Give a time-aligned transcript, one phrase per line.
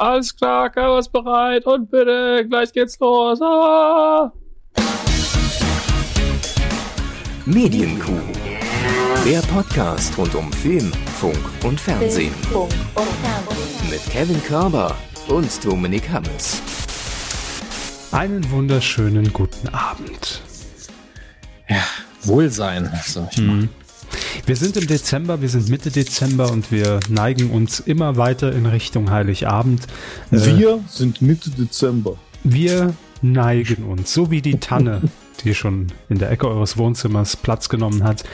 [0.00, 3.40] alles klar, Körper ist bereit und bitte, gleich geht's los.
[3.42, 4.32] Ah.
[7.44, 8.20] Medienkuh.
[9.26, 12.32] Der Podcast rund um Film, Funk und Fernsehen.
[13.90, 14.96] Mit Kevin Körber
[15.28, 16.62] und Dominik Hammes.
[18.12, 20.40] Einen wunderschönen guten Abend.
[21.68, 21.84] Ja,
[22.22, 23.56] Wohlsein, sag ich mal.
[23.56, 23.68] Mhm.
[24.46, 28.66] Wir sind im Dezember, wir sind Mitte Dezember und wir neigen uns immer weiter in
[28.66, 29.82] Richtung Heiligabend.
[30.30, 32.16] Äh, Wir sind Mitte Dezember.
[32.44, 35.02] wir neigen uns, so wie die Tanne,
[35.44, 38.24] die schon in der Ecke eures Wohnzimmers Platz genommen hat,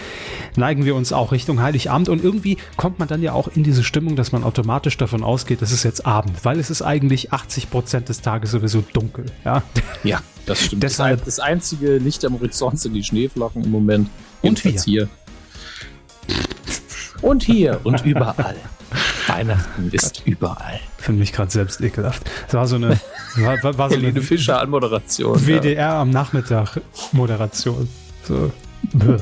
[0.56, 3.82] neigen wir uns auch Richtung Heiligabend und irgendwie kommt man dann ja auch in diese
[3.82, 7.68] Stimmung, dass man automatisch davon ausgeht, es ist jetzt Abend, weil es ist eigentlich 80
[7.70, 9.26] Prozent des Tages sowieso dunkel.
[9.44, 9.62] Ja?
[10.04, 10.82] Ja, das stimmt.
[10.84, 14.08] Deshalb- das einzige Licht am Horizont sind die Schneeflocken im Moment.
[14.42, 15.08] Und Jedenfalls hier.
[17.22, 18.56] Und hier und überall.
[19.26, 20.80] Weihnachten ist überall.
[20.98, 22.22] Finde mich gerade selbst ekelhaft.
[22.46, 22.98] Es war so eine,
[23.36, 25.46] war, war, war so eine Fischer an Moderation.
[25.46, 26.80] WDR am Nachmittag
[27.12, 27.88] Moderation.
[28.22, 28.52] So,
[28.92, 29.16] bäh,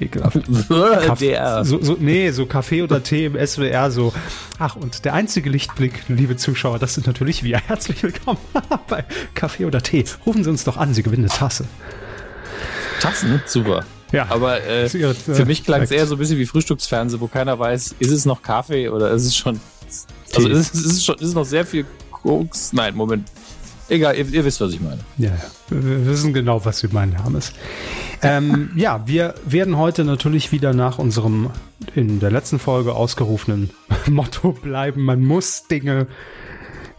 [0.00, 0.40] ekelhaft.
[0.68, 0.96] Ja.
[1.00, 1.66] Kaff-.
[1.66, 4.12] So, so, nee, so Kaffee oder Tee im SWR, so.
[4.58, 7.58] Ach, und der einzige Lichtblick, liebe Zuschauer, das sind natürlich wir.
[7.58, 8.38] Herzlich willkommen
[8.88, 9.04] bei
[9.34, 10.04] Kaffee oder Tee.
[10.26, 11.66] Rufen Sie uns doch an, Sie gewinnen eine Tasse.
[13.00, 13.84] Tassen, super.
[14.14, 14.26] Ja.
[14.30, 17.58] Aber äh, ihre- für mich klang es eher so ein bisschen wie Frühstücksfernsehen, wo keiner
[17.58, 19.60] weiß, ist es noch Kaffee oder ist es schon.
[20.34, 22.72] Also ist, es- ist es schon, ist noch sehr viel Koks?
[22.72, 23.30] Nein, Moment.
[23.88, 25.00] Egal, ihr, ihr wisst, was ich meine.
[25.18, 25.36] Ja, ja.
[25.68, 27.52] Wir wir wissen genau, was wir meinen, Hermes.
[28.22, 31.50] Ähm, ja, wir werden heute natürlich wieder nach unserem
[31.94, 33.70] in der letzten Folge ausgerufenen
[34.06, 35.02] Motto bleiben.
[35.04, 36.06] Man muss Dinge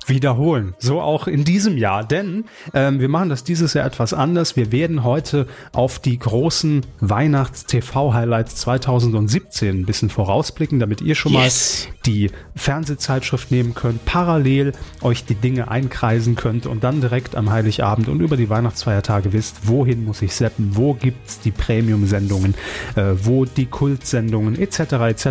[0.07, 0.73] wiederholen.
[0.79, 4.55] So auch in diesem Jahr, denn ähm, wir machen das dieses Jahr etwas anders.
[4.55, 11.87] Wir werden heute auf die großen Weihnachts-TV-Highlights 2017 ein bisschen vorausblicken, damit ihr schon Yes.
[11.87, 17.49] mal die Fernsehzeitschrift nehmen könnt, parallel euch die Dinge einkreisen könnt und dann direkt am
[17.51, 22.53] Heiligabend und über die Weihnachtsfeiertage wisst, wohin muss ich seppen, wo gibt's die Premium-Sendungen,
[22.95, 24.79] äh, wo die Kultsendungen etc.
[25.09, 25.27] etc.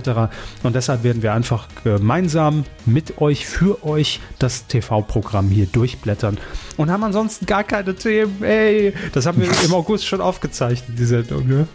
[0.62, 6.38] Und deshalb werden wir einfach gemeinsam mit euch, für euch das TV-Programm hier durchblättern
[6.76, 8.42] und haben ansonsten gar keine Themen.
[8.42, 11.66] Ey, das haben wir im August schon aufgezeichnet, die Sendung, ne?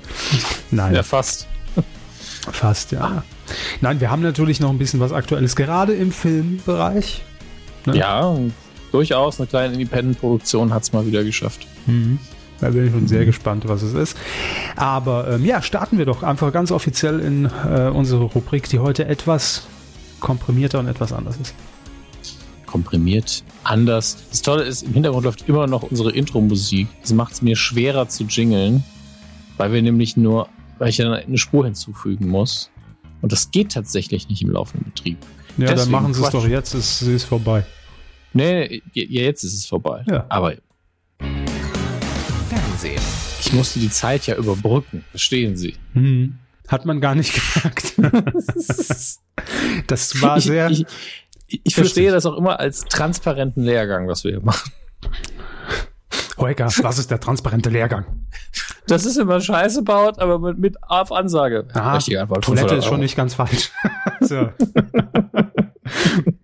[0.71, 0.95] Nein.
[0.95, 1.47] Ja, fast.
[2.51, 3.23] Fast, ja.
[3.81, 7.23] Nein, wir haben natürlich noch ein bisschen was Aktuelles, gerade im Filmbereich.
[7.85, 7.97] Ne?
[7.97, 8.37] Ja,
[8.91, 11.67] durchaus eine kleine Independent-Produktion hat es mal wieder geschafft.
[12.61, 14.17] Da bin ich schon sehr gespannt, was es ist.
[14.75, 19.05] Aber ähm, ja, starten wir doch einfach ganz offiziell in äh, unsere Rubrik, die heute
[19.05, 19.67] etwas
[20.19, 21.53] komprimierter und etwas anders ist.
[22.69, 24.17] Komprimiert, anders.
[24.29, 26.87] Das Tolle ist, im Hintergrund läuft immer noch unsere Intro-Musik.
[27.01, 28.83] Das macht es mir schwerer zu jingeln,
[29.57, 30.47] weil wir nämlich nur,
[30.77, 32.69] weil ich dann eine Spur hinzufügen muss.
[33.23, 35.17] Und das geht tatsächlich nicht im laufenden Betrieb.
[35.57, 37.65] Ja, dann Deswegen machen sie es doch jetzt, es sie ist vorbei.
[38.33, 40.03] Nee, ja, jetzt ist es vorbei.
[40.07, 40.27] Ja.
[40.29, 40.53] Aber
[42.49, 43.01] Fernsehen.
[43.39, 45.03] ich musste die Zeit ja überbrücken.
[45.09, 45.73] Verstehen Sie?
[45.93, 46.37] Hm.
[46.67, 47.95] Hat man gar nicht gemerkt.
[49.87, 50.69] das war sehr.
[50.69, 50.87] ich, ich,
[51.49, 54.71] ich verstehe das auch immer als transparenten Lehrgang, was wir hier machen.
[56.37, 58.05] Hoeker, was ist der transparente Lehrgang?
[58.87, 61.67] Das ist immer Scheiße baut, aber mit, mit auf Ansage.
[61.73, 62.43] Ah, Richtige Antwort.
[62.43, 63.71] Toilette 500 ist schon nicht ganz falsch.
[64.21, 64.49] so.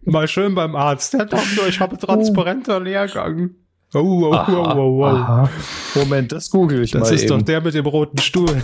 [0.04, 1.14] Mal schön beim Arzt.
[1.14, 3.52] Herr Doktor, ich habe transparenter Lehrgang.
[3.94, 5.06] Oh, oh, Aha, oh, oh, oh.
[5.06, 5.50] aha.
[5.96, 7.46] Moment, das google ich Das mal ist doch eben.
[7.46, 8.62] der mit dem roten Stuhl.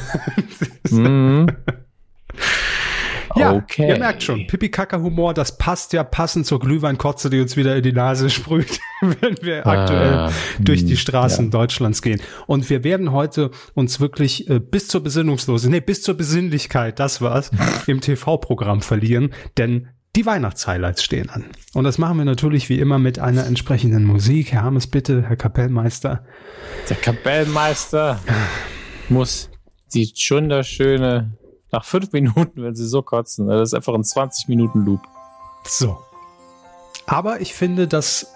[0.90, 1.48] Mhm.
[3.36, 3.90] Ja, okay.
[3.90, 7.94] ihr merkt schon, Pipi-Kaka-Humor, das passt ja passend zur Glühweinkotze, die uns wieder in die
[7.94, 11.52] Nase sprüht, wenn wir aktuell Ah, durch die hm, Straßen ja.
[11.52, 12.22] Deutschlands gehen.
[12.48, 17.22] Und wir werden heute uns wirklich äh, bis zur Besinnungslose, nee, bis zur Besinnlichkeit, das
[17.22, 17.52] war's,
[17.88, 21.46] im TV-Programm verlieren, denn die Weihnachtshighlights stehen an.
[21.74, 24.52] Und das machen wir natürlich wie immer mit einer entsprechenden Musik.
[24.52, 26.26] Herr Hammes, bitte, Herr Kapellmeister.
[26.90, 28.20] Der Kapellmeister
[29.08, 29.50] muss
[29.94, 30.64] die schöne,
[31.72, 35.02] nach fünf Minuten, wenn sie so kotzen, das ist einfach ein 20 Minuten Loop.
[35.64, 35.98] So.
[37.08, 38.34] Aber ich finde, dass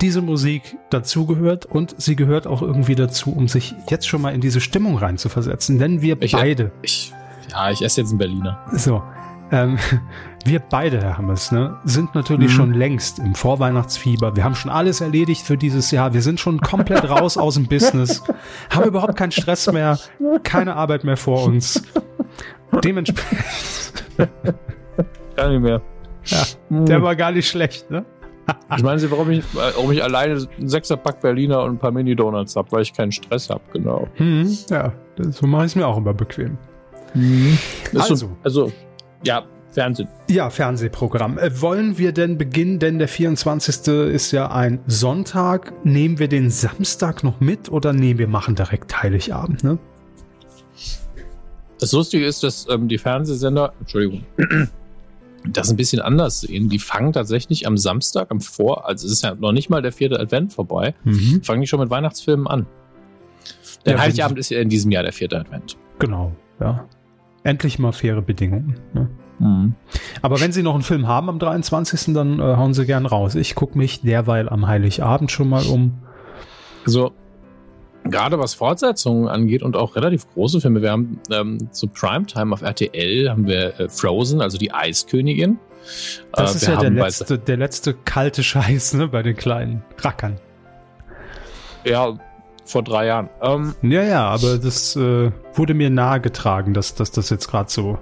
[0.00, 4.40] diese Musik dazugehört und sie gehört auch irgendwie dazu, um sich jetzt schon mal in
[4.40, 5.78] diese Stimmung reinzuversetzen.
[5.78, 7.12] Denn wir Ich- beide, Ich,
[7.50, 8.60] ja, ich esse jetzt einen Berliner.
[8.72, 9.02] so,
[9.50, 9.76] ähm,
[10.44, 12.56] wir beide, Herr Hammers, ne, sind natürlich Mhm.
[12.56, 14.36] schon längst im Vorweihnachtsfieber.
[14.36, 16.12] Wir haben schon alles erledigt für dieses Jahr.
[16.14, 18.22] Wir sind schon komplett raus aus dem Business,
[18.70, 19.98] haben überhaupt keinen Stress mehr,
[20.44, 21.82] keine Arbeit mehr vor uns.
[22.84, 23.44] Dementsprechend,
[25.36, 25.80] Gar nicht mehr.
[26.24, 28.04] ja, der war gar nicht schlecht, ne?
[28.76, 32.56] Ich meine, Sie, warum ich, warum ich alleine einen Sechserpack Berliner und ein paar Mini-Donuts
[32.56, 34.08] habe, weil ich keinen Stress habe, genau.
[34.14, 36.56] Hm, ja, das- so mache ich es mir auch immer bequem.
[37.14, 38.14] Ist Also.
[38.16, 38.72] So, also,
[39.24, 40.08] ja, Fernsehen.
[40.30, 41.36] Ja, Fernsehprogramm.
[41.38, 42.78] Äh, wollen wir denn beginnen?
[42.78, 43.86] Denn der 24.
[44.14, 45.72] ist ja ein Sonntag.
[45.84, 49.78] Nehmen wir den Samstag noch mit oder nehmen wir machen direkt Heiligabend, ne?
[51.80, 54.24] Das Lustige ist, dass ähm, die Fernsehsender, Entschuldigung,
[55.46, 56.68] das ein bisschen anders sehen.
[56.68, 59.92] Die fangen tatsächlich am Samstag, am Vor, also es ist ja noch nicht mal der
[59.92, 61.42] vierte Advent vorbei, mhm.
[61.42, 62.66] fangen die schon mit Weihnachtsfilmen an.
[63.86, 65.76] Denn ja, Heiligabend ist ja in diesem Jahr der vierte Advent.
[65.98, 66.84] Genau, ja.
[67.44, 68.76] Endlich mal faire Bedingungen.
[68.92, 69.08] Ne?
[69.38, 69.74] Mhm.
[70.20, 73.36] Aber wenn Sie noch einen Film haben am 23., dann äh, hauen Sie gern raus.
[73.36, 75.98] Ich gucke mich derweil am Heiligabend schon mal um.
[76.84, 77.12] Also,
[78.10, 82.62] gerade was Fortsetzungen angeht und auch relativ große Filme, wir haben ähm, zu Primetime auf
[82.62, 85.58] RTL haben wir äh, Frozen, also die Eiskönigin.
[86.32, 90.38] Das äh, ist ja der letzte, der letzte kalte Scheiß, ne, bei den kleinen Rackern.
[91.84, 92.18] Ja,
[92.64, 93.30] vor drei Jahren.
[93.40, 97.98] Ähm, ja, ja, aber das äh, wurde mir nahegetragen, dass, dass das jetzt gerade so.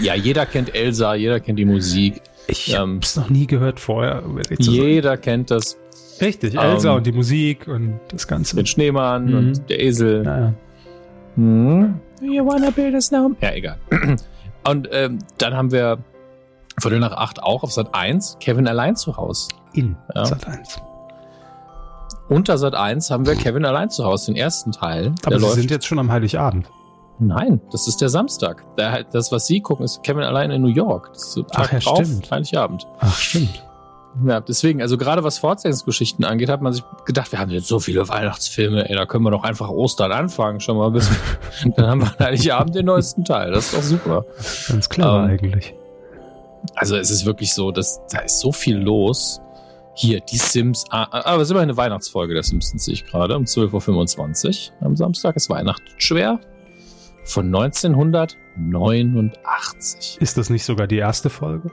[0.00, 2.22] Ja, jeder kennt Elsa, jeder kennt die Musik.
[2.48, 4.22] Ich ähm, hab's noch nie gehört vorher.
[4.58, 5.76] Jeder kennt das.
[6.20, 8.56] Richtig, Elsa ähm, und die Musik und das Ganze.
[8.56, 9.36] Den Schneemann mhm.
[9.36, 10.22] und der Esel.
[10.22, 10.54] Naja.
[11.36, 12.00] Mhm.
[12.20, 13.32] You wanna build a snow?
[13.40, 13.78] Ja, egal.
[14.64, 15.98] Und ähm, dann haben wir
[16.80, 19.48] Viertel nach acht auch auf Sat 1 Kevin allein zu Hause.
[19.72, 20.24] In ja.
[20.24, 20.80] Sat 1.
[22.28, 25.14] Unter Sat 1 haben wir Kevin allein zu Hause, den ersten Teil.
[25.24, 26.70] Aber Sie sind jetzt schon am Heiligabend.
[27.18, 28.64] Nein, das ist der Samstag.
[28.76, 31.10] das, was Sie gucken, ist Kevin allein in New York.
[31.12, 32.30] Das ist so Tag Ach, ja, drauf, stimmt.
[32.30, 32.86] Heiligabend.
[33.00, 33.62] Ach, stimmt.
[34.26, 37.80] Ja, deswegen, also gerade was Fortsetzungsgeschichten angeht, hat man sich gedacht, wir haben jetzt so
[37.80, 41.10] viele Weihnachtsfilme, ey, da können wir doch einfach Ostern anfangen, schon mal bis,
[41.76, 43.50] dann haben wir eigentlich Abend den neuesten Teil.
[43.50, 44.24] Das ist doch super.
[44.68, 45.74] Ganz klar ähm, eigentlich.
[46.74, 49.40] Also es ist wirklich so, dass da ist so viel los.
[49.94, 53.04] Hier, die Sims, ah, ah aber es ist immer eine Weihnachtsfolge der Simpsons, sehe ich
[53.04, 55.36] gerade, um 12.25 Uhr am Samstag.
[55.36, 56.40] ist Weihnachten schwer.
[57.24, 60.16] Von 1989.
[60.20, 61.70] Ist das nicht sogar die erste Folge?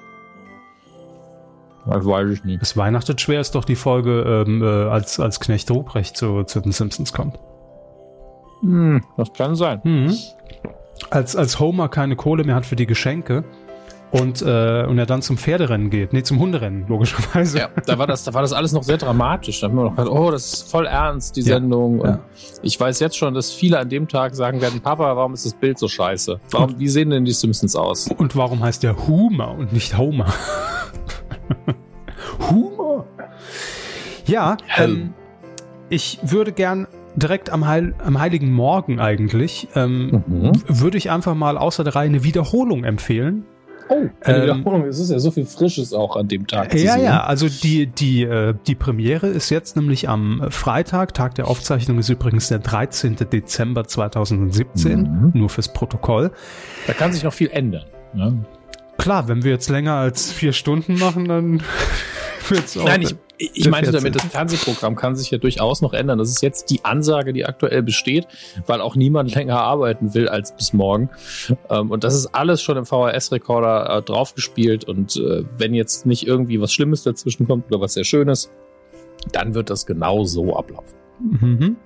[1.86, 2.62] Das weiß ich nicht.
[2.62, 6.60] Das Weihnachtet schwer ist doch die Folge, ähm, äh, als, als Knecht Ruprecht zu, zu
[6.60, 7.40] den Simpsons kommt.
[8.62, 9.82] Hm, das kann sein.
[9.84, 10.14] Mhm.
[11.10, 13.46] Als, als Homer keine Kohle mehr hat für die Geschenke
[14.12, 16.14] und, äh, und er dann zum Pferderennen geht.
[16.14, 17.60] Nee, zum Hunderennen, logischerweise.
[17.60, 19.62] Ja, da war das, da war das alles noch sehr dramatisch.
[19.62, 22.00] Da haben wir noch gedacht, oh, das ist voll ernst, die Sendung.
[22.00, 22.20] Ja, ja.
[22.62, 25.54] ich weiß jetzt schon, dass viele an dem Tag sagen werden, Papa, warum ist das
[25.54, 26.40] Bild so scheiße?
[26.52, 28.10] Warum, wie sehen denn die Simpsons aus?
[28.18, 30.28] Und warum heißt der Homer und nicht Homer?
[32.50, 33.06] Humor.
[34.26, 35.14] Ja, ähm,
[35.90, 40.52] ich würde gern direkt am, Heil, am Heiligen Morgen eigentlich, ähm, mhm.
[40.68, 43.46] würde ich einfach mal außer der Reihe eine Wiederholung empfehlen.
[43.90, 44.86] Oh, eine ähm, Wiederholung.
[44.86, 46.76] Es ist ja so viel Frisches auch an dem Tag.
[46.76, 51.16] Ja, ja, also die, die, äh, die Premiere ist jetzt nämlich am Freitag.
[51.16, 53.16] Tag der Aufzeichnung ist übrigens der 13.
[53.32, 55.02] Dezember 2017.
[55.02, 55.32] Mhm.
[55.34, 56.32] Nur fürs Protokoll.
[56.86, 57.86] Da kann sich noch viel ändern.
[58.14, 58.32] Ja.
[59.00, 61.64] Klar, wenn wir jetzt länger als vier Stunden machen, dann
[62.50, 62.84] wird's auch.
[62.84, 66.20] Nein, ich, ich meinte damit, das Fernsehprogramm kann sich ja durchaus noch ändern.
[66.20, 68.28] Das ist jetzt die Ansage, die aktuell besteht,
[68.68, 71.10] weil auch niemand länger arbeiten will als bis morgen.
[71.70, 74.84] Ähm, und das ist alles schon im VHS-Rekorder äh, draufgespielt.
[74.84, 78.52] Und äh, wenn jetzt nicht irgendwie was Schlimmes dazwischen kommt oder was sehr Schönes,
[79.32, 80.99] dann wird das genau so ablaufen.
[81.20, 81.78] Mhm.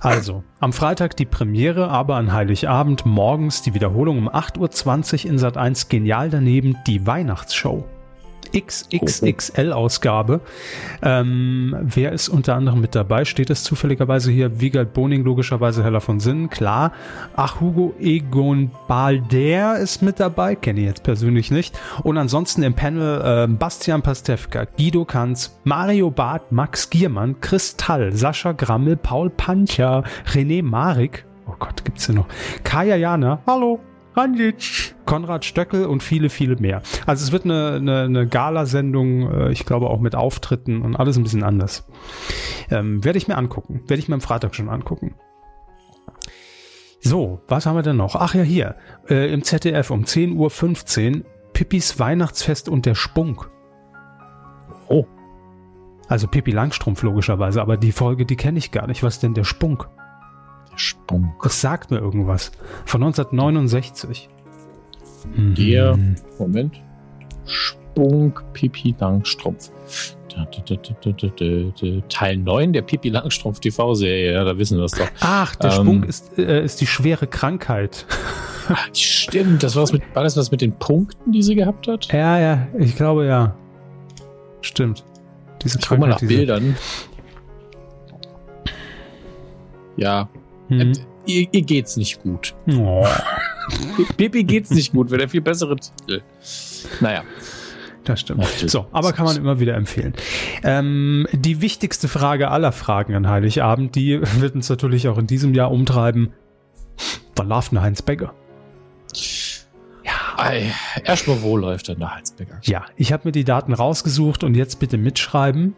[0.00, 5.38] Also, am Freitag die Premiere, aber an Heiligabend morgens die Wiederholung um 8.20 Uhr in
[5.38, 7.84] Sat 1 genial daneben die Weihnachtsshow.
[8.54, 10.40] XXXL-Ausgabe.
[11.02, 13.24] Ähm, wer ist unter anderem mit dabei?
[13.24, 14.60] Steht es zufälligerweise hier?
[14.60, 16.92] Wiegald Boning, logischerweise Heller von Sinnen, klar.
[17.36, 21.78] Ach, Hugo Egon Balder ist mit dabei, kenne ich jetzt persönlich nicht.
[22.02, 28.52] Und ansonsten im Panel äh, Bastian Pastewka, Guido Kanz, Mario Barth, Max Giermann, Kristall, Sascha
[28.52, 32.26] Grammel, Paul Pancher, René Marik, oh Gott, gibt's hier noch,
[32.64, 33.80] Kaya Jana, hallo,
[34.16, 36.82] Ranjic, Konrad Stöckel und viele, viele mehr.
[37.06, 41.16] Also es wird eine, eine, eine Gala-Sendung, äh, ich glaube auch mit Auftritten und alles
[41.16, 41.86] ein bisschen anders.
[42.70, 43.82] Ähm, werde ich mir angucken.
[43.86, 45.14] Werde ich mir am Freitag schon angucken.
[47.00, 48.14] So, was haben wir denn noch?
[48.14, 48.74] Ach ja, hier.
[49.08, 53.50] Äh, Im ZDF um 10.15 Uhr Pippis Weihnachtsfest und der Spunk.
[54.88, 55.06] Oh.
[56.08, 59.02] Also Pippi Langstrumpf logischerweise, aber die Folge, die kenne ich gar nicht.
[59.02, 59.88] Was ist denn der Spunk?
[60.76, 61.42] Spunk.
[61.42, 62.52] Das sagt mir irgendwas.
[62.84, 64.28] Von 1969.
[65.36, 66.16] Der, mhm.
[66.38, 66.80] Moment.
[67.44, 69.70] Spunk Pipi Langstrumpf.
[72.08, 75.08] Teil 9 der Pipi Langstrumpf TV-Serie, ja, da wissen wir es doch.
[75.20, 78.06] Ach, der ähm, Spunk ist, äh, ist die schwere Krankheit.
[78.92, 82.06] Stimmt, das war, mit, war das was mit den Punkten, die sie gehabt hat?
[82.12, 83.56] Ja, ja, ich glaube ja.
[84.60, 85.04] Stimmt.
[85.62, 86.34] Diese ich Krankheit, mal nach diese...
[86.34, 86.76] Bildern.
[89.96, 90.28] Ja,
[90.70, 90.92] Mhm.
[91.26, 92.54] Ihr, ihr, geht's nicht gut.
[92.72, 93.06] Oh.
[94.16, 96.22] Pippi geht's nicht gut, wäre der viel bessere Titel.
[97.00, 97.22] Naja.
[98.04, 98.44] Das stimmt.
[98.44, 100.14] So, aber kann man immer wieder empfehlen.
[100.64, 105.54] Ähm, die wichtigste Frage aller Fragen an Heiligabend, die wird uns natürlich auch in diesem
[105.54, 106.32] Jahr umtreiben.
[107.36, 108.32] Wann läuft denn Heinz Becker?
[110.04, 110.50] Ja.
[111.04, 112.58] Erstmal, wo läuft denn der Heinz Becker?
[112.62, 115.74] Ja, ich habe mir die Daten rausgesucht und jetzt bitte mitschreiben.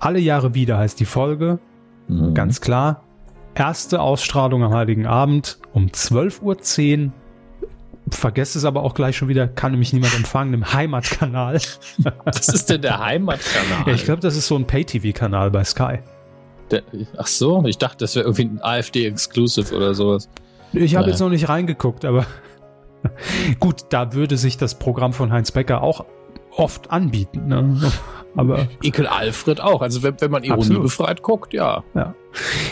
[0.00, 1.58] Alle Jahre wieder heißt die Folge.
[2.08, 2.34] Mhm.
[2.34, 3.02] Ganz klar.
[3.56, 7.12] Erste Ausstrahlung am Heiligen Abend um 12.10 Uhr
[8.10, 11.54] vergesst es aber auch gleich schon wieder, kann nämlich niemand empfangen, im Heimatkanal.
[12.24, 13.86] Was ist denn der Heimatkanal?
[13.86, 15.98] Ja, ich glaube, das ist so ein Pay-TV-Kanal bei Sky.
[16.70, 16.82] Der,
[17.16, 20.28] ach so, ich dachte, das wäre irgendwie ein AfD-Exclusive oder sowas.
[20.72, 22.26] Ich habe jetzt noch nicht reingeguckt, aber
[23.60, 26.04] gut, da würde sich das Programm von Heinz Becker auch
[26.56, 27.46] oft anbieten.
[27.46, 27.92] Ne?
[28.36, 29.80] Aber Ekel Alfred auch.
[29.80, 30.82] Also wenn, wenn man Ironie absolut.
[30.82, 31.82] befreit guckt, ja.
[31.94, 32.14] ja.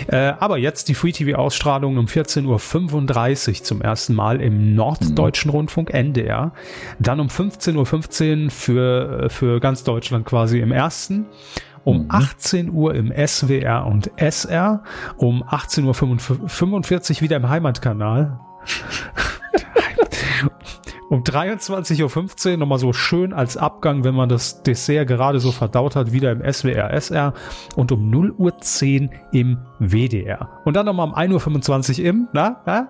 [0.09, 5.57] Äh, aber jetzt die Free TV-Ausstrahlung um 14.35 Uhr zum ersten Mal im Norddeutschen mhm.
[5.57, 6.53] Rundfunk NDR.
[6.99, 11.27] Dann um 15.15 Uhr für, für ganz Deutschland quasi im ersten
[11.85, 12.75] um 18 mhm.
[12.75, 14.83] Uhr im SWR und SR,
[15.17, 18.41] um 18.45 Uhr wieder im Heimatkanal.
[21.11, 25.97] Um 23.15 Uhr nochmal so schön als Abgang, wenn man das Dessert gerade so verdaut
[25.97, 27.35] hat, wieder im SWR, SR
[27.77, 30.49] und um 0.10 Uhr im WDR.
[30.65, 32.89] Und dann nochmal um 1.25 Uhr im, na, na?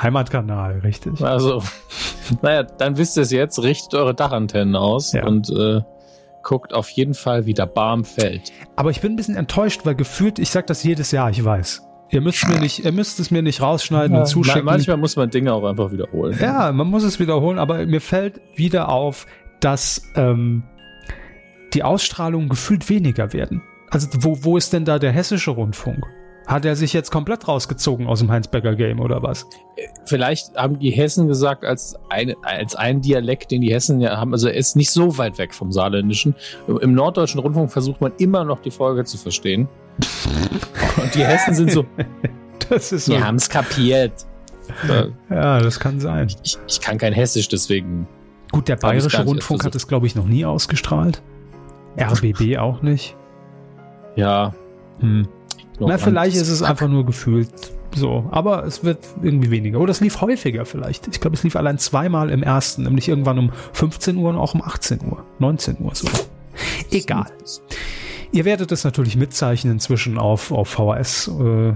[0.00, 1.20] Heimatkanal, richtig.
[1.22, 1.62] Also,
[2.42, 5.26] naja, dann wisst ihr es jetzt, richtet eure Dachantennen aus ja.
[5.26, 5.80] und äh,
[6.42, 8.52] guckt auf jeden Fall, wie der Barm fällt.
[8.76, 11.87] Aber ich bin ein bisschen enttäuscht, weil gefühlt, ich sag das jedes Jahr, ich weiß.
[12.10, 14.64] Ihr müsst, mir nicht, ihr müsst es mir nicht rausschneiden ja, und zuschicken.
[14.64, 16.36] Manchmal muss man Dinge auch einfach wiederholen.
[16.40, 19.26] Ja, man muss es wiederholen, aber mir fällt wieder auf,
[19.60, 20.62] dass ähm,
[21.74, 23.62] die Ausstrahlungen gefühlt weniger werden.
[23.90, 26.04] Also wo, wo ist denn da der hessische Rundfunk?
[26.48, 29.46] Hat er sich jetzt komplett rausgezogen aus dem Heinz-Becker-Game oder was?
[30.06, 34.32] Vielleicht haben die Hessen gesagt, als, eine, als ein Dialekt, den die Hessen ja haben,
[34.32, 36.34] also er ist nicht so weit weg vom Saarländischen.
[36.66, 39.68] Im norddeutschen Rundfunk versucht man immer noch die Folge zu verstehen.
[41.02, 41.84] Und die Hessen sind so.
[42.70, 43.12] das ist so.
[43.12, 44.26] Wir haben es kapiert.
[45.28, 46.28] Ja, das kann sein.
[46.42, 48.08] Ich, ich, kann kein Hessisch, deswegen.
[48.52, 51.22] Gut, der Bayerische Rundfunk hat es, glaube ich, noch nie ausgestrahlt.
[52.00, 53.16] RBB auch nicht.
[54.16, 54.54] Ja.
[55.00, 55.28] Hm.
[55.80, 57.50] Na, vielleicht ist es einfach nur gefühlt
[57.94, 58.28] so.
[58.30, 59.80] Aber es wird irgendwie weniger.
[59.80, 61.08] Oder es lief häufiger vielleicht.
[61.08, 64.54] Ich glaube, es lief allein zweimal im ersten, nämlich irgendwann um 15 Uhr und auch
[64.54, 66.08] um 18 Uhr, 19 Uhr so.
[66.90, 67.26] Egal.
[68.30, 71.72] Ihr werdet es natürlich mitzeichnen inzwischen auf, auf VHS äh,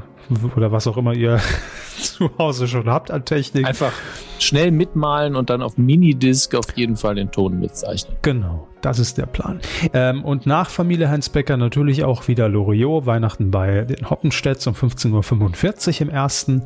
[0.57, 1.41] oder was auch immer ihr
[1.99, 3.67] zu Hause schon habt an Technik.
[3.67, 3.93] Einfach
[4.39, 8.17] schnell mitmalen und dann auf Minidisc auf jeden Fall den Ton mitzeichnen.
[8.23, 9.61] Genau, das ist der Plan.
[9.93, 14.75] Ähm, und nach Familie Heinz Becker natürlich auch wieder Loriot, Weihnachten bei den Hoppenstedts um
[14.75, 16.63] 15.45 Uhr im ersten.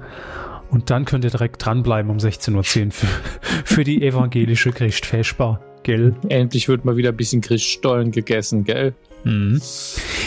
[0.71, 3.07] Und dann könnt ihr direkt dranbleiben um 16.10 Uhr für,
[3.65, 6.15] für die evangelische Christfeschbar, gell?
[6.29, 8.95] Endlich wird mal wieder ein bisschen Christstollen gegessen, gell?
[9.25, 9.61] Mhm.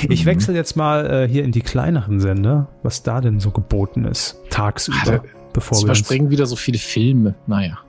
[0.09, 0.25] Ich mhm.
[0.25, 4.37] wechsle jetzt mal äh, hier in die kleineren Sender, was da denn so geboten ist,
[4.49, 5.21] tagsüber.
[5.23, 7.35] Ah, bevor wir überspringen wieder so viele Filme.
[7.47, 7.79] Naja.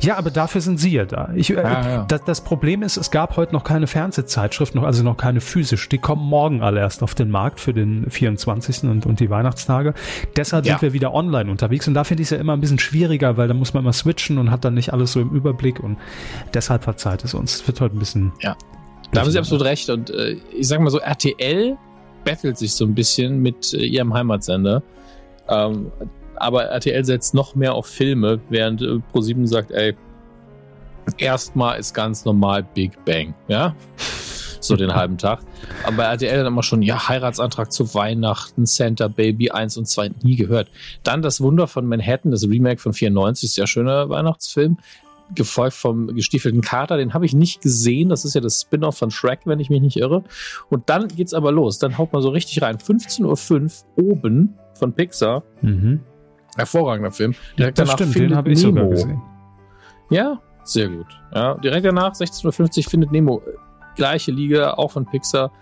[0.00, 1.30] Ja, aber dafür sind Sie ja da.
[1.34, 2.04] Ich, äh, ja, ja.
[2.04, 5.88] Das, das, Problem ist, es gab heute noch keine Fernsehzeitschrift, noch, also noch keine physisch.
[5.88, 8.84] Die kommen morgen alle erst auf den Markt für den 24.
[8.84, 9.94] und, und die Weihnachtstage.
[10.36, 10.74] Deshalb ja.
[10.74, 13.36] sind wir wieder online unterwegs und da finde ich es ja immer ein bisschen schwieriger,
[13.36, 15.98] weil da muss man immer switchen und hat dann nicht alles so im Überblick und
[16.54, 17.56] deshalb verzeiht es uns.
[17.56, 18.32] Es wird heute ein bisschen.
[19.12, 19.88] Da haben Sie absolut recht.
[19.90, 21.76] Und äh, ich sag mal so, RTL
[22.24, 24.82] battelt sich so ein bisschen mit äh, ihrem Heimatsender.
[25.48, 25.92] Ähm,
[26.36, 29.94] aber RTL setzt noch mehr auf Filme, während äh, Pro7 sagt, ey,
[31.18, 33.74] erstmal ist ganz normal Big Bang, ja?
[34.60, 35.40] So den halben Tag.
[35.84, 40.12] Aber bei RTL dann immer schon, ja, Heiratsantrag zu Weihnachten, Santa Baby 1 und 2
[40.22, 40.68] nie gehört.
[41.02, 44.78] Dann das Wunder von Manhattan, das Remake von 94, sehr schöner Weihnachtsfilm
[45.34, 46.96] gefolgt vom gestiefelten Kater.
[46.96, 48.08] Den habe ich nicht gesehen.
[48.08, 50.24] Das ist ja das Spin-off von Shrek, wenn ich mich nicht irre.
[50.70, 51.78] Und dann geht's aber los.
[51.78, 52.78] Dann haut man so richtig rein.
[52.78, 55.42] 15.05 Uhr oben von Pixar.
[55.60, 56.00] Mhm.
[56.56, 57.34] Hervorragender Film.
[57.58, 59.22] Direkt das danach stimmt, findet den habe ich sogar gesehen.
[60.10, 61.06] Ja, sehr gut.
[61.34, 63.42] Ja, direkt danach, 16.50 Uhr, findet Nemo.
[63.96, 65.52] Gleiche Liga, auch von Pixar.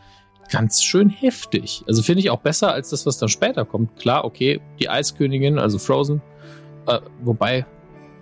[0.50, 1.85] Ganz schön heftig.
[1.87, 3.97] Also finde ich auch besser als das, was dann später kommt.
[3.97, 6.21] Klar, okay, die Eiskönigin, also Frozen.
[6.87, 7.67] Äh, wobei,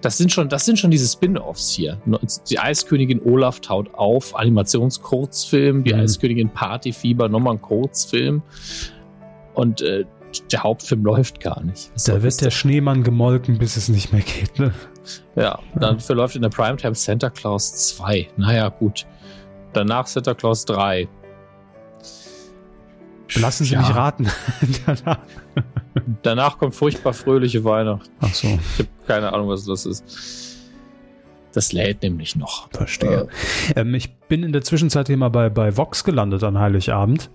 [0.00, 2.00] das sind schon, das sind schon diese Spin-offs hier.
[2.48, 6.00] Die Eiskönigin Olaf taut auf, Animationskurzfilm, die mhm.
[6.00, 8.42] Eiskönigin Partyfieber, nochmal ein Kurzfilm.
[9.54, 10.04] Und äh,
[10.52, 11.90] der Hauptfilm läuft gar nicht.
[11.94, 14.72] Was da wird der Schneemann gemolken, bis es nicht mehr geht, ne?
[15.36, 16.00] Ja, dann ja.
[16.00, 18.28] verläuft in der Primetime Santa Claus 2.
[18.36, 19.06] Naja, gut.
[19.72, 21.08] Danach Santa Claus 3.
[23.36, 23.80] Lassen Sie Ja.
[23.80, 24.28] mich raten.
[24.86, 25.18] Danach-
[26.22, 28.10] Danach kommt furchtbar fröhliche Weihnacht.
[28.20, 30.56] Ach so, Ich habe keine Ahnung, was das ist.
[31.52, 32.68] Das lädt nämlich noch.
[32.70, 33.26] verstehe.
[33.74, 37.30] Ähm, ich bin in der Zwischenzeit hier mal bei, bei Vox gelandet an Heiligabend.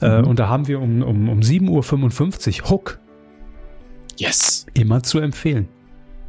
[0.00, 0.28] Äh, Mhm.
[0.28, 2.98] und da haben wir um, um, um 7.55 Uhr Hook
[4.18, 4.66] Yes.
[4.74, 5.68] immer zu empfehlen.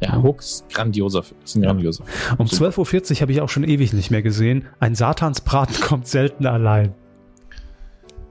[0.00, 1.24] Ja, Hook ist grandioser.
[1.44, 2.04] Ist ein grandioser.
[2.04, 2.36] Film.
[2.40, 2.70] Um Super.
[2.70, 4.66] 12.40 Uhr habe ich auch schon ewig nicht mehr gesehen.
[4.80, 6.94] Ein Satansbraten kommt selten allein.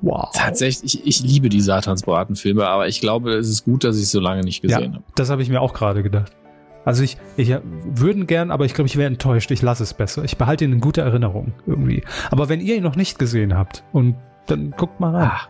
[0.02, 0.30] Wow.
[0.34, 4.12] Tatsächlich, ich, ich liebe die Satansbraten-Filme, aber ich glaube, es ist gut, dass ich es
[4.12, 5.04] so lange nicht gesehen Ja, habe.
[5.16, 6.34] das habe ich mir auch gerade gedacht.
[6.86, 9.52] Also ich, ich äh, würden gern, aber ich glaube, ich wäre enttäuscht.
[9.52, 10.24] Ich lasse es besser.
[10.24, 12.04] Ich behalte ihn in guter Erinnerung irgendwie.
[12.32, 15.32] Aber wenn ihr ihn noch nicht gesehen habt, und dann guckt mal rein.
[15.32, 15.42] Ah.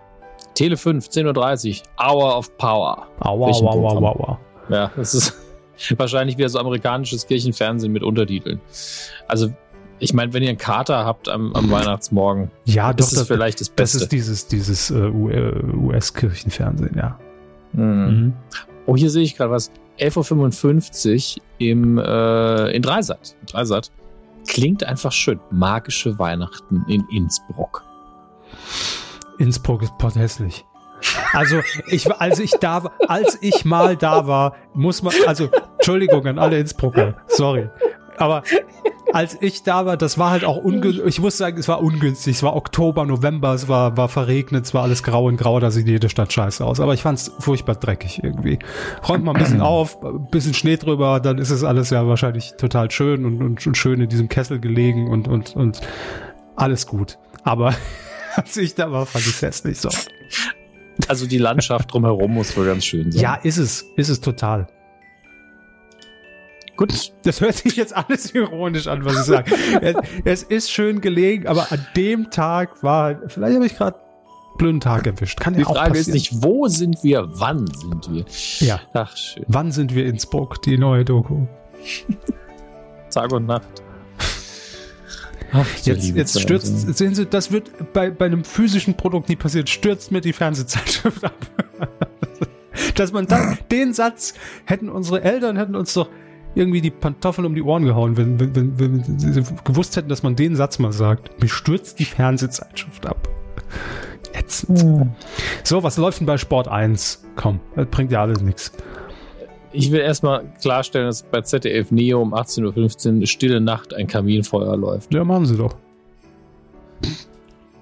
[0.56, 3.08] Tele 5, 10.30 Uhr, Hour of Power.
[3.20, 4.40] Aua, aua, aua, aua, aua.
[4.70, 5.36] Ja, das ist
[5.98, 8.60] wahrscheinlich wieder so amerikanisches Kirchenfernsehen mit Untertiteln.
[9.28, 9.50] Also,
[10.00, 13.60] ich meine, wenn ihr einen Kater habt am, am Weihnachtsmorgen, Ja, doch, ist das, vielleicht
[13.62, 13.98] das das Beste.
[14.00, 17.18] ist dieses, dieses äh, U- äh, US-Kirchenfernsehen, ja.
[17.74, 17.84] Mhm.
[17.84, 18.34] Mhm.
[18.86, 19.72] Oh, hier sehe ich gerade was.
[20.00, 23.36] 11.55 Uhr im, äh, in Dreisat.
[23.52, 23.92] Dreisat.
[24.48, 25.40] Klingt einfach schön.
[25.52, 27.84] Magische Weihnachten in Innsbruck.
[29.40, 30.66] Innsbruck ist potthässlich.
[31.34, 36.26] Also ich, als ich da war, als ich mal da war, muss man, also Entschuldigung
[36.26, 37.70] an alle Innsbrucker, sorry,
[38.18, 38.42] aber
[39.14, 41.06] als ich da war, das war halt auch ungünstig.
[41.06, 42.38] Ich muss sagen, es war ungünstig.
[42.38, 45.72] Es war Oktober, November, es war, war verregnet, es war alles grau und grau, da
[45.72, 46.80] sieht jede Stadt scheiße aus.
[46.80, 48.60] Aber ich fand es furchtbar dreckig irgendwie.
[49.08, 52.54] Räumt mal ein bisschen auf, ein bisschen Schnee drüber, dann ist es alles ja wahrscheinlich
[52.58, 55.82] total schön und, und, und schön in diesem Kessel gelegen und, und, und
[56.56, 57.18] alles gut.
[57.44, 57.74] Aber
[58.36, 59.90] als ich da war, fand ich es hässlich so.
[61.08, 63.22] Also die Landschaft drumherum muss wohl ganz schön sein.
[63.22, 63.86] Ja, ist es.
[63.96, 64.68] Ist es total.
[66.78, 67.12] Gut.
[67.24, 69.52] Das hört sich jetzt alles ironisch an, was ich sage.
[69.82, 74.58] es, es ist schön gelegen, aber an dem Tag war, vielleicht habe ich gerade einen
[74.58, 75.40] blöden Tag erwischt.
[75.40, 76.14] Kann ja Die auch Frage ist passieren.
[76.14, 78.26] nicht, wo sind wir, wann sind wir?
[78.66, 78.80] Ja.
[78.94, 79.44] Ach, schön.
[79.48, 81.46] Wann sind wir in Innsbruck, die neue Doku?
[83.12, 83.68] Tag und Nacht.
[85.54, 86.94] Ach, Jetzt, jetzt stürzt, ja.
[86.94, 91.24] sehen Sie, das wird bei, bei einem physischen Produkt nie passieren, stürzt mir die Fernsehzeitschrift
[91.24, 91.34] ab.
[92.96, 94.34] Dass man dann, den Satz,
[94.66, 96.10] hätten unsere Eltern, hätten uns doch
[96.58, 100.24] irgendwie die Pantoffeln um die Ohren gehauen, wenn, wenn, wenn, wenn sie gewusst hätten, dass
[100.24, 101.42] man den Satz mal sagt.
[101.42, 103.30] Mir stürzt die Fernsehzeitschrift ab.
[104.34, 105.12] Ätzend.
[105.64, 107.24] So, was läuft denn bei Sport 1?
[107.36, 108.72] Komm, das bringt ja alles nichts.
[109.72, 114.76] Ich will erstmal klarstellen, dass bei ZDF Neo um 18.15 Uhr Stille Nacht ein Kaminfeuer
[114.76, 115.14] läuft.
[115.14, 115.76] Ja, machen sie doch.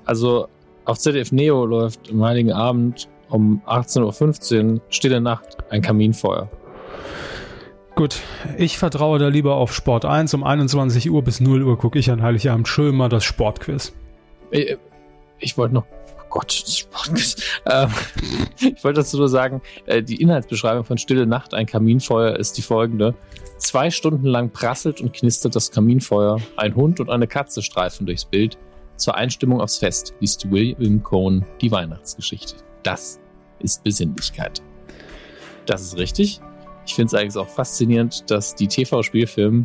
[0.05, 0.47] Also
[0.83, 6.49] auf ZDF Neo läuft am Heiligen Abend um 18.15 Uhr Stille Nacht ein Kaminfeuer.
[7.95, 8.19] Gut,
[8.57, 10.33] ich vertraue da lieber auf Sport 1.
[10.33, 13.93] Um 21 Uhr bis 0 Uhr gucke ich an Heiligabend schön mal das Sportquiz.
[14.51, 14.77] Ich,
[15.39, 15.85] ich wollte noch.
[16.19, 17.37] Oh Gott, Sportquiz.
[17.71, 17.89] ähm,
[18.59, 22.61] ich wollte dazu nur sagen, äh, die Inhaltsbeschreibung von Stille Nacht, ein Kaminfeuer, ist die
[22.61, 23.15] folgende.
[23.59, 26.41] Zwei Stunden lang prasselt und knistert das Kaminfeuer.
[26.57, 28.57] Ein Hund und eine Katze streifen durchs Bild.
[28.97, 32.55] Zur Einstimmung aufs Fest liest William Cohn die Weihnachtsgeschichte.
[32.83, 33.21] Das
[33.59, 34.61] ist Besinnlichkeit.
[35.65, 36.41] Das ist richtig.
[36.85, 39.63] Ich finde es eigentlich auch faszinierend, dass die TV-Spielfilme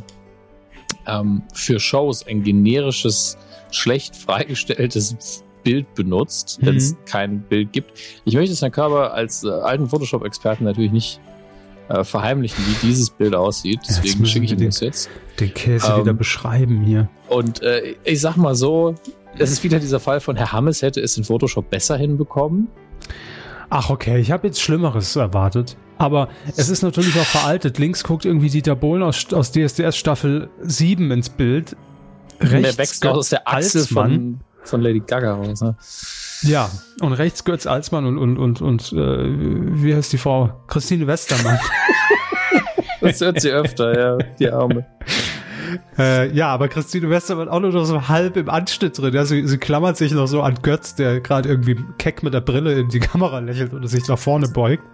[1.07, 3.37] ähm, für Shows ein generisches,
[3.71, 6.97] schlecht freigestelltes Bild benutzt, wenn es Mhm.
[7.05, 7.93] kein Bild gibt.
[8.25, 11.21] Ich möchte es Herrn Körber als äh, alten Photoshop-Experten natürlich nicht
[11.89, 13.81] äh, verheimlichen, wie dieses Bild aussieht.
[13.89, 15.11] Deswegen schicke ich Ihnen den- das jetzt.
[15.39, 17.09] Den Käse Ähm, wieder beschreiben hier.
[17.29, 18.95] Und äh, ich sag mal so,
[19.39, 22.69] es ist wieder dieser Fall von Herr Hammes hätte es in Photoshop besser hinbekommen.
[23.69, 25.77] Ach, okay, ich habe jetzt Schlimmeres erwartet.
[26.01, 27.79] Aber es ist natürlich auch veraltet.
[27.79, 31.77] Links guckt irgendwie Dieter Bohlen aus, aus DSDS Staffel 7 ins Bild.
[32.41, 34.11] der Rechts wächst aus der Achse Alsmann.
[34.11, 35.61] von, von Lady Gaga raus.
[35.61, 35.77] Ne?
[36.41, 36.71] Ja,
[37.03, 40.63] und rechts Götz Alsmann und, und, und, und äh, wie heißt die Frau?
[40.69, 41.59] Christine Westermann.
[43.03, 44.85] Das hört sie öfter, ja, die Arme.
[45.99, 49.15] Äh, ja, aber Christine Westermann auch nur noch so halb im Anschnitt drin.
[49.15, 52.41] Ja, sie, sie klammert sich noch so an Götz, der gerade irgendwie keck mit der
[52.41, 54.85] Brille in die Kamera lächelt oder sich nach vorne beugt.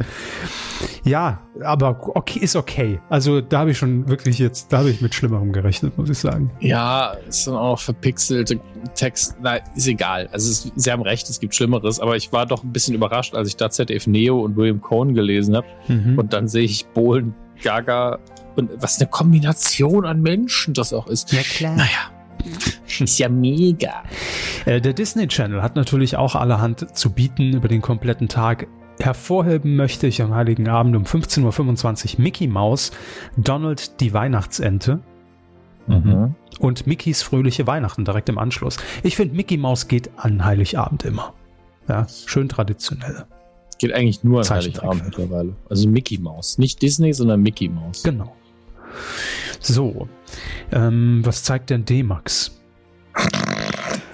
[1.05, 3.01] Ja, aber okay, ist okay.
[3.09, 6.19] Also da habe ich schon wirklich jetzt, da habe ich mit Schlimmerem gerechnet, muss ich
[6.19, 6.51] sagen.
[6.61, 8.61] Ja, ist dann auch noch verpixelte
[8.95, 9.37] Text.
[9.41, 10.29] Na, ist egal.
[10.33, 13.35] Also es, Sie haben recht, es gibt Schlimmeres, aber ich war doch ein bisschen überrascht,
[13.35, 15.67] als ich da ZDF Neo und William Cohn gelesen habe.
[15.89, 16.19] Mhm.
[16.19, 18.19] Und dann sehe ich Bohlen, Gaga
[18.57, 21.33] und was eine Kombination an Menschen das auch ist.
[21.33, 21.77] ja, klar.
[21.77, 22.11] Naja,
[23.01, 24.03] ist ja mega.
[24.65, 28.67] Äh, der Disney Channel hat natürlich auch allerhand zu bieten über den kompletten Tag.
[29.01, 32.93] Hervorheben möchte ich am Heiligen Abend um 15.25 Uhr Mickey Mouse,
[33.37, 35.01] Donald die Weihnachtsente
[35.89, 36.35] Mhm.
[36.59, 38.77] und Mickeys fröhliche Weihnachten direkt im Anschluss.
[39.05, 41.33] Ich finde, Mickey Mouse geht an Heiligabend immer.
[41.89, 43.25] Ja, schön traditionell.
[43.79, 45.55] Geht eigentlich nur an Heiligabend mittlerweile.
[45.71, 46.59] Also Mickey Mouse.
[46.59, 48.03] Nicht Disney, sondern Mickey Mouse.
[48.03, 48.35] Genau.
[49.61, 50.09] So,
[50.73, 52.53] ähm, was zeigt denn D-Max?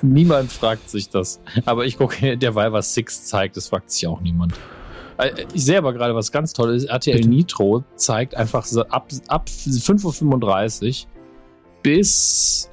[0.02, 1.40] Niemand fragt sich das.
[1.64, 4.54] Aber ich gucke derweil, was Six zeigt, das fragt sich auch niemand.
[5.18, 6.84] Äh, ich sehe aber gerade was ganz Tolles.
[6.84, 7.28] RTL Bitte?
[7.28, 11.10] Nitro zeigt einfach ab, ab 5.35 Uhr
[11.82, 12.70] bis.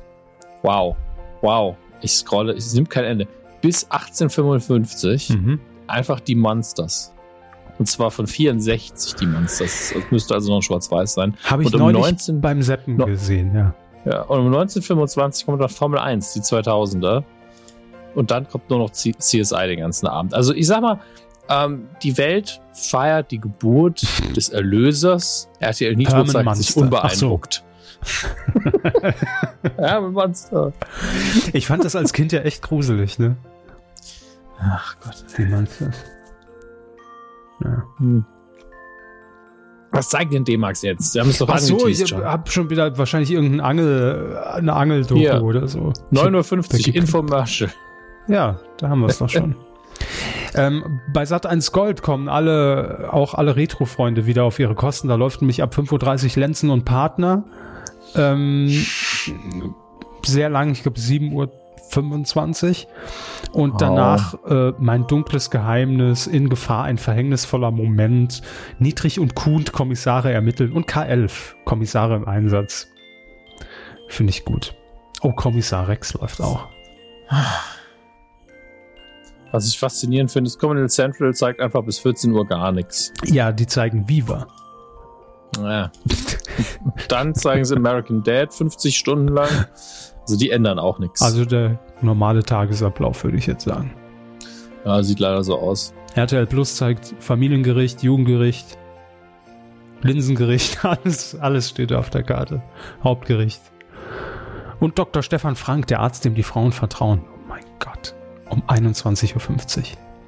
[0.63, 0.95] Wow.
[1.41, 1.75] Wow.
[2.01, 3.27] Ich scrolle, es nimmt kein Ende.
[3.61, 5.59] Bis 1855 mhm.
[5.87, 7.13] einfach die Monsters.
[7.79, 9.93] Und zwar von 64 die Monsters.
[9.95, 11.35] Das müsste also noch schwarz-weiß sein.
[11.45, 13.73] Habe ich und um 19, beim Seppen no, gesehen, ja.
[14.05, 17.23] Ja, und um 1925 kommt dann Formel 1, die 2000er.
[18.15, 20.33] Und dann kommt nur noch CSI den ganzen Abend.
[20.33, 20.99] Also ich sag mal,
[21.47, 24.03] ähm, die Welt feiert die Geburt
[24.35, 25.49] des Erlösers.
[25.59, 26.63] RTL Nitro zeigt Monster.
[26.63, 27.63] sich unbeeindruckt.
[29.77, 30.73] ja, Monster.
[31.53, 33.35] Ich fand das als Kind ja echt gruselig, ne?
[34.59, 35.23] Ach Gott.
[35.37, 35.95] Wie Monsters.
[37.63, 37.83] Ja.
[37.97, 38.25] Hm.
[39.91, 41.13] Was zeigt denn D-Max jetzt?
[41.13, 42.23] Sie haben es doch Ach so, ich schon.
[42.23, 45.93] hab schon wieder wahrscheinlich irgendeine Angel, eine Angeldoku oder so.
[46.11, 47.71] 9.50 Uhr, Infomercial.
[48.27, 49.55] Ja, da haben wir es doch schon.
[50.55, 55.07] Ähm, bei Sat1 Gold kommen alle, auch alle Retro-Freunde wieder auf ihre Kosten.
[55.07, 57.43] Da läuft nämlich ab 5.30 Uhr Lenzen und Partner.
[58.15, 58.67] Ähm,
[60.25, 61.51] sehr lang, ich glaube 7 Uhr
[61.89, 62.87] 25.
[63.51, 63.77] Und oh.
[63.77, 68.41] danach äh, mein dunkles Geheimnis, in Gefahr, ein verhängnisvoller Moment,
[68.79, 72.87] Niedrig und Kuhn, Kommissare ermitteln und K11, Kommissare im Einsatz.
[74.07, 74.75] Finde ich gut.
[75.21, 76.67] Oh, Kommissar Rex läuft auch.
[79.51, 83.11] Was ich faszinierend finde, ist Communal Central zeigt einfach bis 14 Uhr gar nichts.
[83.25, 84.47] Ja, die zeigen Viva.
[85.57, 85.91] Ja.
[87.07, 89.49] Dann zeigen sie American Dad 50 Stunden lang.
[90.29, 91.23] Also die ändern auch nichts.
[91.23, 93.91] Also der normale Tagesablauf, würde ich jetzt sagen.
[94.85, 95.91] Ja, sieht leider so aus.
[96.13, 98.77] RTL Plus zeigt Familiengericht, Jugendgericht,
[100.03, 102.61] Linsengericht, alles, alles steht auf der Karte.
[103.03, 103.59] Hauptgericht.
[104.79, 105.23] Und Dr.
[105.23, 107.21] Stefan Frank, der Arzt, dem die Frauen vertrauen.
[107.25, 108.13] Oh mein Gott.
[108.49, 109.83] Um 21.50 Uhr.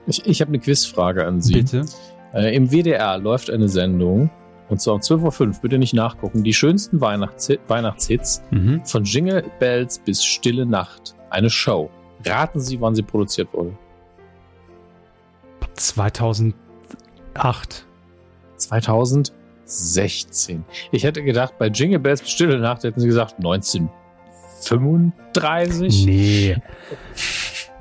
[0.07, 1.53] Ich, ich habe eine Quizfrage an Sie.
[1.53, 1.85] Bitte.
[2.33, 4.31] Äh, Im WDR läuft eine Sendung,
[4.71, 6.43] und zwar um 12.05 Uhr, bitte nicht nachgucken.
[6.43, 8.85] Die schönsten Weihnachts Weihnachtshits mhm.
[8.85, 11.13] von Jingle Bells bis Stille Nacht.
[11.29, 11.89] Eine Show.
[12.25, 13.77] Raten Sie, wann sie produziert wurde.
[15.73, 16.55] 2008.
[18.55, 20.63] 2016.
[20.91, 26.05] Ich hätte gedacht, bei Jingle Bells bis Stille Nacht hätten sie gesagt 1935.
[26.05, 26.55] Nee.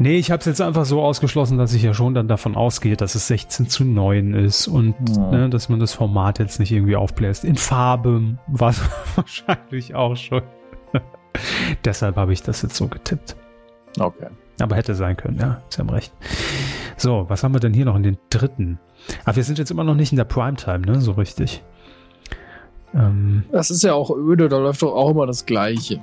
[0.03, 2.97] Nee, ich habe es jetzt einfach so ausgeschlossen, dass ich ja schon dann davon ausgehe,
[2.97, 5.31] dass es 16 zu 9 ist und ja.
[5.31, 7.45] ne, dass man das Format jetzt nicht irgendwie aufbläst.
[7.45, 8.81] In Farbe war es
[9.15, 10.41] wahrscheinlich auch schon.
[11.85, 13.37] Deshalb habe ich das jetzt so getippt.
[13.99, 14.29] Okay.
[14.59, 16.15] Aber hätte sein können, ja, Sie haben recht.
[16.97, 18.79] So, was haben wir denn hier noch in den dritten?
[19.27, 21.03] Ach, wir sind jetzt immer noch nicht in der Primetime, ne?
[21.03, 21.63] So richtig.
[22.95, 26.03] Ähm, das ist ja auch öde, da läuft doch auch immer das Gleiche.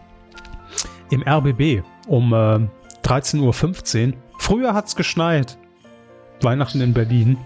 [1.10, 2.60] Im RBB um äh,
[3.04, 4.14] 13.15 Uhr.
[4.40, 5.58] Früher hat es geschneit.
[6.42, 7.38] Weihnachten in Berlin.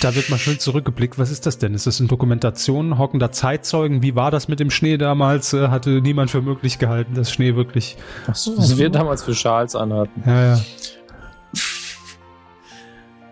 [0.00, 1.18] Da wird mal schön zurückgeblickt.
[1.18, 1.74] Was ist das denn?
[1.74, 4.02] Ist das eine Dokumentation hockender Zeitzeugen?
[4.02, 5.52] Wie war das mit dem Schnee damals?
[5.52, 7.96] Äh, hatte niemand für möglich gehalten, dass Schnee wirklich.
[8.26, 10.22] Ach so, was wir damals für Schals anhatten.
[10.26, 10.60] Ja, ja.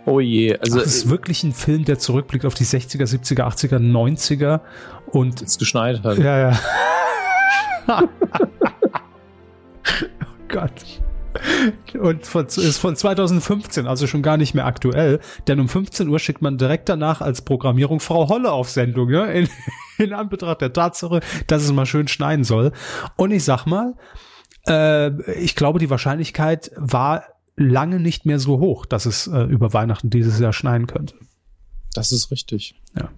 [0.05, 0.59] Oh je.
[0.59, 4.61] Also, Ach, das ist wirklich ein Film, der zurückblickt auf die 60er, 70er, 80er, 90er
[5.07, 5.43] und.
[5.43, 6.19] Es geschneit hat.
[6.19, 6.59] Ja, ja.
[7.89, 8.09] oh
[10.49, 10.73] Gott.
[11.99, 15.21] Und von, ist von 2015, also schon gar nicht mehr aktuell.
[15.47, 19.25] Denn um 15 Uhr schickt man direkt danach als Programmierung Frau Holle auf Sendung, ja,
[19.27, 19.49] in,
[19.99, 22.73] in Anbetracht der Tatsache, dass es mal schön schneien soll.
[23.17, 23.95] Und ich sag mal,
[24.67, 27.25] äh, ich glaube, die Wahrscheinlichkeit war
[27.57, 31.15] lange nicht mehr so hoch, dass es äh, über Weihnachten dieses Jahr schneien könnte.
[31.95, 32.75] Das ist richtig.
[32.97, 33.11] Ja.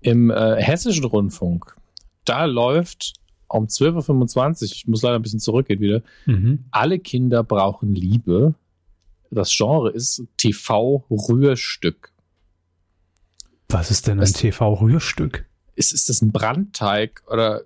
[0.00, 1.76] Im äh, hessischen Rundfunk,
[2.24, 3.14] da läuft
[3.48, 6.64] um 12.25 Uhr, ich muss leider ein bisschen zurückgehen wieder, mhm.
[6.70, 8.54] alle Kinder brauchen Liebe.
[9.30, 12.12] Das Genre ist TV-Rührstück.
[13.68, 15.46] Was ist denn ein TV-Rührstück?
[15.74, 17.62] Ist, ist das ein Brandteig oder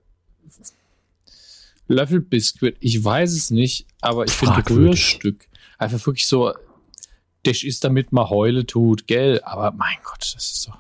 [1.87, 2.77] Löffelbiskuit?
[2.81, 5.47] Ich weiß es nicht, aber ich finde Rührstück
[5.79, 6.53] einfach wirklich so,
[7.45, 9.41] das ist damit man Heule tut, gell?
[9.45, 10.79] Aber mein Gott, das ist doch.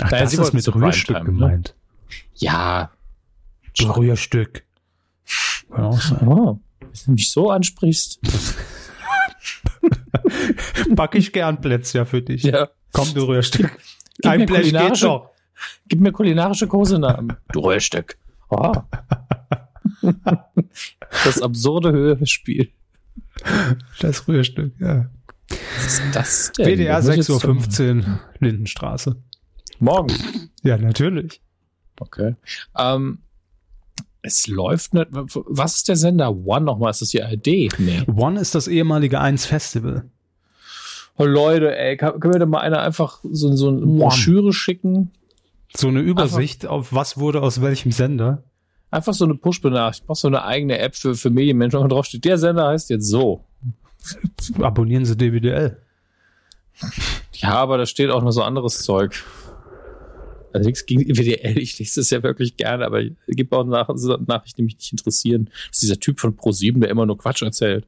[0.00, 1.24] Ach, da das ist mit Rührstück ne?
[1.24, 1.74] gemeint.
[2.08, 2.14] Ne?
[2.36, 2.90] Ja,
[3.84, 4.64] Rührstück.
[5.70, 6.26] Kann auch sein.
[6.26, 8.20] Oh, wenn du mich so ansprichst.
[10.90, 12.42] Back ich gern Plätzchen für dich.
[12.42, 12.68] Ja.
[12.92, 13.70] Komm, du Rührstück.
[14.16, 15.30] Gib Ein Blech geht doch.
[15.88, 17.36] Gib mir kulinarische Kosenamen.
[17.52, 18.18] Du Rührstück.
[18.50, 18.72] Oh.
[21.24, 22.72] das absurde Hörspiel.
[24.00, 25.08] Das Rührstück, ja.
[25.86, 26.66] ist das denn?
[26.66, 29.16] WDR Das muss ich jetzt 6.15 Uhr, Lindenstraße.
[29.78, 30.12] Morgen.
[30.62, 31.40] Ja, natürlich.
[32.00, 32.34] Okay.
[32.76, 33.18] Ähm,
[34.28, 35.08] es läuft nicht.
[35.10, 36.30] Was ist der Sender?
[36.30, 36.90] One nochmal?
[36.90, 37.46] Ist das die ARD?
[37.78, 38.02] Nee.
[38.14, 40.04] One ist das ehemalige 1 Festival.
[41.16, 43.80] Oh, Leute, ey, kann, können wir da mal einer einfach so, so eine.
[43.80, 45.10] Broschüre schicken?
[45.76, 48.44] So eine Übersicht auf was wurde aus welchem Sender.
[48.90, 50.04] Einfach so eine Push-Benachrichtigung.
[50.04, 52.88] Ich mach so eine eigene App für, für Medienmenschen, und drauf steht, der Sender heißt
[52.90, 53.44] jetzt so.
[54.60, 55.76] Abonnieren Sie DWDL.
[57.34, 59.24] Ja, aber da steht auch noch so anderes Zeug.
[60.52, 63.88] Also nichts gegen WDL, ich lese das ja wirklich gerne, aber es gibt auch Nach
[64.26, 65.46] Nachrichten, die mich nicht interessieren.
[65.46, 67.86] Das ist dieser Typ von Pro7, der immer nur Quatsch erzählt.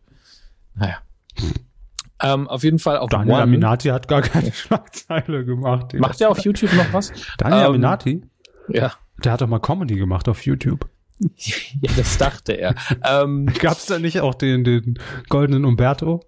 [0.74, 0.98] Naja.
[2.22, 3.42] Ähm, auf jeden Fall auf Daniel One.
[3.42, 5.94] Aminati hat gar keine Schlagzeile gemacht.
[5.94, 7.12] Macht er auf YouTube noch was?
[7.38, 8.22] Daniel Ähm, Aminati?
[8.68, 8.92] Ja.
[9.24, 10.88] Der hat doch mal Comedy gemacht auf YouTube.
[11.36, 12.74] ja, das dachte er.
[13.04, 16.20] ähm, Gab's da nicht auch den, den goldenen Umberto?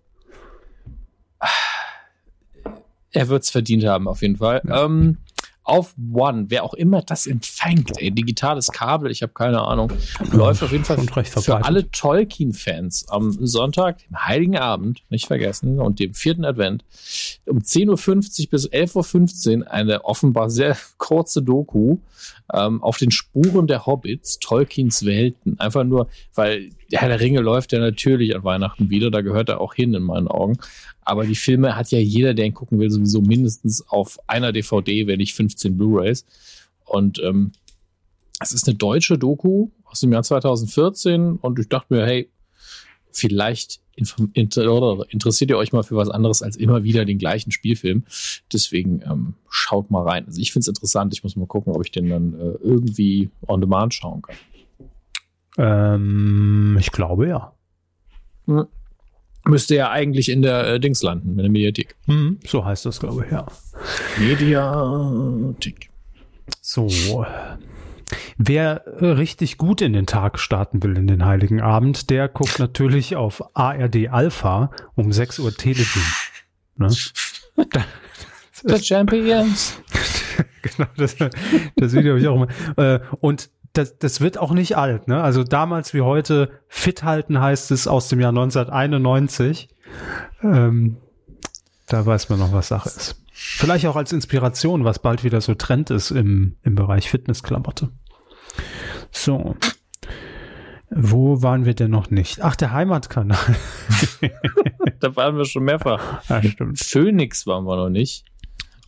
[3.12, 4.62] er wird's verdient haben, auf jeden Fall.
[4.70, 5.18] Ähm,
[5.64, 9.92] auf One, wer auch immer das empfängt, ey, digitales Kabel, ich habe keine Ahnung,
[10.32, 16.00] läuft auf jeden Fall für alle Tolkien-Fans am Sonntag, dem Heiligen Abend, nicht vergessen, und
[16.00, 16.84] dem vierten Advent,
[17.46, 21.98] um 10.50 Uhr bis 11.15 Uhr eine offenbar sehr kurze Doku
[22.52, 25.58] ähm, auf den Spuren der Hobbits, Tolkiens Welten.
[25.60, 29.60] Einfach nur, weil Herr der Ringe läuft ja natürlich an Weihnachten wieder, da gehört er
[29.60, 30.58] auch hin in meinen Augen.
[31.00, 35.06] Aber die Filme hat ja jeder, der ihn gucken will, sowieso mindestens auf einer DVD,
[35.06, 36.26] wenn nicht 15 Blu-rays.
[36.84, 37.52] Und ähm,
[38.40, 42.28] es ist eine deutsche Doku aus dem Jahr 2014 und ich dachte mir, hey,
[43.10, 43.80] vielleicht
[44.34, 48.04] interessiert ihr euch mal für was anderes als immer wieder den gleichen Spielfilm.
[48.52, 50.26] Deswegen ähm, schaut mal rein.
[50.26, 51.12] Also ich finde es interessant.
[51.12, 54.36] Ich muss mal gucken, ob ich den dann äh, irgendwie on demand schauen kann.
[55.58, 57.52] Ähm, ich glaube ja.
[59.44, 61.96] Müsste ja eigentlich in der äh, Dings landen, in der Mediathek.
[62.06, 63.46] Mhm, so heißt das, glaube ich, ja.
[64.18, 65.90] Mediathek.
[66.60, 66.88] So.
[68.36, 72.58] Wer äh, richtig gut in den Tag starten will, in den Heiligen Abend, der guckt
[72.58, 76.04] natürlich auf ARD Alpha um 6 Uhr Telefilm.
[76.76, 76.90] Ne?
[78.64, 79.80] The Champions.
[80.62, 81.16] genau, das,
[81.76, 82.48] das Video habe ich auch immer.
[82.76, 85.22] Äh, und das, das wird auch nicht alt, ne?
[85.22, 89.68] Also damals wie heute fit halten heißt es aus dem Jahr 1991.
[90.42, 90.98] Ähm,
[91.88, 93.22] da weiß man noch, was Sache ist.
[93.32, 97.90] Vielleicht auch als Inspiration, was bald wieder so Trend ist im, im Bereich Fitnessklamotte.
[99.10, 99.56] So.
[100.90, 102.42] Wo waren wir denn noch nicht?
[102.42, 103.38] Ach, der Heimatkanal.
[105.00, 106.22] Da waren wir schon mehrfach.
[106.28, 106.78] ja, stimmt.
[106.78, 108.24] Phoenix waren wir noch nicht.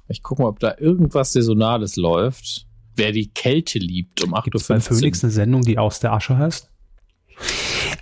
[0.07, 2.68] Ich gucke mal, ob da irgendwas Saisonales läuft.
[2.97, 6.13] Wer die Kälte liebt um 8.15 Gibt es bei Phoenix eine Sendung, die aus der
[6.13, 6.71] Asche heißt?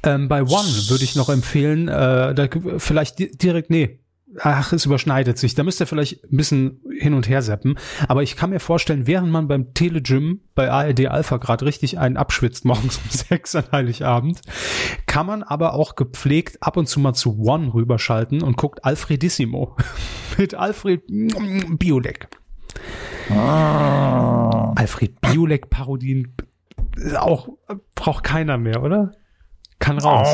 [0.02, 4.00] Ähm, bei One würde ich noch empfehlen, äh, da, vielleicht di direkt, nee,
[4.40, 5.54] ach, es überschneidet sich.
[5.54, 7.78] Da müsst ihr vielleicht ein bisschen hin und her seppen.
[8.08, 12.16] Aber ich kann mir vorstellen, während man beim Telegym bei ARD Alpha gerade richtig einen
[12.16, 14.40] abschwitzt, morgens um sechs an Heiligabend,
[15.06, 19.76] kann man aber auch gepflegt ab und zu mal zu One rüberschalten und guckt Alfredissimo
[20.38, 22.28] mit Alfred Biolek.
[23.30, 24.72] Ah.
[24.76, 26.34] Alfred Biolek Parodien
[26.98, 27.48] äh, auch
[27.94, 29.12] braucht keiner mehr, oder?
[29.78, 30.28] Kann raus.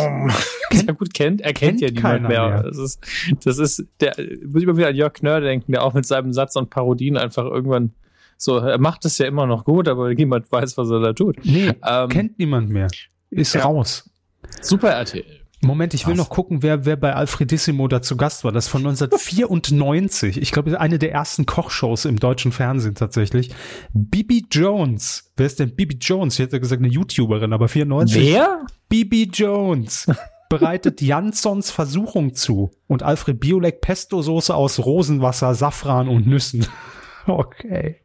[0.73, 2.49] ja gut, kennt, er kennt, kennt ja niemand mehr.
[2.49, 2.63] mehr.
[2.65, 3.01] Das ist,
[3.45, 4.15] das ist, der,
[4.47, 7.17] muss ich mal wieder an Jörg Knör denken, der auch mit seinem Satz und Parodien
[7.17, 7.93] einfach irgendwann
[8.41, 11.45] so, er macht es ja immer noch gut, aber niemand weiß, was er da tut.
[11.45, 12.87] Nee, Ähm, kennt niemand mehr.
[13.31, 13.65] Ist ja.
[13.65, 14.09] raus.
[14.61, 15.38] Super RTL.
[15.61, 16.19] Moment, ich will Was?
[16.19, 18.53] noch gucken, wer, wer bei Alfredissimo da zu Gast war.
[18.53, 20.41] Das ist von 1994.
[20.41, 23.51] Ich glaube, eine der ersten Kochshows im deutschen Fernsehen tatsächlich.
[23.93, 25.33] Bibi Jones.
[25.37, 26.35] Wer ist denn Bibi Jones?
[26.35, 28.23] Ich hätte gesagt, eine YouTuberin, aber 94.
[28.23, 28.67] Wer?
[28.89, 30.07] Bibi Jones
[30.49, 36.67] bereitet Jansons Versuchung zu und Alfred Biolek Pesto-Soße aus Rosenwasser, Safran und Nüssen.
[37.27, 37.97] Okay.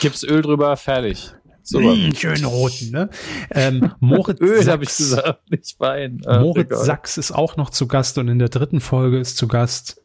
[0.00, 1.32] Gibt's Öl drüber, fertig.
[1.62, 1.94] Super.
[1.94, 3.10] Mm, schön roten, ne?
[3.50, 6.20] Ähm, Moritz Öl Sachs, habe ich gesagt, nicht Wein.
[6.26, 6.84] Äh, Moritz egal.
[6.84, 10.02] Sachs ist auch noch zu Gast und in der dritten Folge ist zu Gast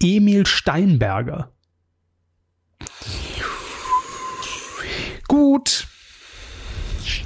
[0.00, 1.52] Emil Steinberger.
[5.28, 5.86] Gut.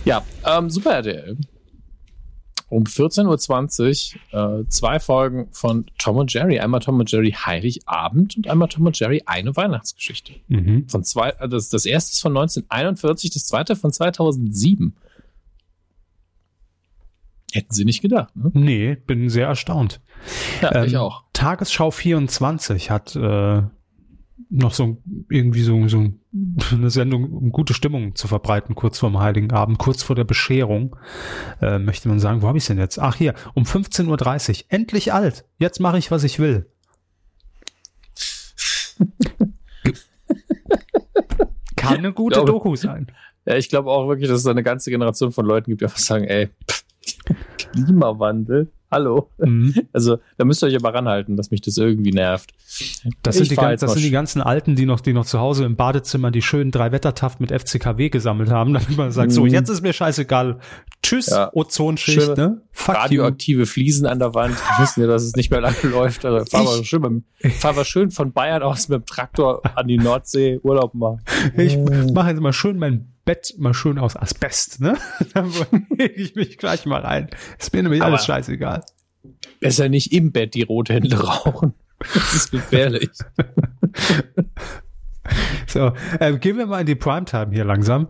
[0.05, 1.37] Ja, ähm, Super RTL.
[2.73, 6.59] Um 14.20 Uhr äh, zwei Folgen von Tom und Jerry.
[6.59, 10.33] Einmal Tom und Jerry Heiligabend und einmal Tom und Jerry eine Weihnachtsgeschichte.
[10.49, 10.89] Mhm.
[10.89, 14.97] Von zwei, äh, das, das erste ist von 1941, das zweite von 2007.
[17.53, 18.51] Hätten sie nicht gedacht, ne?
[18.55, 20.01] Nee, bin sehr erstaunt.
[20.63, 21.25] Ja, ich Ähm, auch.
[21.35, 23.63] Tagesschau 24 hat äh,
[24.53, 24.99] noch so
[25.31, 26.13] irgendwie so, so
[26.73, 30.97] eine Sendung, um gute Stimmung zu verbreiten, kurz vorm Heiligen Abend, kurz vor der Bescherung.
[31.61, 32.99] Äh, möchte man sagen, wo habe ich denn jetzt?
[32.99, 34.57] Ach hier, um 15.30 Uhr.
[34.69, 35.47] Endlich alt.
[35.59, 36.67] Jetzt mache ich, was ich will.
[41.77, 43.07] Kann eine gute glaube, Doku sein.
[43.45, 45.99] Ja, ich glaube auch wirklich, dass es eine ganze Generation von Leuten gibt, die einfach
[45.99, 46.51] sagen, ey,
[47.59, 49.31] Klimawandel, hallo.
[49.39, 49.75] Mhm.
[49.93, 52.53] Also da müsst ihr euch aber ranhalten, dass mich das irgendwie nervt.
[53.23, 55.65] Das, sind die, ganz, das sind die, ganzen Alten, die noch, die noch zu Hause
[55.65, 59.35] im Badezimmer die schönen drei Wettertaft mit FCKW gesammelt haben, damit man sagt, mhm.
[59.35, 60.59] so, jetzt ist mir scheißegal.
[61.03, 61.51] Tschüss, ja.
[61.53, 62.63] Ozonschicht, Schöne ne?
[62.87, 63.67] Radioaktive.
[63.67, 64.57] Fliesen an der Wand.
[64.57, 66.25] Wir wissen ja, dass es nicht mehr lange läuft.
[66.25, 67.25] Also fahr mal schön, beim,
[67.59, 71.21] fahr mal schön von Bayern aus mit dem Traktor an die Nordsee Urlaub machen.
[71.57, 71.77] Ich
[72.13, 74.97] mache jetzt mal schön mein Bett mal schön aus Asbest, ne?
[75.35, 75.53] Dann
[75.91, 77.29] lege ich mich gleich mal rein.
[77.59, 78.83] Ist mir nämlich Aber alles scheißegal.
[79.61, 81.75] Besser nicht im Bett die Rothände rauchen.
[82.15, 83.11] Das ist gefährlich.
[85.67, 88.09] so, äh, gehen wir mal in die Primetime hier langsam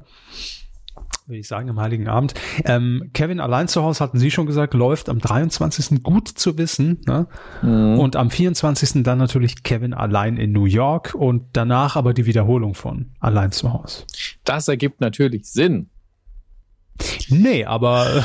[1.26, 2.34] würde ich sagen, am Heiligen Abend.
[2.64, 6.02] Ähm, Kevin allein zu Hause, hatten Sie schon gesagt, läuft am 23.
[6.02, 7.00] gut zu wissen.
[7.06, 7.26] Ne?
[7.62, 7.98] Mhm.
[7.98, 9.02] Und am 24.
[9.02, 13.72] dann natürlich Kevin allein in New York und danach aber die Wiederholung von allein zu
[13.72, 14.04] Hause.
[14.44, 15.90] Das ergibt natürlich Sinn.
[17.28, 18.24] Nee, aber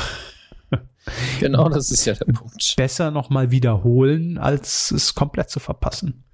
[1.40, 2.74] genau das ist ja der Punkt.
[2.76, 6.24] Besser nochmal wiederholen, als es komplett zu verpassen.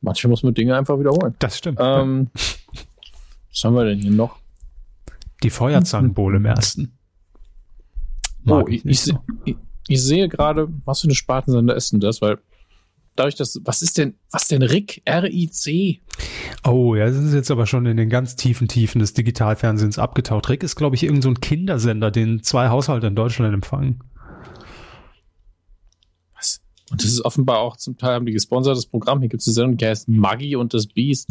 [0.00, 1.34] Manchmal muss man Dinge einfach wiederholen.
[1.38, 1.78] Das stimmt.
[1.80, 2.30] Ähm,
[3.50, 4.38] was haben wir denn hier noch?
[5.42, 6.98] Die Feuerzangenbowle im ersten.
[8.44, 9.18] Mag oh, ich, ich, so.
[9.44, 9.56] ich,
[9.88, 12.22] ich, sehe gerade, was für eine Spartensender ist denn das?
[12.22, 12.38] Weil
[13.16, 15.02] dadurch, dass, was ist denn, was denn RIC?
[15.04, 16.00] R-I-C?
[16.64, 20.48] Oh, ja, das ist jetzt aber schon in den ganz tiefen Tiefen des Digitalfernsehens abgetaucht.
[20.48, 24.00] RIC ist, glaube ich, irgendein so ein Kindersender, den zwei Haushalte in Deutschland empfangen.
[26.90, 29.20] Und das ist offenbar auch zum Teil haben die gesponsert das Programm.
[29.20, 31.28] Hier gibt es eine Sendung, die heißt Maggie und das Beast.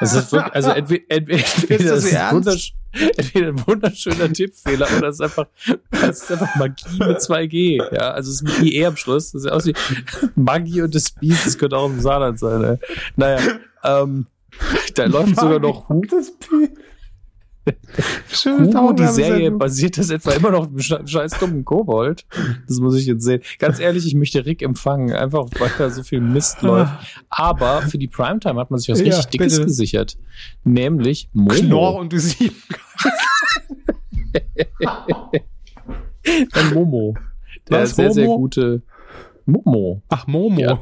[0.00, 5.08] Das ist wirklich, also entweder, entweder, entweder, ist ein wundersch entweder ein wunderschöner Tippfehler oder
[5.08, 5.46] es ist einfach,
[5.90, 7.94] es ist einfach Magie mit 2G.
[7.94, 9.32] Ja, also es ist mit IE am Schluss.
[9.32, 9.74] Das ist aus wie
[10.34, 11.46] Maggie und das Beast.
[11.46, 12.62] Das könnte auch im Saarland sein.
[12.62, 12.76] Ey.
[13.16, 13.40] Naja,
[13.82, 14.26] ähm,
[14.94, 15.90] da läuft sogar noch
[18.44, 18.58] Hu.
[18.58, 22.26] Hugo, die Serie basiert das etwa immer noch scheiß dummen Kobold.
[22.66, 23.42] Das muss ich jetzt sehen.
[23.58, 26.66] Ganz ehrlich, ich möchte Rick empfangen, einfach weil da so viel Mist ah.
[26.66, 26.92] läuft.
[27.28, 29.66] Aber für die Primetime hat man sich was ja, richtig Dickes bitte.
[29.66, 30.18] gesichert.
[30.64, 31.50] Nämlich Momo.
[31.50, 32.56] Knorr und die sieben.
[36.52, 37.14] Dann Momo.
[37.70, 38.14] Der was, sehr, Momo?
[38.14, 38.82] sehr gute
[39.46, 40.02] Momo.
[40.08, 40.60] Ach, Momo.
[40.60, 40.80] Ja,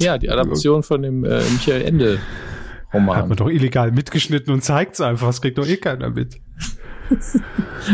[0.00, 2.18] ja die Adaption von dem äh, Michael Ende
[2.92, 3.16] Roman.
[3.16, 5.26] Hat man doch illegal mitgeschnitten und zeigt es einfach.
[5.26, 6.40] Das kriegt doch eh keiner mit.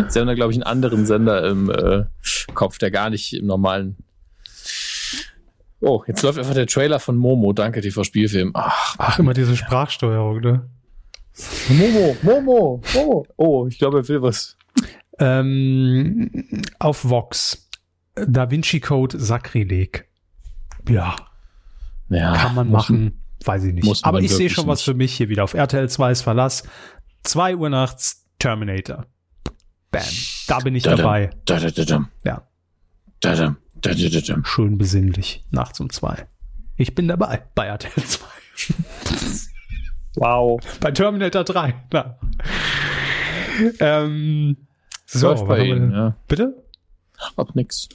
[0.09, 2.05] Sie haben da, glaube ich, einen anderen Sender im äh,
[2.55, 3.97] Kopf, der gar nicht im normalen.
[5.81, 7.53] Oh, jetzt läuft einfach der Trailer von Momo.
[7.53, 8.53] Danke, TV Spielfilm.
[8.55, 10.71] Ach, Ach immer diese Sprachsteuerung, ne?
[11.69, 13.27] Momo, Momo, Momo.
[13.37, 14.57] Oh, ich glaube, er will was.
[15.19, 17.69] Ähm, auf Vox.
[18.15, 20.09] Da Vinci Code Sakrileg.
[20.89, 21.17] Ja.
[22.09, 23.24] ja kann man machen.
[23.45, 24.05] Weiß ich nicht.
[24.05, 24.73] Aber ich sehe schon nicht.
[24.73, 25.45] was für mich hier wieder.
[25.45, 26.65] Auf RTL 2 ist Verlass.
[27.25, 29.07] 2 Uhr nachts Terminator.
[29.91, 30.03] Bam.
[30.47, 31.31] Da bin ich da dabei.
[31.45, 32.09] Da, da, da, da.
[32.25, 32.49] Ja.
[33.21, 34.45] Da, da, da, da, da.
[34.45, 35.45] Schön besinnlich.
[35.51, 36.27] Nachts um 2.
[36.77, 38.27] Ich bin dabei bei RTL 2.
[40.17, 40.61] wow.
[40.81, 41.75] Bei Terminator 3.
[41.93, 42.19] Ja.
[43.79, 44.57] Ähm,
[45.07, 46.17] so, Läuft bei Ihnen, ja.
[46.27, 46.65] Bitte?
[47.37, 47.89] Ab nix.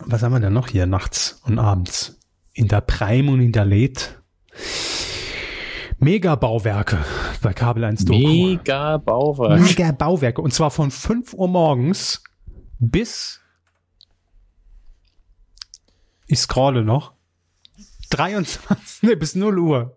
[0.00, 2.18] Was haben wir denn noch hier nachts und abends?
[2.52, 4.23] In der Prime und in der Late
[5.98, 6.98] Mega-Bauwerke
[7.40, 8.18] bei Kabel 1 Doku.
[8.18, 9.62] Mega-Bauwerke.
[9.62, 10.40] Mega-Bauwerke.
[10.42, 12.22] Und zwar von 5 Uhr morgens
[12.78, 13.40] bis
[16.26, 17.12] ich scrolle noch.
[18.10, 19.96] 23, nee, bis 0 Uhr.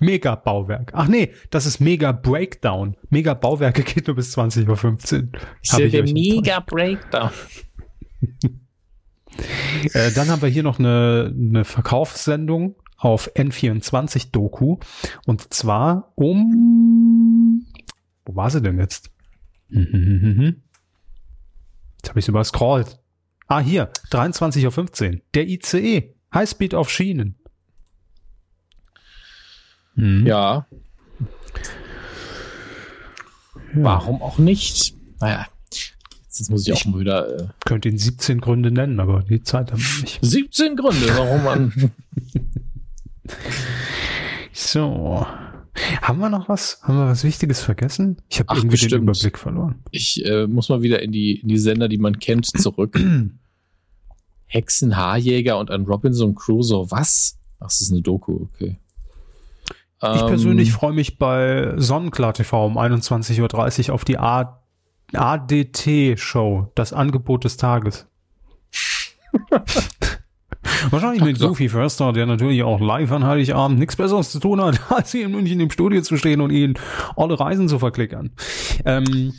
[0.00, 0.92] Mega-Bauwerk.
[0.94, 2.96] Ach nee, das ist Mega-Breakdown.
[3.10, 5.28] Mega-Bauwerke geht nur bis 20.15 Uhr.
[5.62, 7.30] Ich sehe den Mega-Breakdown.
[9.92, 14.78] äh, dann haben wir hier noch eine, eine Verkaufssendung auf N24 Doku.
[15.24, 17.64] Und zwar um,
[18.26, 19.10] wo war sie denn jetzt?
[21.98, 23.00] Jetzt habe ich es überscrollt.
[23.48, 25.20] Ah, hier, 23.15 Uhr.
[25.34, 26.14] Der ICE.
[26.32, 27.34] Highspeed auf Schienen.
[29.94, 30.26] Hm.
[30.26, 30.66] Ja.
[33.74, 33.82] ja.
[33.82, 34.94] Warum auch nicht?
[35.20, 35.46] Naja,
[36.38, 37.40] jetzt muss ich, ich auch mal wieder.
[37.40, 40.18] Äh könnte ihn 17 Gründe nennen, aber die Zeit haben wir nicht.
[40.22, 41.72] 17 Gründe, warum man.
[44.52, 45.26] So.
[46.02, 46.80] Haben wir noch was?
[46.82, 48.20] Haben wir was Wichtiges vergessen?
[48.28, 48.92] Ich habe irgendwie bestimmt.
[48.92, 49.82] den Überblick verloren.
[49.90, 52.98] Ich äh, muss mal wieder in die, in die Sender, die man kennt, zurück.
[54.46, 56.90] Hexen, Haarjäger und ein Robinson Crusoe.
[56.90, 57.38] Was?
[57.60, 58.78] Ach, das ist eine Doku, okay.
[60.00, 64.16] Ich ähm, persönlich freue mich bei Sonnenklar TV um 21.30 Uhr auf die
[65.12, 68.06] ADT-Show, das Angebot des Tages.
[70.90, 74.80] Wahrscheinlich mit Sophie Förster, der natürlich auch live an Heiligabend nichts Besseres zu tun hat,
[74.90, 76.74] als hier in München im Studio zu stehen und ihnen
[77.16, 78.30] alle Reisen zu verklickern.
[78.84, 79.34] Ähm,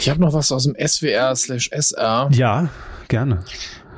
[0.00, 2.28] ich habe noch was aus dem SWR slash SR.
[2.32, 2.68] Ja,
[3.08, 3.42] gerne.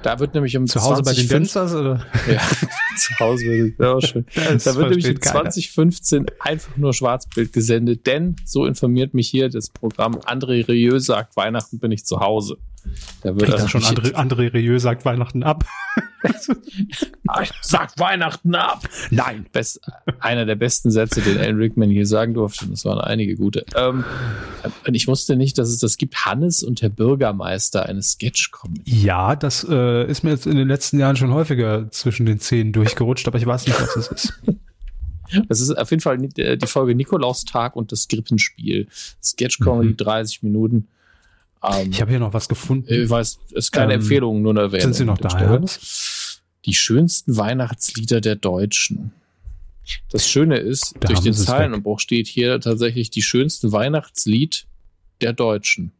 [0.03, 2.07] Da wird nämlich um Zu Hause bei den Dancers oder?
[2.26, 2.40] Ja,
[2.96, 4.24] zu Hause den ja, schön.
[4.34, 5.51] Das Da wird nämlich um keiner.
[5.51, 11.36] 2015 einfach nur Schwarzbild gesendet, denn so informiert mich hier das Programm André Rieu sagt,
[11.36, 12.57] Weihnachten bin ich zu Hause.
[13.22, 15.64] Da wird also schon, André, André Rieu sagt Weihnachten ab.
[17.62, 18.89] sagt Weihnachten ab.
[19.11, 19.47] Nein.
[19.53, 19.81] Best,
[20.20, 22.66] einer der besten Sätze, den Alan Rickman hier sagen durfte.
[22.66, 23.64] Das waren einige gute.
[23.74, 24.05] Ähm,
[24.87, 26.24] und ich wusste nicht, dass es das gibt.
[26.24, 28.83] Hannes und der Bürgermeister, eine Sketch-Comedy.
[28.85, 32.72] Ja, das äh, ist mir jetzt in den letzten Jahren schon häufiger zwischen den Zähnen
[32.72, 34.41] durchgerutscht, aber ich weiß nicht, was das ist.
[35.49, 38.89] Das ist auf jeden Fall die die Folge Nikolaustag und das Krippenspiel.
[39.22, 39.97] Sketch-Comedy, Mhm.
[39.97, 40.89] 30 Minuten.
[41.63, 42.87] Ähm, Ich habe hier noch was gefunden.
[42.93, 44.83] ich weiß, es ist keine Ähm, Empfehlung, nur eine Erwähnung.
[44.83, 45.61] Sind Sie noch da?
[46.67, 49.13] Die schönsten Weihnachtslieder der Deutschen.
[50.11, 51.35] Das Schöne ist, Da durch den.
[51.35, 54.67] Zeilenumbruch steht hier tatsächlich die schönsten Weihnachtslied
[55.21, 55.93] der Deutschen.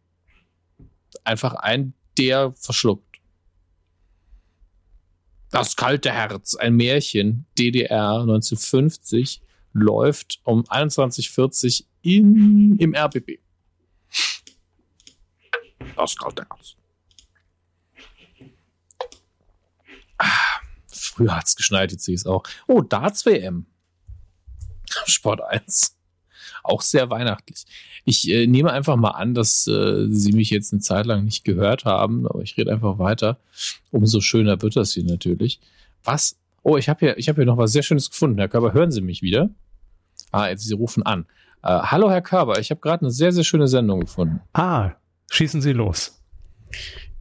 [1.25, 3.07] Einfach ein der verschluckt.
[5.51, 9.43] Das kalte Herz, ein Märchen, DDR 1950,
[9.73, 13.41] läuft um 21.40 in, im RBB.
[16.19, 16.77] Kalte Herz.
[20.91, 22.45] Früher hat's geschneit, jetzt sehe ich es auch.
[22.67, 23.67] Oh, Darts WM.
[25.07, 25.97] Sport 1.
[26.63, 27.65] Auch sehr weihnachtlich.
[28.05, 31.45] Ich äh, nehme einfach mal an, dass äh, Sie mich jetzt eine Zeit lang nicht
[31.45, 33.39] gehört haben, aber ich rede einfach weiter.
[33.91, 35.61] Umso schöner wird das hier natürlich.
[36.05, 36.37] Was?
[36.63, 38.39] Oh, ich habe hier, ich habe hier noch was sehr Schönes gefunden.
[38.39, 39.51] Herr Körber, hören Sie mich wieder?
[40.33, 41.27] Ah, jetzt Sie rufen an.
[41.63, 44.41] Äh, hallo, Herr Körber, ich habe gerade eine sehr, sehr schöne Sendung gefunden.
[44.53, 44.93] Ah,
[45.31, 46.21] schießen Sie los.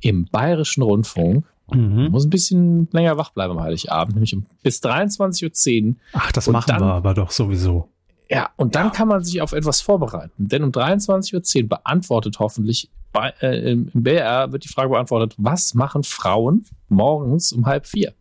[0.01, 2.07] Im Bayerischen Rundfunk Mhm.
[2.09, 5.95] muss ein bisschen länger wach bleiben am Heiligabend, nämlich um, bis 23.10 Uhr.
[6.13, 7.89] Ach, das Und machen dann- wir aber doch sowieso.
[8.27, 10.47] Ja, und dann kann man sich auf etwas vorbereiten.
[10.47, 15.33] Denn um 23.10 Uhr beantwortet hoffentlich bei, äh, im im BR wird die Frage beantwortet,
[15.37, 18.13] was machen Frauen morgens um halb vier?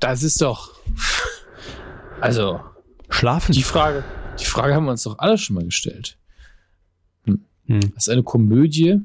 [0.00, 0.72] Das ist doch.
[2.20, 2.60] Also,
[3.08, 3.52] Schlafen.
[3.52, 4.04] die Frage,
[4.40, 6.18] die Frage haben wir uns doch alle schon mal gestellt.
[7.66, 7.80] Hm.
[7.94, 9.00] Das ist eine Komödie.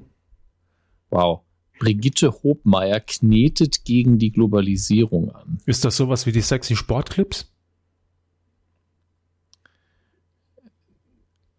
[1.10, 1.42] Wow.
[1.80, 5.60] Brigitte Hobmeier knetet gegen die Globalisierung an.
[5.66, 7.52] Ist das sowas wie die sexy Sportclips?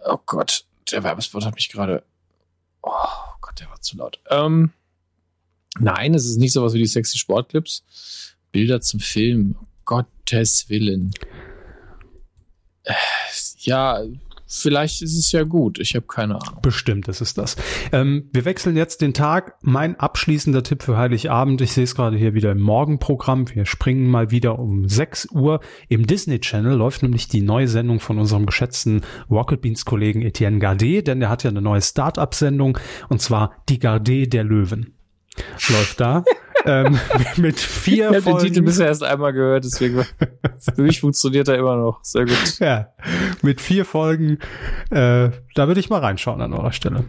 [0.05, 2.05] Oh Gott, der Werbespot hat mich gerade.
[2.83, 2.93] Oh
[3.41, 4.21] Gott, der war zu laut.
[4.31, 4.73] Ähm,
[5.79, 8.37] nein, es ist nicht sowas wie die sexy Sportclips.
[8.53, 9.57] Bilder zum Film.
[9.85, 11.13] Gottes Willen.
[12.85, 12.95] Äh,
[13.59, 14.03] Ja,
[14.61, 15.79] vielleicht ist es ja gut.
[15.79, 16.61] Ich habe keine Ahnung.
[16.63, 17.57] Bestimmt ist es das.
[17.93, 19.55] Ähm, wir wechseln jetzt den Tag.
[19.63, 21.61] Mein abschließender Tipp für Heiligabend.
[21.61, 23.49] Ich sehe es gerade hier wieder im Morgenprogramm.
[23.55, 25.61] Wir springen mal wieder um 6 Uhr.
[25.89, 30.59] Im Disney Channel läuft nämlich die neue Sendung von unserem geschätzten Rocket Beans Kollegen Etienne
[30.59, 32.79] Gardet, denn der hat ja eine neue Start-up-Sendung
[33.09, 34.95] und zwar die Gardet der Löwen.
[35.71, 36.25] Läuft da.
[36.67, 36.99] ähm,
[37.37, 38.65] mit vier Ich habe den Titel Folgen.
[38.67, 40.05] bisher erst einmal gehört, deswegen
[40.59, 42.01] für mich funktioniert er immer noch.
[42.05, 42.59] Sehr gut.
[42.61, 42.93] Ja,
[43.43, 44.39] mit vier Folgen.
[44.91, 47.05] Äh, da würde ich mal reinschauen an eurer Stelle.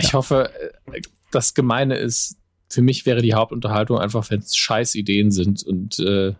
[0.00, 0.50] Ich hoffe,
[0.92, 2.36] äh, das Gemeine ist,
[2.70, 6.34] für mich wäre die Hauptunterhaltung einfach, wenn es scheiß Ideen sind und äh,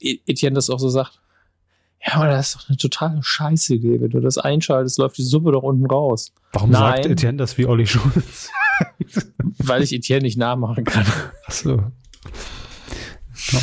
[0.00, 1.20] E- Etienne das auch so sagt.
[2.06, 4.00] Ja, aber das ist doch eine totale Scheißidee.
[4.00, 6.32] Wenn du das einschaltest, läuft die Suppe doch unten raus.
[6.52, 7.02] Warum Nein.
[7.02, 8.48] sagt Etienne das wie Olli Schulz?
[9.58, 11.06] Weil ich Etienne nicht nachmachen kann.
[11.46, 11.82] Ach so.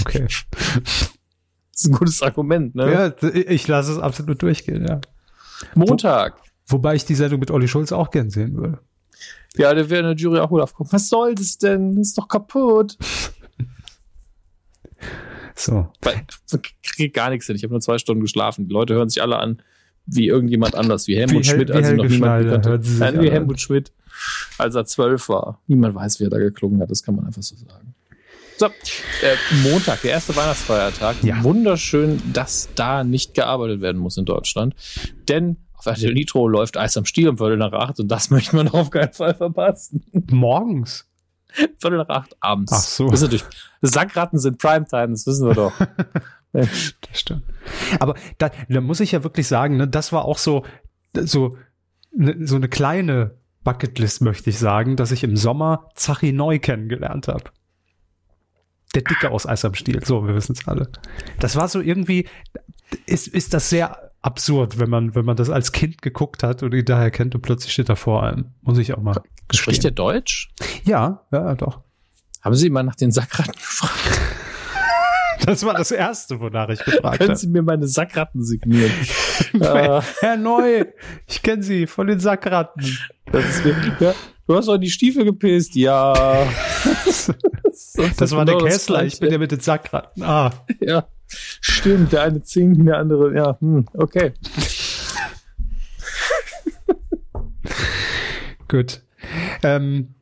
[0.01, 0.27] Okay.
[1.71, 2.91] Das ist ein gutes Argument, ne?
[2.91, 5.01] Ja, ich lasse es absolut durchgehen, ja.
[5.75, 6.37] Montag.
[6.67, 8.79] Wobei ich die Sendung mit Olli Schulz auch gern sehen würde.
[9.57, 10.91] Ja, der wäre in der Jury auch wohl aufgekommen.
[10.91, 11.95] Was soll das denn?
[11.95, 12.97] Das ist doch kaputt.
[15.55, 15.87] So.
[16.83, 17.55] Ich krieg gar nichts hin.
[17.55, 18.67] Ich habe nur zwei Stunden geschlafen.
[18.67, 19.61] Die Leute hören sich alle an
[20.05, 22.91] wie irgendjemand anders, wie Helmut Wie Schmidt, wie als ihn noch Helge niemand Schneider sie
[22.91, 23.91] sich Nein, wie Helmut Schmidt,
[24.57, 25.61] als er zwölf war.
[25.67, 26.91] Niemand weiß, wie er da geklungen hat.
[26.91, 27.95] Das kann man einfach so sagen.
[28.57, 31.21] So, äh, Montag, der erste Weihnachtsfeiertag.
[31.23, 31.43] Ja.
[31.43, 34.75] Wunderschön, dass da nicht gearbeitet werden muss in Deutschland.
[35.27, 38.55] Denn auf RTL Nitro läuft Eis am Stiel um Viertel nach acht und das möchte
[38.55, 40.03] man auf keinen Fall verpassen.
[40.31, 41.05] Morgens.
[41.77, 42.71] Viertel nach acht abends.
[42.73, 43.09] Ach so.
[43.09, 43.45] Das ist natürlich,
[43.81, 45.73] Sackratten sind Primetime, das wissen wir doch.
[46.53, 46.69] Das
[47.19, 47.43] stimmt.
[47.99, 50.63] Aber da, da muss ich ja wirklich sagen, ne, das war auch so,
[51.13, 51.57] so,
[52.15, 53.31] ne, so eine kleine
[53.65, 57.43] Bucketlist, möchte ich sagen, dass ich im Sommer Zachi Neu kennengelernt habe.
[58.93, 60.05] Der Dicke aus Eis am Stiel.
[60.05, 60.89] So, wir wissen es alle.
[61.39, 62.29] Das war so irgendwie,
[63.05, 66.73] ist, ist das sehr absurd, wenn man, wenn man das als Kind geguckt hat und
[66.73, 68.53] ihn daher kennt und plötzlich steht er vor einem.
[68.61, 69.95] Muss ich auch mal Spricht der gestehen.
[69.95, 70.49] Deutsch?
[70.85, 71.81] Ja, ja, doch.
[72.41, 74.34] Haben Sie mal nach den Sackratten gefragt?
[75.45, 77.39] Das war das Erste, wonach ich gefragt Können habe.
[77.39, 78.91] Sie mir meine Sackratten signieren?
[79.53, 80.85] Äh, Herr Neu,
[81.27, 82.97] ich kenne Sie von den Sackratten.
[83.31, 84.13] Das, ist mir, ja,
[84.47, 85.75] du hast doch die Stiefel gepisst.
[85.75, 86.47] Ja.
[88.17, 90.23] Das, war der genau das Kessler, ich bin der mit den Sackratten.
[90.23, 92.13] Ah, Ja, stimmt.
[92.13, 94.31] Der eine zinkt, der andere, ja, hm, okay.
[98.69, 99.01] gut.
[99.63, 100.15] Ähm,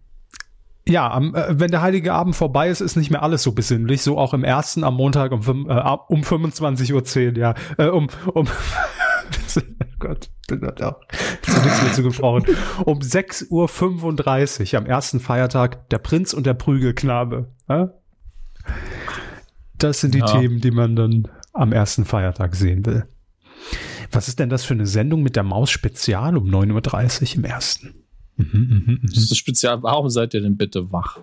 [0.88, 4.02] ja, am, äh, wenn der Heilige Abend vorbei ist, ist nicht mehr alles so besinnlich.
[4.02, 7.56] So auch im ersten am Montag um, äh, um 25.10 Uhr, ja.
[7.78, 8.48] Äh, um, um
[10.00, 11.00] Gott, bin da
[11.48, 12.46] nichts mehr zu gebrauchen.
[12.84, 17.54] Um 6.35 Uhr am ersten Feiertag der Prinz und der Prügelknabe.
[17.70, 17.94] Ja?
[19.78, 20.26] Das sind die Ja.
[20.26, 23.06] Themen, die man dann am ersten Feiertag sehen will.
[24.12, 27.46] Was ist denn das für eine Sendung mit der Maus Spezial um 9.30 Uhr im
[27.46, 28.03] ersten?
[28.36, 29.00] Mhm, mhm, mhm.
[29.04, 29.82] Das ist speziell.
[29.84, 31.20] Warum seid ihr denn bitte wach?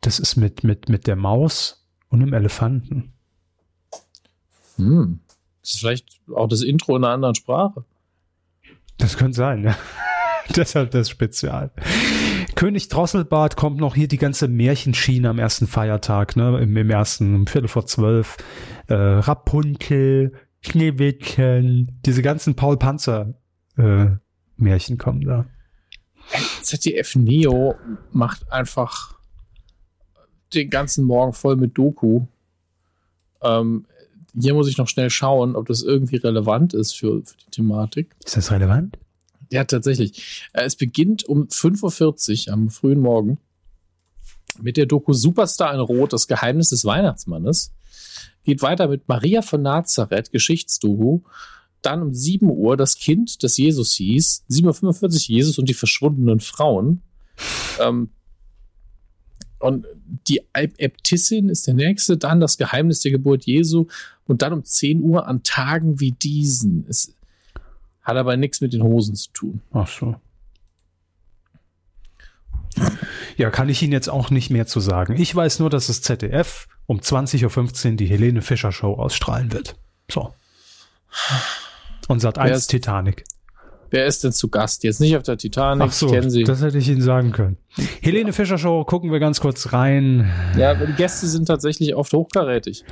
[0.00, 3.12] Das ist mit, mit, mit der Maus und dem Elefanten.
[4.76, 5.20] Hm.
[5.62, 7.84] Das ist vielleicht auch das Intro in einer anderen Sprache.
[8.98, 9.76] Das könnte sein, ja.
[10.56, 11.72] Deshalb das Spezial.
[12.54, 16.58] König Drosselbart kommt noch hier die ganze Märchenschiene am ersten Feiertag, ne?
[16.60, 18.36] Im, im ersten, um Viertel vor zwölf.
[18.86, 23.34] Äh, Rapunzel, Schneewittchen, diese ganzen Paul Panzer
[23.76, 24.06] äh,
[24.56, 25.46] Märchen kommen da.
[26.62, 27.76] ZDF Neo
[28.12, 29.14] macht einfach
[30.54, 32.26] den ganzen Morgen voll mit Doku.
[33.42, 33.86] Ähm,
[34.38, 38.14] hier muss ich noch schnell schauen, ob das irgendwie relevant ist für, für die Thematik.
[38.24, 38.98] Ist das relevant?
[39.50, 40.48] Ja, tatsächlich.
[40.52, 43.38] Äh, Es beginnt um 5.40 Uhr am frühen Morgen
[44.60, 47.72] mit der Doku Superstar in Rot, das Geheimnis des Weihnachtsmannes.
[48.44, 51.20] Geht weiter mit Maria von Nazareth, Geschichtsdoku.
[51.86, 54.44] Dann um 7 Uhr das Kind, das Jesus hieß.
[54.50, 57.00] 7.45 Uhr Jesus und die verschwundenen Frauen.
[57.80, 58.10] Ähm,
[59.60, 59.86] und
[60.26, 62.16] die Äbtissin ist der nächste.
[62.16, 63.86] Dann das Geheimnis der Geburt Jesu.
[64.26, 66.84] Und dann um 10 Uhr an Tagen wie diesen.
[66.88, 67.14] Es
[68.02, 69.60] hat aber nichts mit den Hosen zu tun.
[69.70, 70.16] Ach so.
[73.36, 75.14] Ja, kann ich Ihnen jetzt auch nicht mehr zu sagen.
[75.20, 79.76] Ich weiß nur, dass das ZDF um 20.15 Uhr die Helene Fischer Show ausstrahlen wird.
[80.10, 80.34] So.
[82.08, 83.24] Und Sat Wer 1 ist- Titanic.
[83.90, 84.82] Wer ist denn zu Gast?
[84.82, 86.42] Jetzt nicht auf der Titanic, Ach so, kennen Sie.
[86.42, 87.56] das hätte ich Ihnen sagen können.
[88.02, 90.28] Helene Fischer Show, gucken wir ganz kurz rein.
[90.58, 92.84] ja, die Gäste sind tatsächlich oft hochkarätig.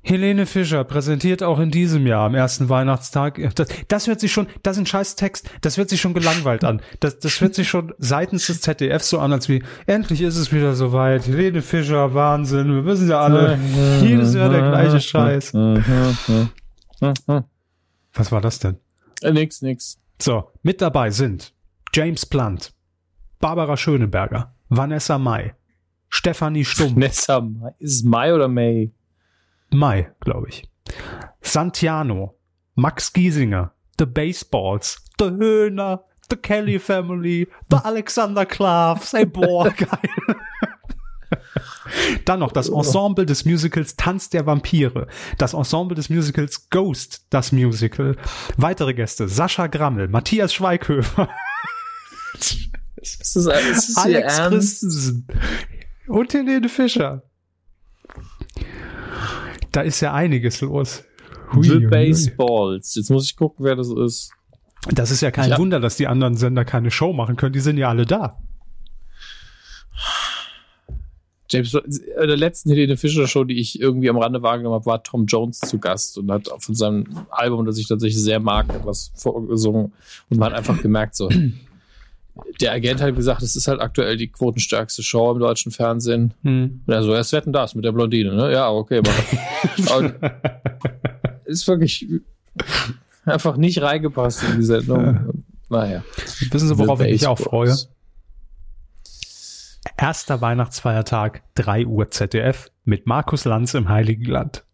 [0.00, 3.40] Helene Fischer präsentiert auch in diesem Jahr am ersten Weihnachtstag.
[3.56, 6.62] Das, das hört sich schon, das ist ein scheiß Text, das hört sich schon gelangweilt
[6.64, 6.80] an.
[7.00, 10.52] Das, das hört sich schon seitens des ZDF so an, als wie, endlich ist es
[10.52, 11.26] wieder soweit.
[11.26, 13.58] Helene Fischer, Wahnsinn, wir wissen ja alle,
[14.02, 15.52] jedes Jahr der gleiche Scheiß.
[18.18, 18.76] Was war das denn?
[19.22, 19.98] Äh, nix, nix.
[20.20, 21.54] So, mit dabei sind
[21.94, 22.74] James Blunt,
[23.38, 25.54] Barbara Schöneberger, Vanessa Mai,
[26.08, 28.92] Stefanie Stumm, Nessa, Mai- ist es Mai oder May?
[29.70, 30.68] Mai, glaube ich.
[31.40, 32.36] Santiano,
[32.74, 40.36] Max Giesinger, The Baseballs, The Höhner, The Kelly Family, The Alexander Klavs, ey boah, geil.
[42.24, 45.06] Dann noch das Ensemble des Musicals Tanz der Vampire,
[45.38, 48.16] das Ensemble des Musicals Ghost, das Musical.
[48.56, 51.28] Weitere Gäste, Sascha Grammel, Matthias Schweighöfer,
[53.00, 54.36] Ist das, ist das Alex?
[54.36, 55.26] Christensen
[56.08, 57.22] und Helene Fischer.
[59.72, 61.04] Da ist ja einiges los.
[61.52, 61.86] Hui, The.
[61.86, 62.94] Baseballs.
[62.94, 64.32] Jetzt muss ich gucken, wer das ist.
[64.90, 65.56] Das ist ja kein.
[65.58, 67.52] Wunder, dass die anderen Sender keine Show machen können.
[67.52, 68.38] Die sind ja alle da.
[71.50, 75.02] James, äh, der letzten Helene Fischer Show, die ich irgendwie am Rande wahrgenommen habe, war
[75.02, 79.12] Tom Jones zu Gast und hat von seinem Album, das ich tatsächlich sehr mag, etwas
[79.14, 79.92] vorgesungen
[80.28, 81.30] und man hat einfach gemerkt, so,
[82.60, 86.34] der Agent hat gesagt, es ist halt aktuell die quotenstärkste Show im deutschen Fernsehen.
[86.86, 88.52] Und er so, erst wetten das mit der Blondine, ne?
[88.52, 89.02] Ja, okay,
[91.44, 92.06] ist wirklich
[93.24, 95.06] einfach nicht reingepasst in die Sendung.
[95.08, 96.04] Und, naja.
[96.50, 97.74] Wissen Sie, worauf ich mich auch freue?
[99.98, 104.64] Erster Weihnachtsfeiertag, 3 Uhr ZDF mit Markus Lanz im Heiligen Land.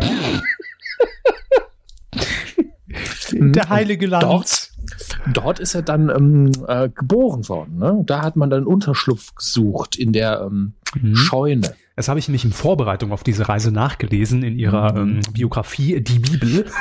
[3.32, 4.22] Der Heilige Land.
[4.24, 4.70] Dort,
[5.32, 7.76] dort ist er dann ähm, äh, geboren worden.
[7.78, 8.02] Ne?
[8.06, 11.16] Da hat man dann Unterschlupf gesucht in der ähm, Mhm.
[11.16, 11.74] Scheune.
[11.96, 16.18] Das habe ich nämlich in Vorbereitung auf diese Reise nachgelesen in ihrer ähm, Biografie Die
[16.18, 16.66] Bibel.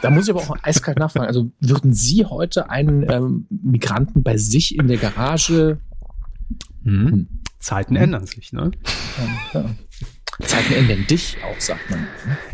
[0.00, 1.26] Da muss ich aber auch eiskalt nachfragen.
[1.26, 5.80] Also würden Sie heute einen ähm, Migranten bei sich in der Garage
[6.82, 7.28] Mhm.
[7.58, 8.72] Zeiten ändern sich, ne?
[10.40, 12.06] Zeiten ändern dich auch, sagt man.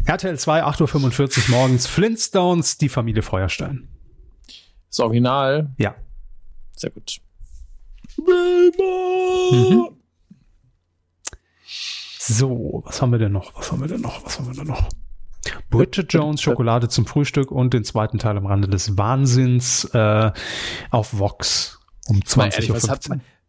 [0.05, 3.89] RTL 2, 8.45 Uhr morgens, Flintstones, die Familie Feuerstein.
[4.91, 5.95] Das Original, Ja.
[6.77, 7.19] sehr gut.
[8.19, 9.89] Mhm.
[12.19, 13.55] So, was haben wir denn noch?
[13.57, 14.25] Was haben wir denn noch?
[14.25, 14.89] Was haben wir denn noch?
[15.71, 20.33] Bridget Jones, Schokolade zum Frühstück und den zweiten Teil am Rande des Wahnsinns äh,
[20.91, 22.79] auf Vox um 20 Uhr.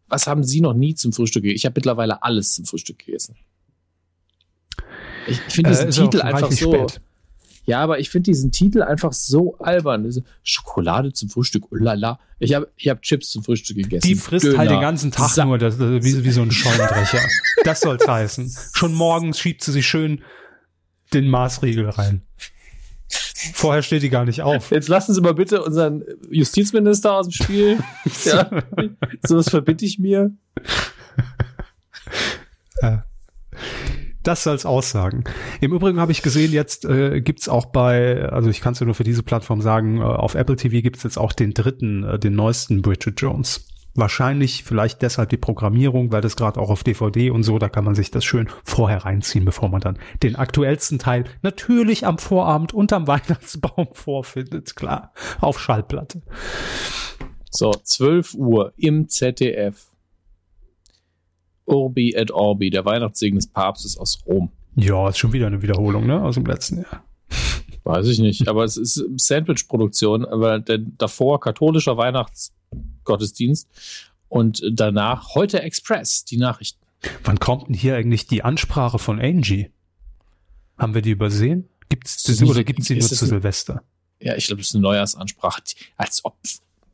[0.10, 1.58] Was, haben Sie noch nie zum Frühstück gegessen?
[1.58, 3.36] Ich habe mittlerweile alles zum Frühstück gegessen.
[5.28, 6.74] Ich, ich finde diesen äh, Titel einfach so.
[6.74, 7.02] Spät.
[7.66, 10.12] Ja, aber ich finde diesen Titel einfach so albern.
[10.42, 12.20] Schokolade zum Frühstück, oh lala.
[12.40, 14.08] Ich habe ich hab Chips zum Frühstück gegessen.
[14.08, 14.58] Die frisst Döner.
[14.58, 17.20] halt den ganzen Tag Sa nur, das, wie, wie so ein Scheunendrecher.
[17.64, 18.52] das soll's heißen.
[18.74, 20.24] Schon morgens schiebt sie sich schön
[21.14, 22.24] den Maßriegel rein.
[23.54, 24.72] Vorher steht die gar nicht auf.
[24.72, 27.80] Jetzt lassen Sie mal bitte unseren Justizminister aus dem Spiel.
[28.26, 28.50] ja,
[29.26, 30.32] so was verbitte ich mir.
[32.82, 33.06] Ja.
[34.24, 35.24] Das soll's aussagen.
[35.62, 38.86] Im Übrigen habe ich gesehen, jetzt äh, gibt's auch bei, also ich kann es ja
[38.86, 42.20] nur für diese Plattform sagen, äh, auf Apple TV gibt's jetzt auch den dritten, äh,
[42.20, 43.66] den neuesten Bridget Jones.
[44.00, 47.84] Wahrscheinlich vielleicht deshalb die Programmierung, weil das gerade auch auf DVD und so, da kann
[47.84, 52.74] man sich das schön vorher reinziehen, bevor man dann den aktuellsten Teil natürlich am Vorabend
[52.74, 56.22] unterm Weihnachtsbaum vorfindet, klar, auf Schallplatte.
[57.52, 59.90] So, 12 Uhr im ZDF.
[61.66, 64.52] Urbi et Orbi, der Weihnachtssegen des Papstes aus Rom.
[64.76, 66.22] Ja, ist schon wieder eine Wiederholung, ne?
[66.22, 67.04] Aus dem letzten Jahr.
[67.90, 73.68] Weiß ich nicht, aber es ist Sandwich-Produktion, aber davor katholischer Weihnachtsgottesdienst
[74.28, 76.86] und danach heute Express, die Nachrichten.
[77.24, 79.72] Wann kommt denn hier eigentlich die Ansprache von Angie?
[80.78, 81.68] Haben wir die übersehen?
[81.90, 83.82] Gibt's das, oder gibt es sie nur zu Silvester?
[84.22, 85.64] Ja, ich glaube, das ist eine Neujahrsansprache.
[85.98, 86.36] Als ob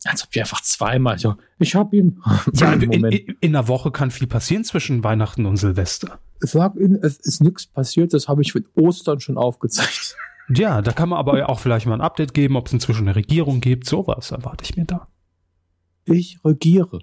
[0.05, 2.21] als ob die einfach zweimal so, ich hab ihn.
[2.53, 3.03] Ja, in, in,
[3.41, 6.19] in, einer Woche kann viel passieren zwischen Weihnachten und Silvester.
[6.39, 10.15] Sag Ihnen, es ist nichts passiert, das habe ich mit Ostern schon aufgezeigt.
[10.49, 13.15] Ja, da kann man aber auch vielleicht mal ein Update geben, ob es inzwischen eine
[13.15, 13.87] Regierung gibt.
[13.87, 15.07] Sowas erwarte ich mir da.
[16.05, 16.99] Ich regiere.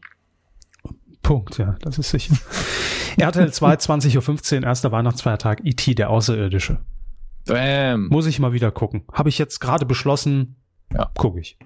[1.22, 2.36] Punkt, ja, das ist sicher.
[3.16, 6.80] RTL 2, 20.15 Uhr, erster Weihnachtsfeiertag, IT, der Außerirdische.
[7.47, 8.09] Bam.
[8.09, 9.03] Muss ich mal wieder gucken.
[9.12, 10.57] Habe ich jetzt gerade beschlossen,
[10.93, 11.11] ja.
[11.16, 11.59] gucke ich.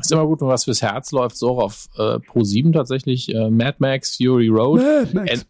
[0.00, 3.34] Ist immer gut, wenn was fürs Herz läuft, so auf äh, Pro 7 tatsächlich.
[3.34, 4.80] Äh, Mad Max, Fury Road.
[4.80, 5.46] Mad Max.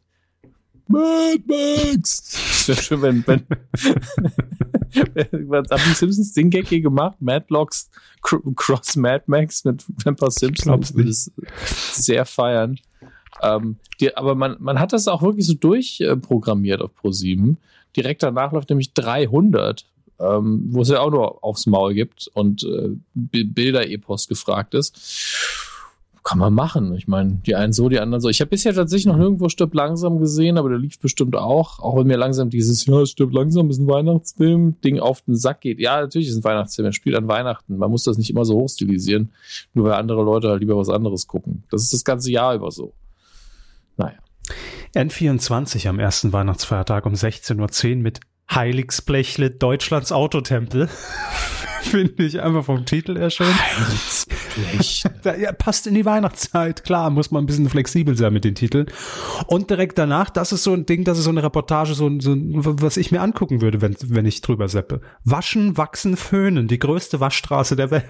[0.88, 2.38] Mad Max.
[2.62, 3.44] Das wäre schön, wenn, wenn,
[4.94, 7.16] was haben die Simpsons den Gag hier gemacht?
[7.20, 7.90] Madlocks
[8.20, 10.90] Cross Mad Max mit Vampire Simpsons.
[10.90, 11.32] Ich würde es
[11.92, 12.78] sehr feiern.
[13.42, 17.58] Ähm, die, aber man, man hat das auch wirklich so durchprogrammiert auf Pro 7.
[17.96, 19.86] Direkt danach läuft nämlich 300
[20.22, 24.96] ähm, wo es ja auch nur aufs Maul gibt und äh, Bilder-Epos gefragt ist.
[26.24, 26.94] Kann man machen.
[26.94, 28.28] Ich meine, die einen so, die anderen so.
[28.28, 31.80] Ich habe bisher tatsächlich noch nirgendwo Stirb langsam gesehen, aber der lief bestimmt auch.
[31.80, 35.62] Auch wenn mir langsam dieses, ja, Stirb langsam ist ein Weihnachtsfilm, Ding auf den Sack
[35.62, 35.80] geht.
[35.80, 36.86] Ja, natürlich ist ein Weihnachtsfilm.
[36.86, 37.76] Er spielt an Weihnachten.
[37.76, 39.32] Man muss das nicht immer so hochstilisieren,
[39.74, 41.64] nur weil andere Leute halt lieber was anderes gucken.
[41.70, 42.92] Das ist das ganze Jahr über so.
[43.96, 44.18] Naja.
[44.94, 48.20] N24 am ersten Weihnachtsfeiertag um 16.10 Uhr mit
[48.54, 50.88] Heiligsblechle Deutschlands Autotempel.
[51.90, 53.46] Finde ich einfach vom Titel her schön.
[53.46, 55.40] Heiligsblechle.
[55.42, 56.84] ja, passt in die Weihnachtszeit.
[56.84, 58.86] Klar, muss man ein bisschen flexibel sein mit den Titeln.
[59.48, 62.36] Und direkt danach, das ist so ein Ding, das ist so eine Reportage, so, so
[62.36, 65.00] was ich mir angucken würde, wenn, wenn ich drüber seppe.
[65.24, 66.68] Waschen, wachsen, föhnen.
[66.68, 68.04] Die größte Waschstraße der Welt.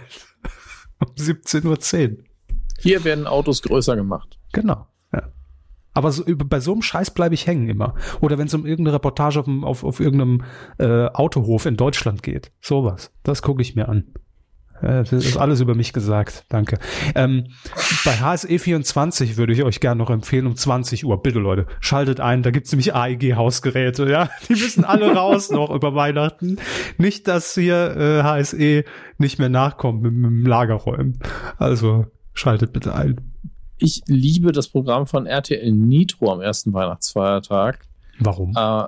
[0.98, 1.64] um 17.10
[2.10, 2.16] Uhr.
[2.78, 4.38] Hier werden Autos größer gemacht.
[4.52, 4.86] Genau.
[5.94, 7.94] Aber so, bei so einem Scheiß bleibe ich hängen immer.
[8.20, 10.42] Oder wenn es um irgendeine Reportage auf, auf, auf irgendeinem
[10.78, 12.52] äh, Autohof in Deutschland geht.
[12.60, 13.12] Sowas.
[13.22, 14.12] Das gucke ich mir an.
[14.82, 16.44] Äh, das ist alles über mich gesagt.
[16.48, 16.78] Danke.
[17.14, 17.48] Ähm,
[18.04, 21.22] bei HSE24 würde ich euch gerne noch empfehlen, um 20 Uhr.
[21.22, 22.42] Bitte, Leute, schaltet ein.
[22.42, 24.10] Da gibt's nämlich AEG-Hausgeräte.
[24.10, 26.56] Ja, Die müssen alle raus noch über Weihnachten.
[26.98, 28.84] Nicht, dass hier äh, HSE
[29.18, 31.18] nicht mehr nachkommt mit, mit dem Lagerräumen.
[31.58, 33.31] Also schaltet bitte ein
[33.82, 37.86] ich liebe das Programm von RTL Nitro am ersten Weihnachtsfeiertag.
[38.18, 38.54] Warum?
[38.56, 38.84] Äh,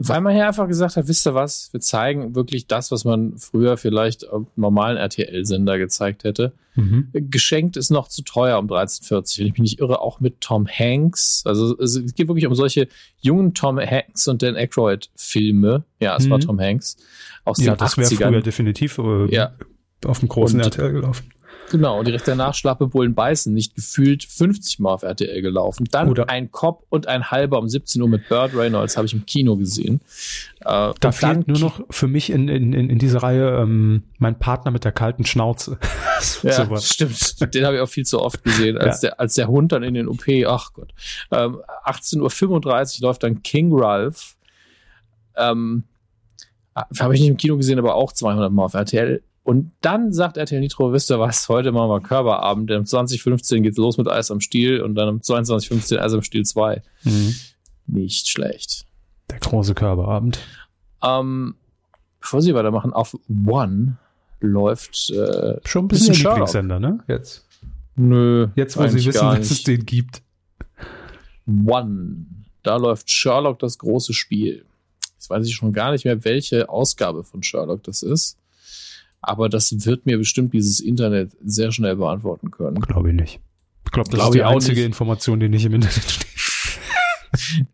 [0.00, 3.36] weil man hier einfach gesagt hat, wisst ihr was, wir zeigen wirklich das, was man
[3.36, 6.52] früher vielleicht auf normalen RTL-Sender gezeigt hätte.
[6.76, 7.08] Mhm.
[7.12, 10.68] Geschenkt ist noch zu teuer um 13,40, wenn ich mich nicht irre, auch mit Tom
[10.68, 11.42] Hanks.
[11.44, 12.86] Also es geht wirklich um solche
[13.20, 15.82] jungen Tom Hanks und Dan Aykroyd-Filme.
[15.98, 16.30] Ja, es mhm.
[16.30, 16.96] war Tom Hanks
[17.44, 19.50] aus den ja, das wäre früher definitiv äh, ja.
[20.04, 21.32] auf dem großen und, RTL gelaufen.
[21.70, 25.86] Genau, direkt danach Schlappe Bullen beißen, nicht gefühlt 50 Mal auf RTL gelaufen.
[25.90, 29.12] Dann Oder ein Cop und ein halber um 17 Uhr mit Bird Reynolds habe ich
[29.12, 30.00] im Kino gesehen.
[30.60, 34.70] Äh, da fehlt nur noch für mich in, in, in, dieser Reihe ähm, mein Partner
[34.70, 35.78] mit der kalten Schnauze.
[36.42, 37.54] ja, so stimmt.
[37.54, 39.10] Den habe ich auch viel zu oft gesehen, als, ja.
[39.10, 40.92] der, als der Hund dann in den OP, ach Gott.
[41.30, 44.36] Ähm, 18.35 Uhr läuft dann King Ralph.
[45.36, 45.84] Ähm,
[46.98, 50.36] habe ich nicht im Kino gesehen, aber auch 200 Mal auf RTL Und dann sagt
[50.36, 52.70] RTL Nitro, wisst ihr was, heute machen wir Körperabend.
[52.70, 56.44] Um 2015 geht's los mit Eis am Stiel und dann um 22.15 Eis am Stiel
[56.44, 56.82] 2.
[57.04, 57.34] Mhm.
[57.86, 58.84] Nicht schlecht.
[59.30, 60.38] Der große Körperabend.
[61.02, 61.54] Ähm,
[62.20, 63.96] bevor sie weitermachen, auf One
[64.40, 66.98] läuft äh, schon ein bisschen, bisschen Lieblingssender, ne?
[67.08, 67.46] Jetzt.
[67.96, 68.48] Nö.
[68.54, 70.20] Jetzt, wo sie wissen, dass es den gibt.
[71.46, 72.26] One.
[72.62, 74.66] Da läuft Sherlock das große Spiel.
[75.14, 78.37] Jetzt weiß ich schon gar nicht mehr, welche Ausgabe von Sherlock das ist.
[79.20, 82.80] Aber das wird mir bestimmt dieses Internet sehr schnell beantworten können.
[82.80, 83.40] Glaube ich nicht.
[83.84, 84.86] Ich glaube, das Glaub ist die einzige nicht.
[84.86, 87.66] Information, die nicht im Internet steht.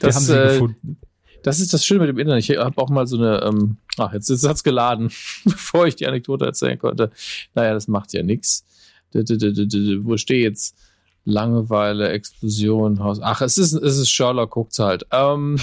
[0.00, 0.96] das haben sie äh, gefunden.
[1.42, 2.48] Das ist das Schöne mit dem Internet.
[2.48, 5.10] Ich habe auch mal so eine, ähm, ach, jetzt, jetzt hat's geladen,
[5.44, 7.10] bevor ich die Anekdote erzählen konnte.
[7.54, 8.64] Naja, das macht ja nichts.
[9.12, 10.76] Wo stehe jetzt?
[11.24, 13.20] Langeweile, Explosion, Haus.
[13.20, 15.06] Ach, es ist, es ist Sherlock, guckt's halt.
[15.10, 15.58] Ähm,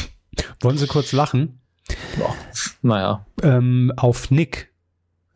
[0.62, 1.60] Wollen Sie kurz lachen?
[2.20, 2.34] Oh,
[2.82, 3.26] naja.
[3.42, 4.72] Ähm, auf Nick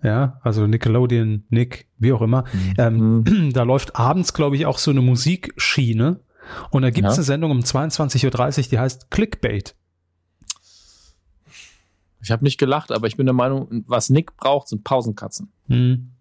[0.03, 2.45] ja, also Nickelodeon, Nick, wie auch immer.
[2.53, 3.23] Mhm.
[3.25, 6.21] Ähm, da läuft abends, glaube ich, auch so eine Musikschiene.
[6.71, 7.19] Und da gibt es ja.
[7.19, 8.25] eine Sendung um 22.30
[8.57, 9.75] Uhr, die heißt Clickbait.
[12.23, 15.51] Ich habe nicht gelacht, aber ich bin der Meinung, was Nick braucht, sind Pausenkatzen.
[15.67, 16.11] Mhm.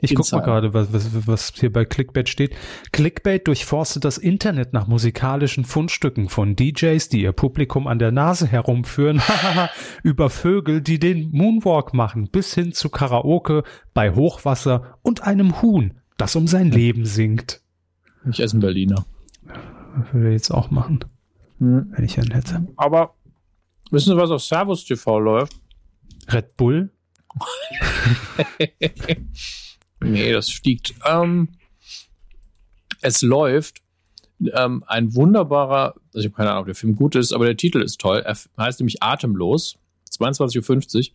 [0.00, 2.54] Ich guck mal gerade, was, was, was hier bei Clickbait steht.
[2.92, 8.46] Clickbait durchforstet das Internet nach musikalischen Fundstücken von DJs, die ihr Publikum an der Nase
[8.46, 9.20] herumführen,
[10.04, 15.98] über Vögel, die den Moonwalk machen, bis hin zu Karaoke bei Hochwasser und einem Huhn,
[16.16, 17.60] das um sein Leben singt.
[18.30, 19.04] Ich esse einen Berliner.
[20.12, 21.00] Würde ich jetzt auch machen,
[21.58, 21.88] hm.
[21.90, 22.68] wenn ich einen hätte.
[22.76, 23.16] Aber
[23.90, 25.60] wissen Sie, was auf Servus TV läuft?
[26.28, 26.92] Red Bull?
[30.00, 30.94] Nee, das stiegt.
[31.04, 31.48] Ähm,
[33.00, 33.82] es läuft
[34.54, 37.56] ähm, ein wunderbarer, also ich habe keine Ahnung, ob der Film gut ist, aber der
[37.56, 38.22] Titel ist toll.
[38.24, 39.78] Er heißt nämlich Atemlos,
[40.16, 41.14] 22.50 Uhr.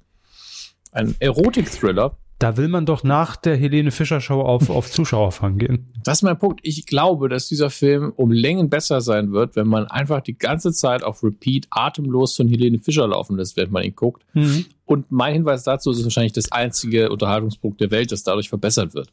[0.92, 2.18] Ein Erotik-Thriller.
[2.40, 5.94] Da will man doch nach der Helene Fischer Show auf, auf Zuschauerfang gehen.
[6.04, 6.60] Das ist mein Punkt.
[6.64, 10.74] Ich glaube, dass dieser Film um Längen besser sein wird, wenn man einfach die ganze
[10.74, 14.26] Zeit auf Repeat atemlos von Helene Fischer laufen lässt, während man ihn guckt.
[14.34, 14.66] Mhm.
[14.94, 19.10] Und mein Hinweis dazu ist wahrscheinlich das einzige Unterhaltungspunkt der Welt, das dadurch verbessert wird.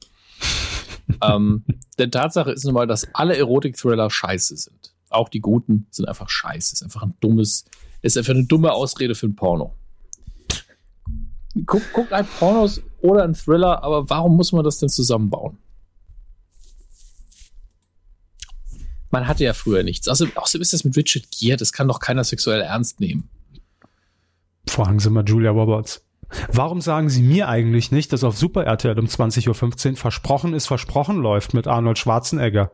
[1.24, 1.64] ähm,
[1.98, 4.92] denn Tatsache ist nun mal, dass alle Erotik-Thriller scheiße sind.
[5.08, 6.74] Auch die guten sind einfach scheiße.
[6.74, 7.64] Ist einfach ein dummes,
[8.02, 9.74] ist einfach eine dumme Ausrede für ein Porno.
[11.64, 15.56] Guck, guckt ein Pornos oder ein Thriller, aber warum muss man das denn zusammenbauen?
[19.08, 20.08] Man hatte ja früher nichts.
[20.08, 23.30] Außerdem, außerdem ist das mit Richard Gere, das kann doch keiner sexuell ernst nehmen.
[24.66, 26.04] Fragen Sie mal Julia Roberts.
[26.52, 30.66] Warum sagen Sie mir eigentlich nicht, dass auf Super RTL um 20.15 Uhr versprochen ist,
[30.66, 32.70] versprochen läuft mit Arnold Schwarzenegger?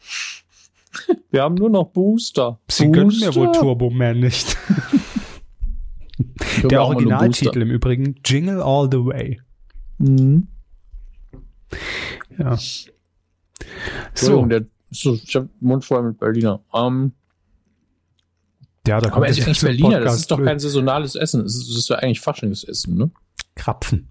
[1.30, 2.58] Wir haben nur noch Booster.
[2.68, 3.00] Sie Booster?
[3.00, 4.56] gönnen mir wohl Turbo Man nicht.
[6.70, 9.40] Der Originaltitel im Übrigen, Jingle All the Way.
[9.98, 10.48] Mhm.
[12.36, 12.58] Ja.
[14.14, 14.46] So.
[14.46, 16.60] Der, so ich hab Mund voll mit Berliner.
[16.70, 17.12] Um,
[18.88, 21.44] ja, da aber es ist eigentlich Berliner, Podcast das ist doch kein saisonales Essen.
[21.44, 23.10] Es ist, ist ja eigentlich Faschingsessen, ne?
[23.54, 24.08] Krapfen.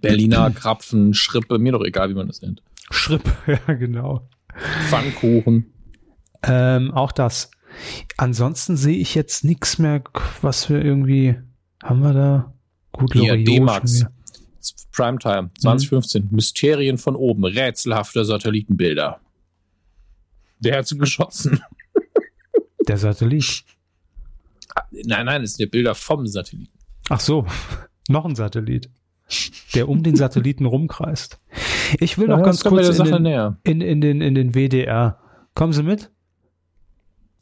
[0.00, 2.62] Berliner Krapfen, Schrippe, mir doch egal, wie man das nennt.
[2.90, 3.32] Schrippe,
[3.66, 4.28] ja, genau.
[4.88, 5.72] Pfannkuchen.
[6.42, 7.50] Ähm, auch das.
[8.16, 10.02] Ansonsten sehe ich jetzt nichts mehr,
[10.42, 11.36] was wir irgendwie
[11.82, 12.54] haben wir da?
[12.92, 14.06] Gut, Hier, D-Max.
[14.92, 16.24] Primetime 2015.
[16.24, 16.28] Mhm.
[16.36, 17.44] Mysterien von oben.
[17.44, 19.20] Rätselhafte Satellitenbilder.
[20.60, 21.60] Der hat sie geschossen.
[22.88, 23.64] Der Satellit.
[24.90, 26.78] Nein, nein, es sind ja Bilder vom Satelliten.
[27.08, 27.46] Ach so,
[28.08, 28.90] noch ein Satellit,
[29.74, 31.38] der um den Satelliten rumkreist.
[32.00, 35.18] Ich will noch ja, ganz kurz in den, in, in, den, in den WDR.
[35.54, 36.10] Kommen Sie mit?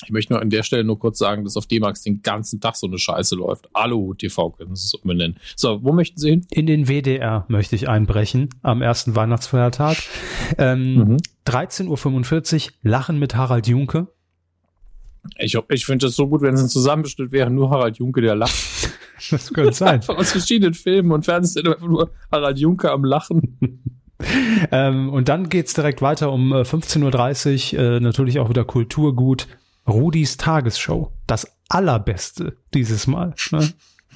[0.04, 2.76] Ich möchte nur an der Stelle nur kurz sagen, dass auf D-Max den ganzen Tag
[2.76, 3.68] so eine Scheiße läuft.
[3.72, 5.38] Alu TV können Sie es umbenennen.
[5.56, 6.46] So, wo möchten Sie hin?
[6.50, 9.96] In den WDR möchte ich einbrechen am ersten Weihnachtsfeiertag.
[10.58, 11.16] Ähm, mhm.
[11.46, 14.08] 13.45 Uhr Lachen mit Harald Junke.
[15.38, 18.34] Ich, ich finde das so gut, wenn es ein Zusammenschnitt wäre, nur Harald Junke, der
[18.34, 18.54] lacht.
[19.30, 19.94] das könnte sein.
[19.94, 23.58] Einfach aus verschiedenen Filmen und Fernsehen einfach nur Harald Junke am Lachen.
[24.72, 29.48] ähm, und dann geht's direkt weiter um 15.30 äh, Uhr, äh, natürlich auch wieder Kulturgut.
[29.88, 31.10] Rudis Tagesshow.
[31.26, 33.34] Das allerbeste dieses Mal.
[33.50, 33.72] Ne?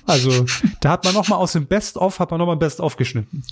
[0.06, 0.46] Also,
[0.80, 3.42] da hat man nochmal aus dem Best-of, hat man nochmal Best-of geschnitten.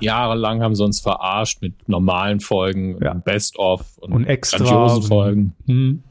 [0.00, 3.14] Jahrelang haben sie uns verarscht mit normalen Folgen, ja.
[3.14, 5.54] Best-of und, und extra Folgen.
[5.66, 6.02] Hm.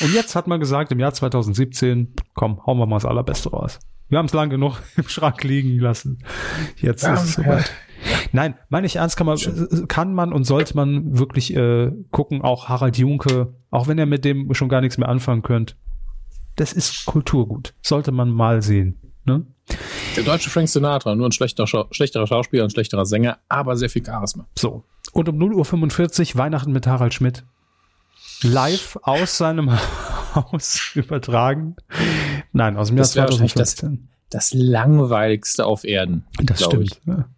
[0.00, 3.78] Und jetzt hat man gesagt, im Jahr 2017, komm, hauen wir mal das Allerbeste raus.
[4.08, 6.24] Wir haben es lang genug im Schrank liegen lassen.
[6.76, 7.70] Jetzt ja, ist es soweit.
[8.32, 9.38] Nein, meine ich ernst, kann man,
[9.88, 14.24] kann man und sollte man wirklich äh, gucken, auch Harald Junke, auch wenn er mit
[14.24, 15.74] dem schon gar nichts mehr anfangen könnte.
[16.56, 17.74] Das ist Kulturgut.
[17.82, 18.98] Sollte man mal sehen.
[19.24, 19.46] Ne?
[20.16, 23.88] Der deutsche Frank Sinatra, nur ein schlechterer, Schau schlechterer Schauspieler, ein schlechterer Sänger, aber sehr
[23.88, 24.46] viel Charisma.
[24.56, 24.84] So.
[25.12, 27.44] Und um 0.45 Uhr Weihnachten mit Harald Schmidt.
[28.42, 29.70] Live aus seinem
[30.34, 31.76] Haus übertragen.
[32.52, 34.08] Nein, aus dem Jahr Das wäre wahrscheinlich 2015.
[34.30, 36.24] Das langweiligste auf Erden.
[36.42, 37.00] Das, stimmt.
[37.06, 37.28] Ja.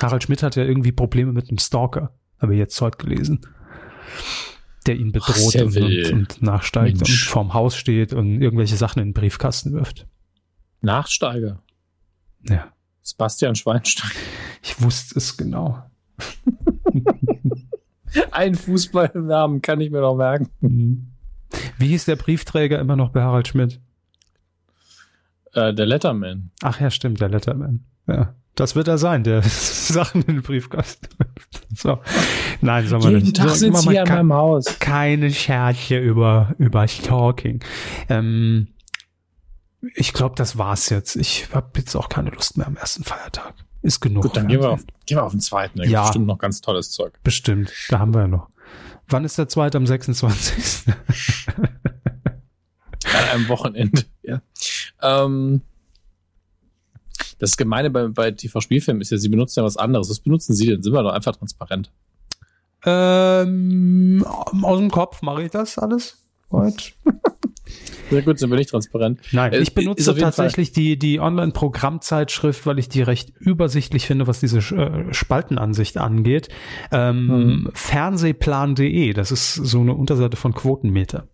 [0.00, 3.46] Harald Schmidt hat ja irgendwie Probleme mit einem Stalker, habe ich jetzt heute gelesen.
[4.86, 7.26] Der ihn bedroht sehr und, und, und nachsteigt Mensch.
[7.26, 10.06] und vorm Haus steht und irgendwelche Sachen in den Briefkasten wirft.
[10.80, 11.62] Nachsteiger.
[12.48, 14.10] Ja, Sebastian Schweinstein.
[14.62, 15.82] ich wusste es genau.
[18.30, 20.48] Ein Fußballnamen kann ich mir noch merken.
[20.60, 21.08] Mhm.
[21.78, 23.80] Wie hieß der Briefträger immer noch bei Harald Schmidt?
[25.54, 26.50] Äh, der Letterman.
[26.62, 27.84] Ach ja, stimmt, der Letterman.
[28.06, 31.08] Ja, das wird er sein, der Sachen in den Briefkasten.
[31.74, 32.00] So.
[32.60, 33.36] Nein, soll man Jeden nicht.
[33.36, 34.78] Tag So, sitzt mal an meinem Haus.
[34.78, 37.64] keine Scherze über, über Stalking.
[38.10, 38.68] Ähm,
[39.94, 41.16] ich glaube, das war's jetzt.
[41.16, 43.54] Ich habe jetzt auch keine Lust mehr am ersten Feiertag.
[43.82, 44.22] Ist genug.
[44.22, 45.78] Gut, dann gehen wir, auf, gehen wir auf den zweiten.
[45.78, 46.02] Da gibt Ja.
[46.04, 47.18] bestimmt noch ganz tolles Zeug.
[47.24, 47.72] Bestimmt.
[47.88, 48.48] Da haben wir ja noch.
[49.08, 49.76] Wann ist der zweite?
[49.78, 50.86] Am 26.
[51.56, 51.68] An
[53.32, 54.04] einem Wochenende.
[54.22, 54.40] Ja.
[55.02, 55.62] Ähm,
[57.40, 60.08] das Gemeine bei, bei TV-Spielfilmen ist ja, sie benutzen ja was anderes.
[60.08, 60.82] Was benutzen sie denn?
[60.82, 61.90] Sind wir doch einfach transparent.
[62.84, 64.24] ähm,
[64.62, 66.18] aus dem Kopf mache ich das alles
[66.50, 66.92] heute.
[68.10, 69.20] Sehr gut, sind wir nicht transparent.
[69.32, 74.40] Nein, Äh, ich benutze tatsächlich die, die Online-Programmzeitschrift, weil ich die recht übersichtlich finde, was
[74.40, 76.48] diese äh, Spaltenansicht angeht.
[76.90, 77.70] Ähm, Mhm.
[77.72, 81.26] Fernsehplan.de, das ist so eine Unterseite von Quotenmeter.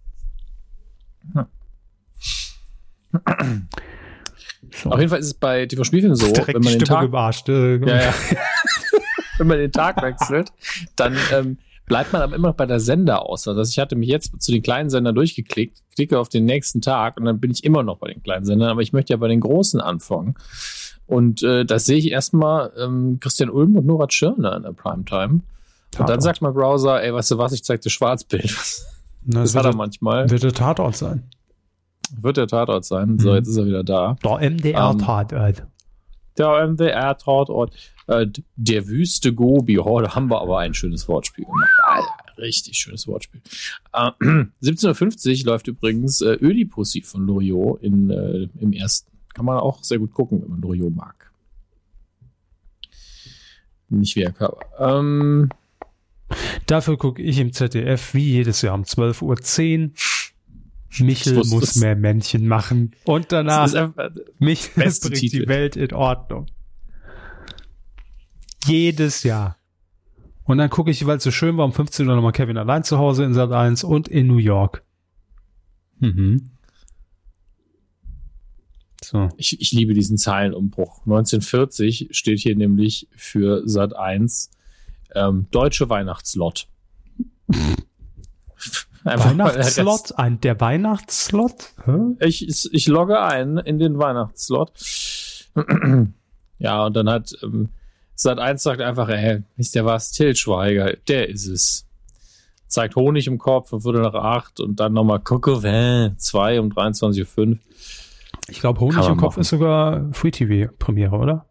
[4.71, 4.91] So.
[4.91, 7.49] Auf jeden Fall ist es bei TV-Spielfilmen so, Direkt wenn man den Tag.
[7.49, 8.15] Äh, Ja, ja.
[9.39, 10.51] Wenn man den Tag wechselt,
[10.97, 11.59] dann ähm,
[11.89, 13.59] bleibt man aber immer noch bei der Senderauswahl.
[13.59, 17.17] Also ich hatte mich jetzt zu den kleinen Sendern durchgeklickt, klicke auf den nächsten Tag
[17.17, 19.29] und dann bin ich immer noch bei den kleinen Sendern, aber ich möchte ja bei
[19.29, 20.35] den großen anfangen.
[21.07, 25.33] Und äh, das sehe ich erstmal ähm, Christian Ulm und Nora Tschirner in der Primetime.
[25.35, 25.43] Und
[25.93, 26.23] dann Tatort.
[26.23, 28.55] sagt mein Browser, ey, weißt du was, ich zeig dir Schwarzbild.
[29.25, 30.31] Na, Das wird, hat er der, manchmal.
[30.31, 31.23] wird der Tatort sein.
[32.21, 33.19] Wird der Tatort sein.
[33.19, 33.35] So, Mhm.
[33.37, 34.17] jetzt ist er wieder da.
[34.23, 35.63] Der MDR-Tatort.
[36.39, 37.73] Der MDR-Tatort.
[38.09, 39.79] Äh, der Wüste Gobi.
[39.79, 41.71] Oh, da haben wir aber ein schönes Wortspiel gemacht.
[41.85, 43.43] Alter, richtig schönes Wortspiel.
[43.93, 49.11] Äh, 1750 läuft übrigens äh, Ödipussy von Loriot in, äh, im ersten.
[49.35, 51.31] Kann man auch sehr gut gucken, wenn man Loriot mag.
[53.91, 54.67] Nicht wie er Körper.
[54.79, 55.51] Ähm,
[56.67, 61.07] Dafür gucke ich im ZDF wie jedes Jahr um 12.10 Uhr.
[61.07, 62.93] Michel muss mehr Männchen machen.
[63.05, 63.71] Und danach
[64.39, 65.41] Michel bringt Titel.
[65.41, 66.47] die Welt in Ordnung.
[68.69, 69.57] Jedes Jahr.
[70.45, 72.85] Und dann gucke ich, weil es so schön war, um 15 Uhr nochmal Kevin allein
[72.85, 74.83] zu Hause in Sat 1 und in New York.
[75.99, 76.51] Mhm.
[79.05, 79.29] So.
[79.37, 81.01] ich, ich liebe diesen Zeilenumbruch.
[81.07, 84.51] 1940 steht hier nämlich für Sat 1
[85.15, 86.69] ähm, Deutsche Weihnachtslot.
[89.05, 90.19] Weihnachtsslot?
[90.19, 91.73] Ein, der Weihnachtsslot?
[91.85, 92.17] Hä?
[92.21, 94.73] Ich, ich logge ein in den Weihnachtsslot.
[96.59, 97.71] ja, und dann hat ähm,
[98.21, 101.87] Sat 1 sagt einfach, ey, wisst ihr was, Till Schweiger, der ist es.
[102.67, 107.39] Zeigt Honig im Kopf um Viertel nach acht und dann nochmal Coquevin 2 um 23.05
[107.39, 107.59] Uhr.
[108.49, 109.41] Ich glaube, Honig im Kopf machen.
[109.43, 111.47] ist sogar Free TV Premiere, oder?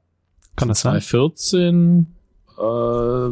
[0.58, 1.00] Kann das sein?
[1.00, 2.08] 2014.
[2.60, 3.30] Äh,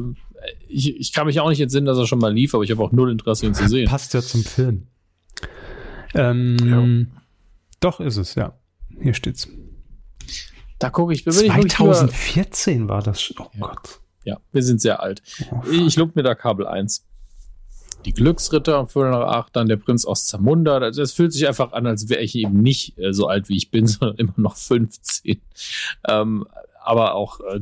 [0.69, 2.81] ich, ich kann mich auch nicht entsinnen, dass er schon mal lief, aber ich habe
[2.81, 3.89] auch null Interesse, ihn zu sehen.
[3.89, 4.88] Passt ja zum Film.
[6.13, 7.11] Ähm,
[7.81, 8.53] Doch ist es, ja.
[9.01, 9.49] Hier steht's.
[10.80, 13.34] Da gucke ich, bin ich wirklich lieber- 2014 war das.
[13.39, 13.59] Oh Ja.
[13.61, 13.99] Gott.
[14.23, 15.21] Ja, wir sind sehr alt.
[15.51, 17.05] Oh, Ich lob mir da Kabel 1.
[18.05, 20.80] Die Glücksritter um Viertel nach acht, dann der Prinz aus Zamunda.
[20.80, 23.57] Das, das fühlt sich einfach an, als wäre ich eben nicht äh, so alt, wie
[23.57, 25.41] ich bin, sondern immer noch 15.
[26.07, 26.45] Ähm,
[26.84, 27.61] aber auch äh,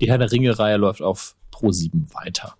[0.00, 2.56] die Herr der Ringe-Reihe läuft auf Pro 7 weiter.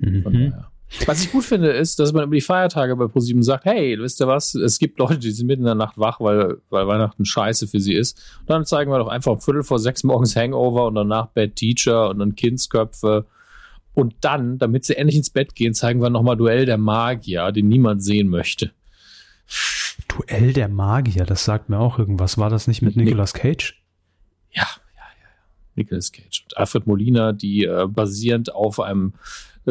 [0.00, 0.50] Von Mhm.
[0.50, 0.71] daher.
[1.06, 4.20] Was ich gut finde, ist, dass man über die Feiertage bei Pro7 sagt, hey, wisst
[4.20, 7.24] ihr was, es gibt Leute, die sind mitten in der Nacht wach, weil, weil Weihnachten
[7.24, 8.20] scheiße für sie ist.
[8.40, 11.56] Und dann zeigen wir doch einfach um Viertel vor sechs morgens Hangover und danach Bad
[11.56, 13.26] Teacher und dann Kindsköpfe.
[13.94, 17.68] Und dann, damit sie endlich ins Bett gehen, zeigen wir nochmal Duell der Magier, den
[17.68, 18.72] niemand sehen möchte.
[20.08, 22.38] Duell der Magier, das sagt mir auch irgendwas.
[22.38, 22.96] War das nicht mit.
[22.96, 23.82] Nicolas Cage?
[24.50, 24.66] Ja, ja,
[24.96, 25.28] ja, ja.
[25.74, 29.14] Nicolas Cage und Alfred Molina, die äh, basierend auf einem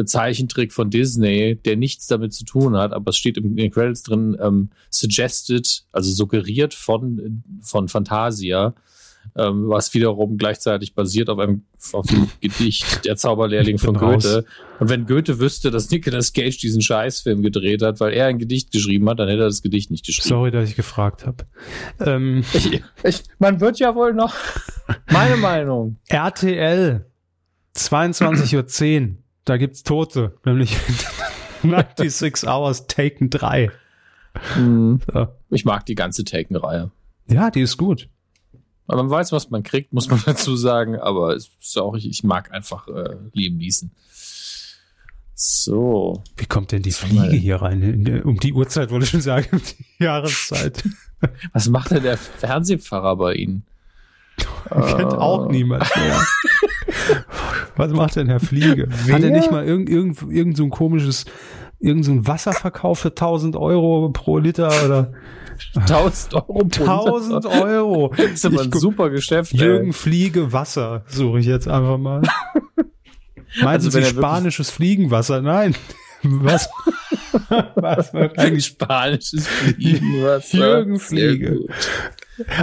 [0.04, 3.70] Zeichentrick von Disney, der nichts damit zu tun hat, aber es steht im- in den
[3.70, 8.74] Credits drin, ähm, suggested, also suggeriert von, von Fantasia,
[9.36, 11.62] ähm, was wiederum gleichzeitig basiert auf einem,
[11.92, 14.44] auf dem Gedicht Der Zauberlehrling von Goethe.
[14.80, 18.72] Und wenn Goethe wüsste, dass Nicolas Cage diesen Scheißfilm gedreht hat, weil er ein Gedicht
[18.72, 20.28] geschrieben hat, dann hätte er das Gedicht nicht geschrieben.
[20.28, 21.44] Sorry, dass ich gefragt habe.
[22.00, 24.34] Ähm, ich, ich, man wird ja wohl noch.
[25.10, 25.98] Meine Meinung.
[26.08, 27.06] RTL
[27.76, 28.56] 22.10
[29.08, 29.16] Uhr.
[29.44, 30.76] Da gibt's Tote, nämlich
[31.62, 33.70] 96 Hours Taken 3.
[34.56, 35.00] Mhm.
[35.12, 35.28] So.
[35.50, 36.90] Ich mag die ganze Taken-Reihe.
[37.28, 38.08] Ja, die ist gut.
[38.86, 40.96] Aber man weiß, was man kriegt, muss man dazu sagen.
[40.96, 43.90] Aber es ist auch, ich, ich mag einfach äh, Liam Neeson.
[45.34, 46.22] So.
[46.36, 48.22] Wie kommt denn die Fliege hier rein?
[48.22, 50.84] Um die Uhrzeit wollte ich schon sagen, um die Jahreszeit.
[51.52, 53.64] Was macht denn der Fernsehpfarrer bei Ihnen?
[54.68, 56.26] Kennt auch niemand mehr.
[57.76, 58.86] Was macht denn Herr Fliege?
[58.88, 59.14] Wer?
[59.14, 61.24] Hat er nicht mal irgend, irgend, irgend so ein komisches,
[61.78, 65.12] irgend so ein Wasserverkauf für 1000 Euro pro Liter oder?
[65.74, 68.14] 1000 Euro pro 1000 Euro.
[68.16, 69.52] Das ist aber ein super Geschäft.
[69.52, 69.92] Jürgen ey.
[69.92, 72.22] Fliege Wasser suche ich jetzt einfach mal.
[73.60, 75.42] Meinen also, Sie spanisches Fliegenwasser?
[75.42, 75.74] Nein.
[76.22, 76.70] Was?
[77.74, 80.56] Was wird eigentlich spanisches Fliegenwasser?
[80.56, 81.60] Jürgen Fliege.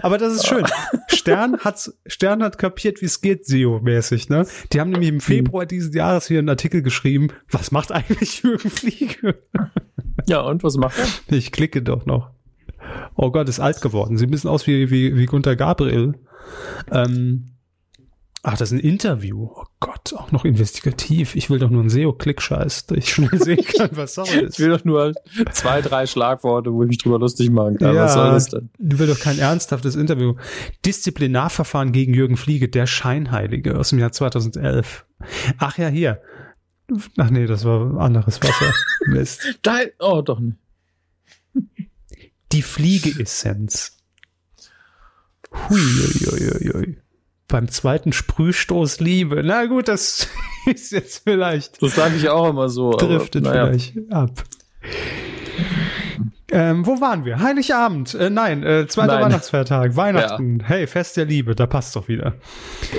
[0.01, 0.65] Aber das ist schön.
[1.19, 4.47] Stern hat, Stern hat kapiert, wie es geht, SEO-mäßig, ne?
[4.73, 8.69] Die haben nämlich im Februar dieses Jahres hier einen Artikel geschrieben, was macht eigentlich Jürgen
[8.69, 9.35] Fliege?
[10.27, 11.37] Ja, und was macht er?
[11.37, 12.31] Ich klicke doch noch.
[13.15, 14.17] Oh Gott, ist alt geworden.
[14.17, 16.15] Sie müssen aus wie, wie, wie Gunter Gabriel.
[16.91, 17.51] Ähm,
[18.51, 19.47] Ach, das ist ein Interview.
[19.53, 21.35] Oh Gott, auch noch investigativ.
[21.35, 24.53] Ich will doch nur einen SEO-Klick-Scheiß, dass ich schnell sehen kann, was soll das?
[24.53, 25.13] Ich will doch nur
[25.51, 27.93] zwei, drei Schlagworte, wo ich mich drüber lustig machen kann.
[27.93, 28.69] Ja, was soll das denn?
[28.79, 30.33] Du willst doch kein ernsthaftes Interview.
[30.83, 35.05] Disziplinarverfahren gegen Jürgen Fliege, der Scheinheilige aus dem Jahr 2011.
[35.59, 36.19] Ach ja, hier.
[37.17, 38.73] Ach nee, das war anderes Wasser.
[39.05, 39.59] Mist.
[39.61, 40.57] Da, oh, doch nicht.
[42.51, 43.97] Die Fliege-Essenz.
[45.69, 46.97] Hui, hui, hui, hui
[47.49, 49.43] beim zweiten Sprühstoß Liebe.
[49.43, 50.29] Na gut, das
[50.65, 51.81] ist jetzt vielleicht.
[51.81, 52.91] Das sage ich auch immer so.
[52.91, 53.65] Driftet aber, naja.
[53.65, 54.43] vielleicht ab.
[56.51, 57.39] Ähm, wo waren wir?
[57.39, 58.15] Heiligabend.
[58.15, 59.25] Äh, nein, äh, zweiter nein.
[59.25, 59.95] Weihnachtsfeiertag.
[59.95, 60.59] Weihnachten.
[60.59, 60.65] Ja.
[60.65, 61.53] Hey, Fest der Liebe.
[61.53, 62.35] Da passt doch wieder.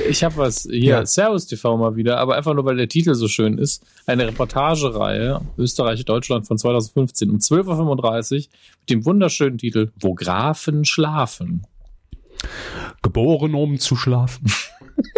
[0.08, 0.80] Ich habe was hier.
[0.80, 1.06] Ja.
[1.06, 3.84] Servus TV mal wieder, aber einfach nur, weil der Titel so schön ist.
[4.06, 8.36] Eine Reportagereihe Österreich-Deutschland von 2015 um 12.35 Uhr
[8.80, 11.66] mit dem wunderschönen Titel Wo Grafen schlafen.
[13.02, 14.50] Geboren, um zu schlafen.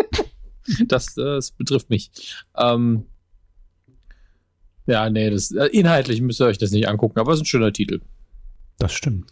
[0.87, 2.11] das, das betrifft mich.
[2.57, 3.07] Ähm,
[4.87, 7.47] ja, nee, das, äh, inhaltlich müsst ihr euch das nicht angucken, aber es ist ein
[7.47, 8.01] schöner Titel.
[8.79, 9.31] Das stimmt.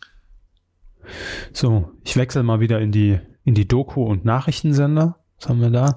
[1.53, 5.17] So, ich wechsle mal wieder in die, in die Doku- und Nachrichtensender.
[5.39, 5.97] Was haben wir da?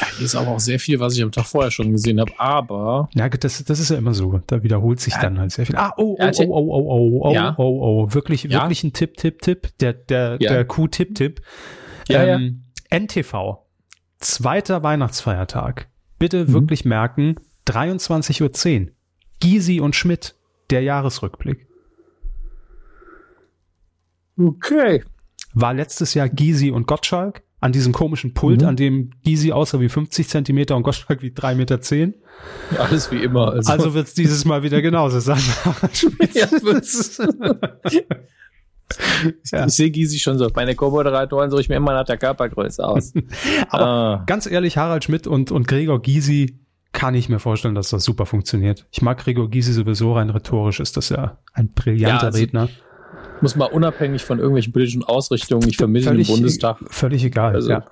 [0.00, 2.32] Ja, hier ist aber auch sehr viel, was ich am Tag vorher schon gesehen habe,
[2.38, 3.08] aber.
[3.14, 4.40] Ja, das, das ist ja immer so.
[4.46, 5.22] Da wiederholt sich ja.
[5.22, 5.76] dann halt sehr viel.
[5.76, 7.54] Ah, oh, oh, oh, oh, oh, oh, oh, ja.
[7.58, 8.62] oh, oh, wirklich, ja.
[8.62, 9.68] wirklich ein Tipp, Tipp, Tipp.
[9.80, 11.40] Der, der, der Q-Tipp-Tipp.
[12.08, 13.58] Ähm, NTV.
[14.20, 15.88] Zweiter Weihnachtsfeiertag.
[16.18, 16.52] Bitte mhm.
[16.52, 17.36] wirklich merken,
[17.66, 18.92] 23.10 Uhr.
[19.40, 20.34] Gysi und Schmidt.
[20.70, 21.66] Der Jahresrückblick.
[24.36, 25.02] Okay.
[25.54, 28.68] War letztes Jahr Gysi und Gottschalk an diesem komischen Pult, mhm.
[28.68, 31.80] an dem Gysi außer wie 50 Zentimeter und Gottschalk wie 3,10 Meter.
[31.80, 32.14] Zehn.
[32.72, 33.52] Ja, alles wie immer.
[33.52, 35.38] Also, also wird es dieses Mal wieder genauso sein.
[36.34, 36.46] ja,
[39.52, 39.66] ja.
[39.66, 40.48] Ich sehe Gysi schon so.
[40.54, 43.12] Meine Co-Moderatoren suche ich mir immer nach der Körpergröße aus.
[43.70, 44.22] Aber ah.
[44.26, 46.60] ganz ehrlich, Harald Schmidt und, und Gregor Gysi
[46.92, 48.86] kann ich mir vorstellen, dass das super funktioniert.
[48.92, 52.68] Ich mag Gregor Gysi sowieso rein rhetorisch, ist das ja ein brillanter ja, also, Redner
[53.42, 56.78] muss mal unabhängig von irgendwelchen politischen Ausrichtungen, ich vermittle im Bundestag.
[56.90, 57.84] Völlig egal, also, ja.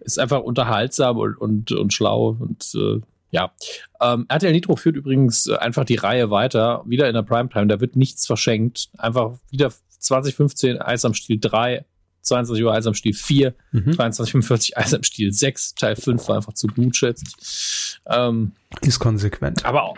[0.00, 3.00] Ist einfach unterhaltsam und, und, und schlau und äh,
[3.30, 3.52] ja.
[4.00, 7.80] Ähm, RTL Nitro führt übrigens äh, einfach die Reihe weiter, wieder in der Primetime, da
[7.80, 8.90] wird nichts verschenkt.
[8.98, 11.84] Einfach wieder 2015 Eis am Stiel 3,
[12.22, 13.90] 22 Uhr Eis am Stiel 4, mhm.
[13.90, 18.00] 23.45 Eis am Stiel 6, Teil 5 war einfach zu gut, schätze ich.
[18.06, 18.52] Ähm,
[18.82, 19.64] Ist konsequent.
[19.64, 19.96] Aber auch,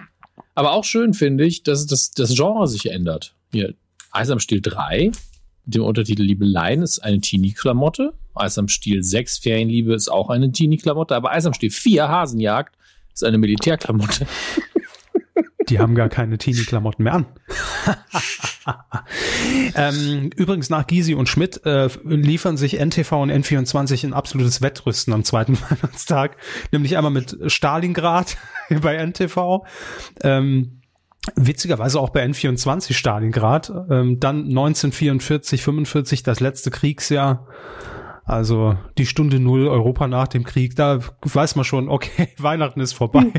[0.54, 3.34] aber auch schön finde ich, dass das, das Genre sich ändert.
[3.50, 3.74] Hier,
[4.12, 5.10] Eis am Stiel 3
[5.64, 8.12] mit dem Untertitel Liebeleien ist eine Teenie-Klamotte.
[8.34, 11.16] Eis am Stiel 6 Ferienliebe ist auch eine Teenie-Klamotte.
[11.16, 12.76] Aber Eis am Stiel 4 Hasenjagd
[13.12, 14.26] ist eine Militärklamotte.
[15.68, 17.26] Die haben gar keine Teenie-Klamotten mehr an.
[19.76, 25.14] ähm, übrigens nach Gysi und Schmidt äh, liefern sich NTV und N24 ein absolutes Wettrüsten
[25.14, 26.36] am zweiten Weihnachtstag.
[26.72, 28.36] Nämlich einmal mit Stalingrad
[28.82, 29.64] bei NTV.
[30.22, 30.81] Ähm,
[31.36, 33.70] Witzigerweise auch bei N24 Stalingrad.
[33.90, 37.46] Ähm, dann 1944, 45, das letzte Kriegsjahr.
[38.24, 40.76] Also die Stunde Null Europa nach dem Krieg.
[40.76, 43.32] Da weiß man schon, okay, Weihnachten ist vorbei.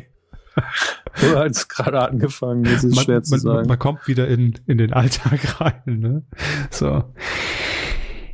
[1.20, 3.68] Du hast gerade angefangen, das ist man, schwer zu man, sagen.
[3.68, 5.82] Man kommt wieder in, in den Alltag rein.
[5.86, 6.24] Ne?
[6.70, 7.04] So.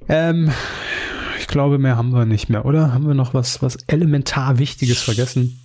[0.08, 0.52] Ähm,
[1.50, 2.94] glaube, mehr haben wir nicht mehr, oder?
[2.94, 5.60] Haben wir noch was, was elementar Wichtiges vergessen?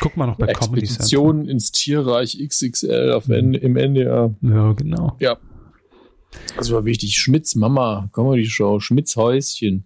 [0.00, 4.34] Guck mal noch bei Comedy Expedition ins Tierreich XXL auf N im NDR.
[4.42, 5.16] Ja, genau.
[5.20, 5.38] Ja.
[6.56, 7.16] Das war wichtig.
[7.16, 9.84] Schmitz Mama, Comedy Show, Schmitz Häuschen.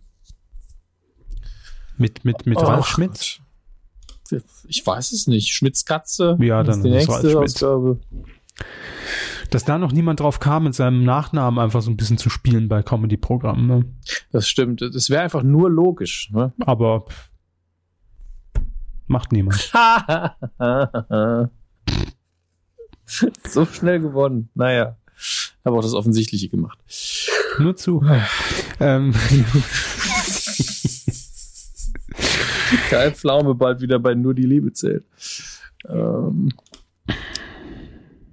[1.97, 3.39] Mit, mit, mit Ralf Schmitz?
[4.67, 5.53] Ich weiß es nicht.
[5.53, 6.37] Schmitz Katze.
[6.41, 7.63] Ja, dann ist die nächste Ralf Schmitz.
[7.63, 8.01] Ausgabe.
[9.51, 12.69] Dass da noch niemand drauf kam, mit seinem Nachnamen einfach so ein bisschen zu spielen
[12.69, 13.67] bei Comedy-Programmen.
[13.67, 13.85] Ne?
[14.33, 14.83] Das stimmt.
[14.83, 16.31] Das wäre einfach nur logisch.
[16.33, 16.53] Ne?
[16.61, 17.05] Aber
[19.07, 19.73] macht niemand.
[23.45, 24.49] so schnell gewonnen.
[24.55, 24.97] Naja.
[25.65, 26.79] Habe auch das Offensichtliche gemacht.
[27.59, 28.05] Nur zu.
[28.81, 29.15] ähm,
[32.91, 35.05] Kai Pflaume bald wieder bei Nur die Liebe zählt.
[35.89, 36.51] Ähm,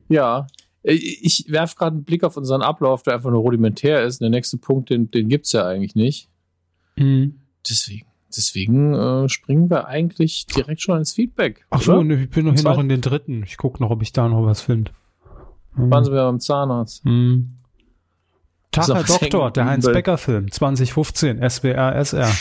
[0.09, 0.47] ja,
[0.84, 4.19] ich werfe gerade einen Blick auf unseren Ablauf, der einfach nur rudimentär ist.
[4.19, 6.30] Der nächste Punkt, den, den gibt es ja eigentlich nicht.
[6.95, 7.38] mhm.
[7.69, 8.07] Deswegen,
[8.38, 11.65] deswegen äh, springen wir eigentlich direkt schon ins Feedback.
[11.69, 13.43] Ach so, ne, ich bin noch hier noch in den dritten.
[13.43, 14.91] Ich gucke noch, ob ich da noch was finde.
[15.73, 17.05] Waren sie wieder beim Zahnarzt.
[17.05, 17.57] Mhm.
[18.71, 22.32] Tag, Herr Doktor, der Heinz-Becker-Film, 2015, SWR, SR.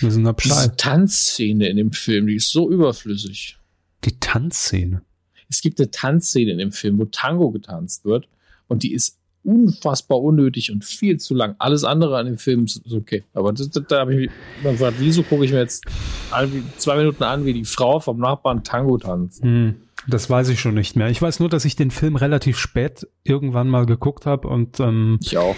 [0.00, 0.76] Wir sind da Diese.
[0.76, 3.58] Tanzszene in dem Film, die ist so überflüssig.
[4.04, 5.02] Die Tanzszene.
[5.50, 8.28] Es gibt eine Tanzszene in dem Film, wo Tango getanzt wird
[8.66, 9.18] und die ist
[9.48, 11.54] unfassbar unnötig und viel zu lang.
[11.58, 13.24] Alles andere an dem Film ist okay.
[13.32, 14.30] Aber das, das, da habe ich
[14.60, 15.84] immer gefragt, wieso gucke ich mir jetzt
[16.76, 19.42] zwei Minuten an, wie die Frau vom Nachbarn Tango tanzt?
[19.42, 19.76] Hm,
[20.06, 21.08] das weiß ich schon nicht mehr.
[21.08, 25.18] Ich weiß nur, dass ich den Film relativ spät irgendwann mal geguckt habe und ähm,
[25.22, 25.56] Ich auch.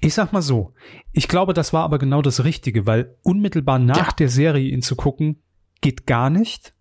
[0.00, 0.72] ich sag mal so,
[1.12, 4.12] ich glaube, das war aber genau das Richtige, weil unmittelbar nach Ja.
[4.18, 5.42] der Serie ihn zu gucken,
[5.80, 6.74] geht gar nicht.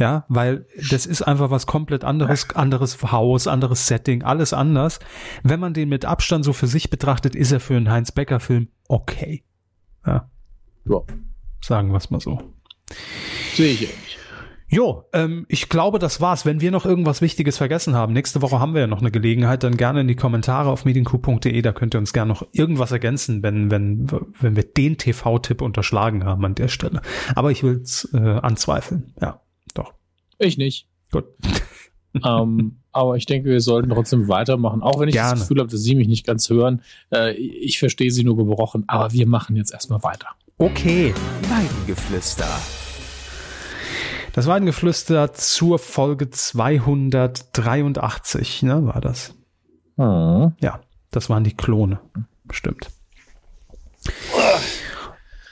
[0.00, 4.98] Ja, weil das ist einfach was komplett anderes, anderes Haus, anderes Setting, alles anders.
[5.42, 9.44] Wenn man den mit Abstand so für sich betrachtet, ist er für einen Heinz-Becker-Film okay.
[10.06, 10.30] Ja,
[10.86, 11.00] Ja,
[11.62, 12.40] sagen wir es mal so.
[13.52, 14.18] sehe ich ähnlich.
[14.68, 16.46] Jo, ähm, ich glaube, das war's.
[16.46, 19.64] Wenn wir noch irgendwas Wichtiges vergessen haben, nächste Woche haben wir ja noch eine Gelegenheit,
[19.64, 23.42] dann gerne in die Kommentare auf medienku.de, da könnt ihr uns gerne noch irgendwas ergänzen,
[23.42, 27.02] wenn, wenn, wenn wir den TV-Tipp unterschlagen haben an der Stelle.
[27.34, 29.12] Aber ich will's äh, anzweifeln.
[29.20, 29.42] Ja.
[30.40, 30.88] Ich nicht.
[31.12, 31.26] Gut.
[32.26, 35.32] ähm, aber ich denke, wir sollten trotzdem weitermachen, auch wenn ich Gerne.
[35.32, 36.82] das Gefühl habe, dass Sie mich nicht ganz hören.
[37.12, 40.26] Äh, ich verstehe Sie nur gebrochen, aber wir machen jetzt erstmal weiter.
[40.58, 41.14] Okay.
[41.48, 42.48] Weidengeflüster.
[44.32, 49.34] Das war ein Geflüster zur Folge 283, ne, war das?
[49.96, 50.52] Hm.
[50.60, 50.80] Ja,
[51.10, 52.00] das waren die Klone.
[52.44, 52.88] Bestimmt.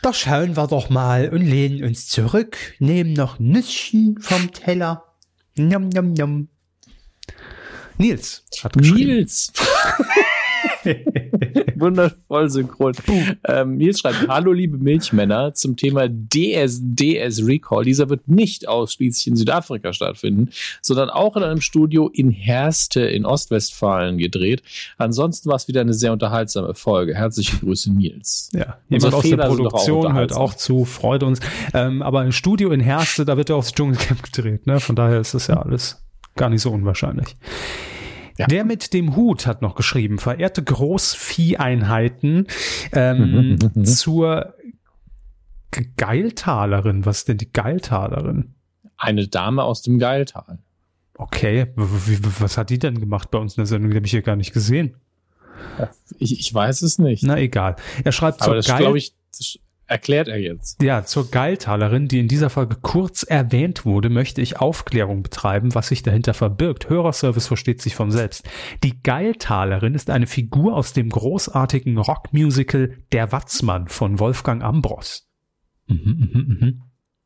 [0.03, 5.05] Da schauen wir doch mal und lehnen uns zurück, nehmen noch Nüsschen vom Teller.
[5.57, 6.49] Nom, nom, nom.
[7.96, 9.16] Nils hat geschrieben.
[9.16, 9.53] Nils.
[11.76, 12.92] Wundervoll synchron.
[13.44, 17.84] Ähm, Nils schreibt, hallo liebe Milchmänner, zum Thema DSDS Recall.
[17.84, 20.50] Dieser wird nicht ausschließlich in Südafrika stattfinden,
[20.82, 24.62] sondern auch in einem Studio in Herste in Ostwestfalen gedreht.
[24.96, 27.14] Ansonsten war es wieder eine sehr unterhaltsame Folge.
[27.14, 28.50] Herzliche Grüße, Nils.
[28.52, 31.40] Ja, jemand aus der Fehler sind doch auch Produktion hört auch zu, freut uns.
[31.74, 34.80] Ähm, aber ein Studio in Herste, da wird ja auch das Dschungelcamp gedreht, ne?
[34.80, 36.02] Von daher ist das ja alles
[36.36, 37.36] gar nicht so unwahrscheinlich.
[38.39, 38.47] Ja.
[38.47, 42.47] Der mit dem Hut hat noch geschrieben, verehrte Großvieheinheiten
[42.93, 43.84] ähm, Mhm, mhm, mhm.
[43.84, 44.55] zur
[45.70, 47.05] Ge- Geiltalerin.
[47.05, 48.55] Was ist denn die Geiltalerin?
[48.97, 50.59] Eine Dame aus dem Geiltal.
[51.16, 53.91] Okay, was hat die denn gemacht bei uns in der Sendung?
[53.91, 54.95] Die habe ich hier gar nicht gesehen.
[56.18, 57.24] Ich, ich weiß es nicht.
[57.24, 57.74] Na egal.
[58.05, 59.59] Er schreibt Aber zur das Geil glaube ich, das
[59.89, 60.82] erklärt er jetzt.
[60.82, 65.89] Ja, zur Geiltalerin, die in dieser Folge kurz erwähnt wurde, möchte ich Aufklärung betreiben, was
[65.89, 66.89] sich dahinter verbirgt.
[66.89, 68.48] Hörerservice versteht sich von selbst.
[68.85, 75.28] Die Geiltalerin ist eine Figur aus dem großartigen Rockmusical Der Watzmann von Wolfgang Ambros.
[75.86, 76.82] Mhm, mhm, mhm.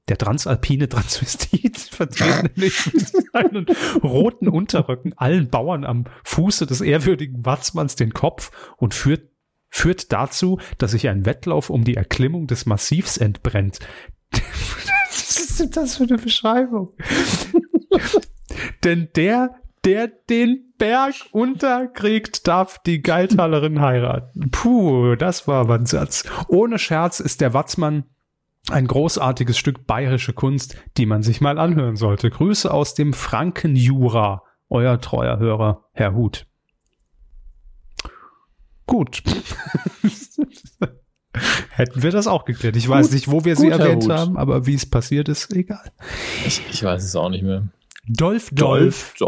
[0.09, 3.66] Der transalpine Transvestit vertritt nämlich mit seinen
[4.02, 9.31] roten Unterröcken allen Bauern am Fuße des ehrwürdigen Watzmanns den Kopf und führt
[9.72, 13.80] führt dazu, dass sich ein Wettlauf um die Erklimmung des Massivs entbrennt.
[14.30, 16.92] Was ist denn das für eine Beschreibung?
[18.84, 24.50] Denn der, der den Berg unterkriegt, darf die Geiltalerin heiraten.
[24.50, 26.24] Puh, das war aber ein Satz.
[26.48, 28.04] Ohne Scherz ist der Watzmann
[28.70, 32.30] ein großartiges Stück bayerische Kunst, die man sich mal anhören sollte.
[32.30, 34.42] Grüße aus dem Frankenjura.
[34.68, 36.46] Euer treuer Hörer, Herr Huth.
[38.93, 39.23] Gut.
[41.70, 42.77] Hätten wir das auch geklärt.
[42.77, 45.90] Ich weiß Gut, nicht, wo wir sie erwähnt haben, aber wie es passiert ist, egal.
[46.47, 47.69] Ich, ich weiß es auch nicht mehr.
[48.06, 49.14] Dolph Dolph.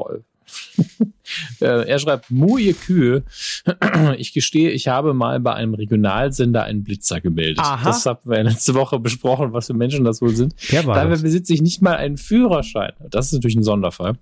[1.63, 3.23] Äh, er schreibt, Mu, ihr Kühe.
[4.19, 7.61] Ich gestehe, ich habe mal bei einem Regionalsender einen Blitzer gemeldet.
[7.61, 7.83] Aha.
[7.83, 10.55] Das haben wir letzte Woche besprochen, was für Menschen das wohl sind.
[10.71, 12.93] Dabei besitze ich nicht mal einen Führerschein.
[13.09, 14.19] Das ist natürlich ein Sonderfall.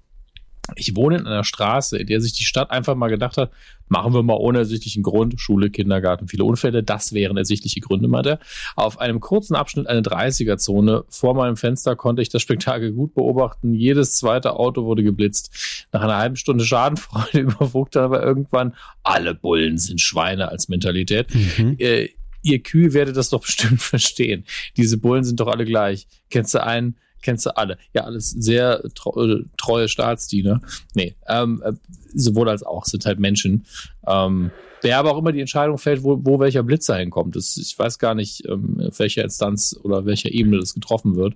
[0.77, 3.51] Ich wohne in einer Straße, in der sich die Stadt einfach mal gedacht hat,
[3.89, 8.31] machen wir mal ohne ersichtlichen Grund, Schule, Kindergarten, viele Unfälle, das wären ersichtliche Gründe, meinte
[8.31, 8.39] er.
[8.77, 13.75] Auf einem kurzen Abschnitt eine 30er-Zone vor meinem Fenster konnte ich das Spektakel gut beobachten.
[13.75, 15.87] Jedes zweite Auto wurde geblitzt.
[15.93, 21.27] Nach einer halben Stunde Schadenfreude überwog dann aber irgendwann, alle Bullen sind Schweine als Mentalität.
[21.35, 21.77] Mhm.
[21.79, 22.09] Äh,
[22.43, 24.45] ihr Kühe werdet das doch bestimmt verstehen.
[24.77, 26.07] Diese Bullen sind doch alle gleich.
[26.31, 27.79] Kennst du einen, kennst du alle.
[27.95, 30.61] Ja, alles sehr treue, treue Staatsdiener.
[30.95, 31.73] Nee, ähm, äh,
[32.15, 33.67] sowohl als auch sind halt Menschen.
[34.07, 34.51] Ähm,
[34.83, 37.37] wer aber auch immer die Entscheidung fällt, wo, wo welcher Blitzer hinkommt.
[37.37, 41.35] Das, ich weiß gar nicht, ähm, auf welcher Instanz oder welcher Ebene das getroffen wird.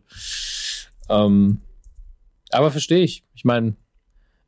[1.08, 1.60] Ähm,
[2.50, 3.24] aber verstehe ich.
[3.34, 3.76] Ich meine,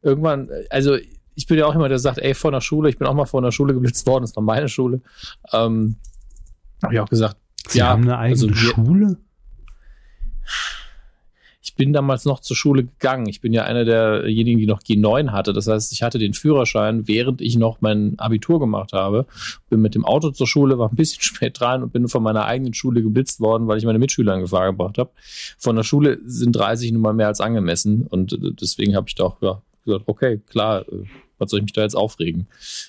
[0.03, 0.97] irgendwann, also
[1.35, 3.27] ich bin ja auch immer der, sagt, ey, vor einer Schule, ich bin auch mal
[3.27, 5.01] vor einer Schule geblitzt worden, das war meine Schule.
[5.53, 5.97] Ähm,
[6.83, 7.37] Habe ich auch gesagt,
[7.69, 9.19] Sie ja, haben eine eigene also, Schule?
[11.69, 13.29] Ich bin damals noch zur Schule gegangen.
[13.29, 15.53] Ich bin ja einer derjenigen, die noch G9 hatte.
[15.53, 19.27] Das heißt, ich hatte den Führerschein, während ich noch mein Abitur gemacht habe.
[19.69, 22.47] Bin mit dem Auto zur Schule, war ein bisschen spät dran und bin von meiner
[22.47, 25.11] eigenen Schule geblitzt worden, weil ich meine Mitschüler in Gefahr gebracht habe.
[25.59, 29.15] Von der Schule sind 30 nun mal mehr als angemessen und äh, deswegen habe ich
[29.15, 31.05] doch ja, gesagt, okay, klar, äh,
[31.37, 32.49] was soll ich mich da jetzt aufregen?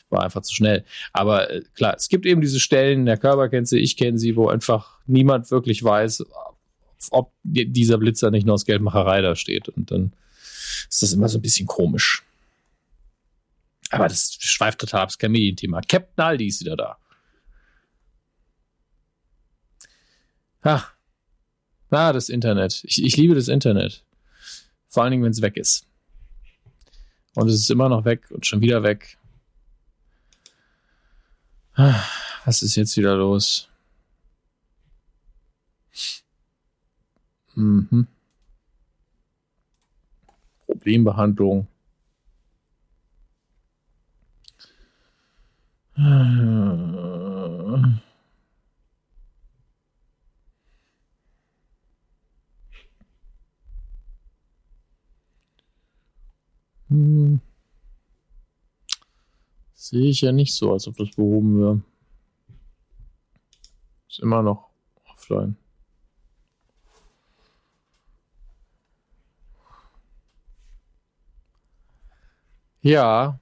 [0.09, 0.85] War einfach zu schnell.
[1.11, 4.37] Aber äh, klar, es gibt eben diese Stellen, der Körper kennt sie, ich kenne sie,
[4.37, 6.23] wo einfach niemand wirklich weiß,
[7.11, 9.69] ob dieser Blitzer nicht nur aus Geldmacherei da steht.
[9.69, 10.13] Und dann
[10.89, 12.23] ist das immer so ein bisschen komisch.
[13.89, 15.81] Aber das schweift total ab, das ist kein Medienthema.
[15.81, 16.97] Captain Aldi ist wieder da.
[20.61, 20.83] Ah,
[21.89, 22.83] ah das Internet.
[22.83, 24.03] Ich, ich liebe das Internet.
[24.87, 25.85] Vor allen Dingen, wenn es weg ist.
[27.35, 29.17] Und es ist immer noch weg und schon wieder weg.
[31.73, 32.03] Ah,
[32.45, 33.69] was ist jetzt wieder los?
[37.59, 38.07] Mhm.
[40.65, 41.67] Problembehandlung.
[56.87, 57.41] Hm.
[59.73, 61.81] Sehe ich ja nicht so, als ob das behoben wäre.
[64.07, 64.69] Ist immer noch
[65.03, 65.57] offline.
[72.81, 73.39] Ja.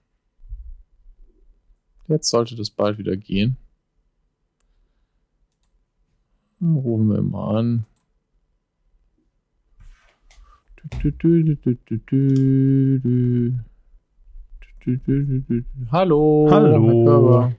[2.07, 3.57] Jetzt sollte das bald wieder gehen.
[6.59, 7.85] Dann rufen wir mal an.
[15.91, 16.47] Hallo.
[16.49, 17.53] Hallo.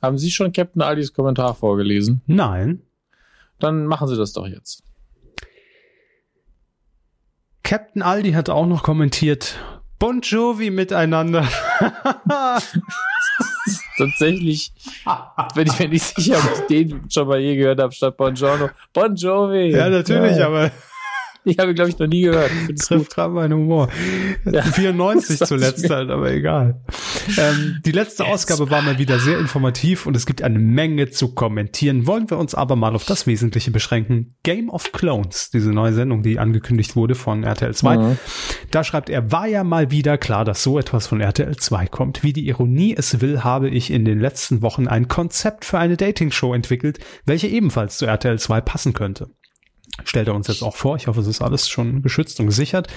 [0.00, 2.22] Haben Sie schon Captain Aldis Kommentar vorgelesen?
[2.26, 2.82] Nein.
[3.58, 4.82] Dann machen Sie das doch jetzt.
[7.62, 9.58] Captain Aldi hat auch noch kommentiert,
[10.00, 11.46] Bon Jovi miteinander.
[13.98, 14.72] Tatsächlich
[15.54, 18.34] bin ich mir nicht sicher, ob ich den schon mal je gehört habe, statt Bon
[18.34, 18.70] Jovi.
[18.94, 19.72] Bon Jovi.
[19.72, 20.46] Ja, natürlich, ja.
[20.46, 20.70] aber
[21.44, 22.50] ich habe glaube ich, noch nie gehört.
[22.68, 23.88] Ich Trifft gerade meinen Humor.
[24.50, 24.62] Ja.
[24.80, 26.82] 94 zuletzt halt, aber egal.
[27.38, 31.10] Ähm, die letzte Jetzt Ausgabe war mal wieder sehr informativ und es gibt eine Menge
[31.10, 32.06] zu kommentieren.
[32.06, 34.34] Wollen wir uns aber mal auf das Wesentliche beschränken.
[34.42, 37.96] Game of Clones, diese neue Sendung, die angekündigt wurde von RTL 2.
[37.96, 38.18] Mhm.
[38.70, 42.22] Da schreibt er, war ja mal wieder klar, dass so etwas von RTL 2 kommt.
[42.22, 45.96] Wie die Ironie es will, habe ich in den letzten Wochen ein Konzept für eine
[45.96, 49.30] Dating-Show entwickelt, welche ebenfalls zu RTL 2 passen könnte
[50.04, 50.96] stellt er uns jetzt auch vor.
[50.96, 52.88] Ich hoffe, es ist alles schon geschützt und gesichert.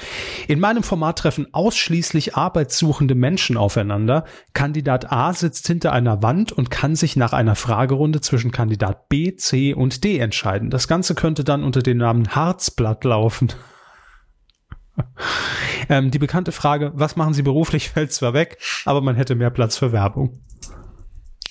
[0.48, 4.26] In meinem Format treffen ausschließlich arbeitssuchende Menschen aufeinander.
[4.54, 9.36] Kandidat A sitzt hinter einer Wand und kann sich nach einer Fragerunde zwischen Kandidat B,
[9.36, 10.70] C und D entscheiden.
[10.70, 13.54] Das Ganze könnte dann unter dem Namen Harzblatt laufen.
[15.90, 19.50] ähm, die bekannte Frage, was machen Sie beruflich, fällt zwar weg, aber man hätte mehr
[19.50, 20.40] Platz für Werbung.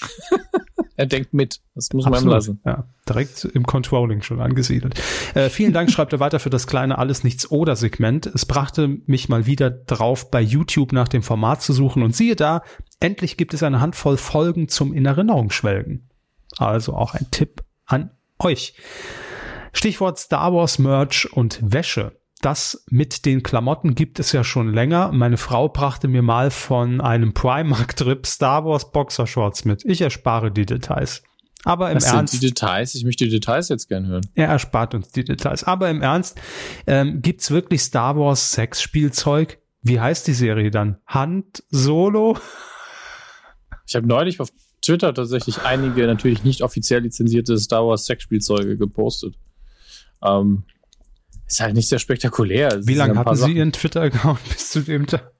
[0.96, 1.60] er denkt mit.
[1.74, 2.60] Das muss man lassen.
[2.64, 4.94] Ja, direkt im Controlling schon angesiedelt.
[5.34, 8.26] Äh, vielen Dank, schreibt er weiter für das kleine Alles Nichts oder Segment.
[8.26, 12.36] Es brachte mich mal wieder drauf, bei YouTube nach dem Format zu suchen und siehe
[12.36, 12.62] da,
[13.00, 16.08] endlich gibt es eine Handvoll Folgen zum in Erinnerung schwelgen.
[16.58, 18.74] Also auch ein Tipp an euch.
[19.72, 22.12] Stichwort Star Wars Merch und Wäsche
[22.44, 25.12] das mit den Klamotten gibt es ja schon länger.
[25.12, 29.84] Meine Frau brachte mir mal von einem Primark-Trip Star Wars Boxershorts mit.
[29.84, 31.22] Ich erspare die Details.
[31.64, 32.32] Aber im Was Ernst.
[32.32, 32.94] Sind die Details?
[32.94, 34.26] Ich möchte die Details jetzt gerne hören.
[34.34, 35.64] Er erspart uns die Details.
[35.64, 36.40] Aber im Ernst,
[36.86, 39.58] ähm, gibt's wirklich Star Wars Sexspielzeug?
[39.82, 40.98] Wie heißt die Serie dann?
[41.06, 42.36] Hand Solo?
[43.86, 44.50] Ich habe neulich auf
[44.80, 49.36] Twitter tatsächlich einige natürlich nicht offiziell lizenzierte Star Wars Sexspielzeuge gepostet.
[50.22, 50.64] Ähm,
[51.52, 52.80] ist halt nicht sehr spektakulär.
[52.86, 55.30] Wie lange hatten Sie Ihren Twitter-Account bis zu dem Tag?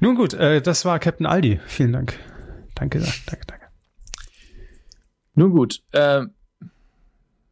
[0.00, 1.60] Nun gut, äh, das war Captain Aldi.
[1.66, 2.18] Vielen Dank.
[2.74, 3.66] Danke, danke, danke.
[5.34, 6.22] Nun gut, äh,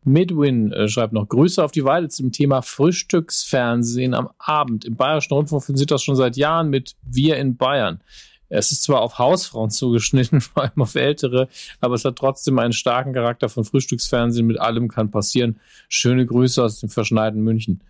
[0.02, 4.86] Midwin äh, schreibt noch Grüße auf die Weide zum Thema Frühstücksfernsehen am Abend.
[4.86, 8.02] Im Bayerischen Rundfunk sind das schon seit Jahren mit Wir in Bayern.
[8.50, 11.48] Es ist zwar auf Hausfrauen zugeschnitten, vor allem auf Ältere,
[11.80, 14.46] aber es hat trotzdem einen starken Charakter von Frühstücksfernsehen.
[14.46, 15.58] Mit allem kann passieren.
[15.88, 17.82] Schöne Grüße aus dem verschneiten München.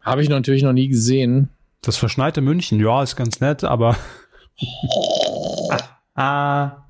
[0.00, 1.50] Habe ich natürlich noch nie gesehen.
[1.82, 3.96] Das verschneite München, ja, ist ganz nett, aber.
[6.14, 6.84] ah.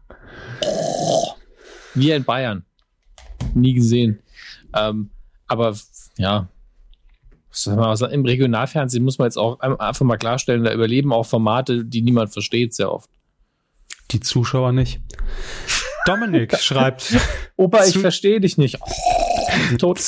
[1.95, 2.65] Wir in Bayern.
[3.55, 4.21] Nie gesehen.
[4.75, 5.11] Ähm,
[5.47, 5.75] aber
[6.19, 6.49] ja,
[7.65, 12.33] im Regionalfernsehen muss man jetzt auch einfach mal klarstellen, da überleben auch Formate, die niemand
[12.33, 13.11] versteht, sehr oft.
[14.11, 15.01] Die Zuschauer nicht.
[16.07, 17.17] Dominik schreibt.
[17.57, 18.79] Opa, ich verstehe dich nicht.
[18.81, 20.01] Oh, tot.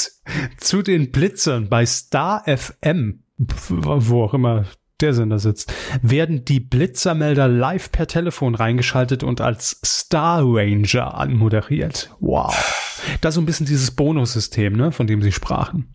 [0.59, 3.25] Zu den Blitzern bei Star FM,
[3.69, 4.67] wo auch immer
[5.01, 5.73] der Sender sitzt,
[6.03, 12.11] werden die Blitzermelder live per Telefon reingeschaltet und als Star Ranger anmoderiert.
[12.21, 12.55] Wow.
[13.21, 15.95] Das ist so ein bisschen dieses Bonussystem, ne, von dem Sie sprachen.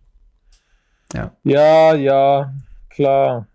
[1.14, 1.36] Ja.
[1.44, 2.54] Ja, ja,
[2.90, 3.48] klar.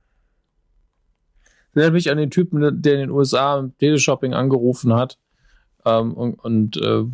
[1.70, 5.18] Ich erinnere mich an den Typen, der in den USA im Teleshopping angerufen hat
[5.84, 7.04] ähm, und, und äh,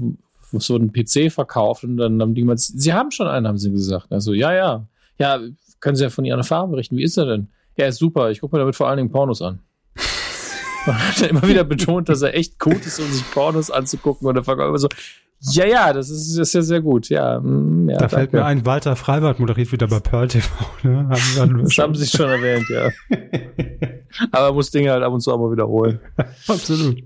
[0.53, 3.71] so einen PC verkauft und dann haben die gesagt, sie haben schon einen, haben sie
[3.71, 4.13] gesagt.
[4.13, 4.87] Also, ja, ja.
[5.19, 5.41] Ja,
[5.81, 6.97] können Sie ja von Ihren Erfahrungen berichten.
[6.97, 7.49] Wie ist er denn?
[7.77, 8.31] Er ist super.
[8.31, 9.61] Ich gucke mir damit vor allen Dingen Pornos an.
[10.87, 14.27] Man hat ja immer wieder betont, dass er echt gut ist, um sich Pornos anzugucken.
[14.27, 14.89] Und der Verkäufer so,
[15.51, 17.09] ja, ja, das ist, das ist ja sehr gut.
[17.09, 18.17] Ja, mm, ja da danke.
[18.17, 20.49] fällt mir ein, Walter Freibart moderiert wieder bei Pearl TV.
[20.83, 21.09] Ne?
[21.09, 22.91] Haben das haben sie schon erwähnt, ja.
[24.33, 26.01] Aber er muss Dinge halt ab und zu auch mal wiederholen.
[26.49, 27.03] Absolut.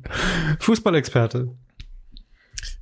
[0.61, 1.49] Fußballexperte.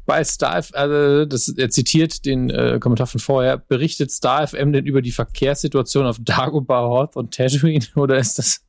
[0.05, 4.87] Bei Star also das, er zitiert den äh, Kommentar von vorher, berichtet Star FM denn
[4.87, 8.65] über die Verkehrssituation auf Dagobah, Hoth und Tatooine oder ist das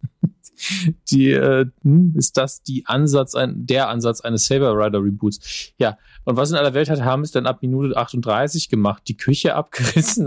[1.09, 5.73] die äh, hm, ist das die Ansatz ein, der Ansatz eines Saber Rider Reboots.
[5.77, 9.03] Ja, und was in aller Welt hat Hermes dann ab Minute 38 gemacht?
[9.07, 10.25] Die Küche abgerissen.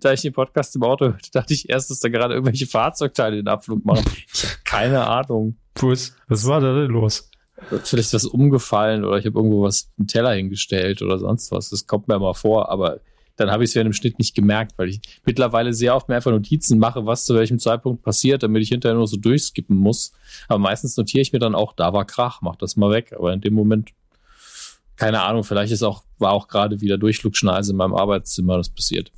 [0.00, 3.36] da ich den Podcast im Auto hörte, dachte ich erst, dass da gerade irgendwelche Fahrzeugteile
[3.36, 4.04] den Abflug machen.
[4.32, 5.56] Ich habe keine Ahnung.
[5.80, 7.30] Was, was war da denn los?
[7.68, 11.70] Vielleicht ist was umgefallen oder ich habe irgendwo was einen Teller hingestellt oder sonst was.
[11.70, 13.00] Das kommt mir mal vor, aber
[13.36, 16.16] dann habe ich es während dem Schnitt nicht gemerkt, weil ich mittlerweile sehr oft mir
[16.16, 20.12] einfach Notizen mache, was zu welchem Zeitpunkt passiert, damit ich hinterher nur so durchskippen muss.
[20.48, 23.12] Aber meistens notiere ich mir dann auch, da war Krach, mach das mal weg.
[23.16, 23.90] Aber in dem Moment,
[24.96, 29.10] keine Ahnung, vielleicht ist auch, war auch gerade wieder Durchflugschneise in meinem Arbeitszimmer, das passiert.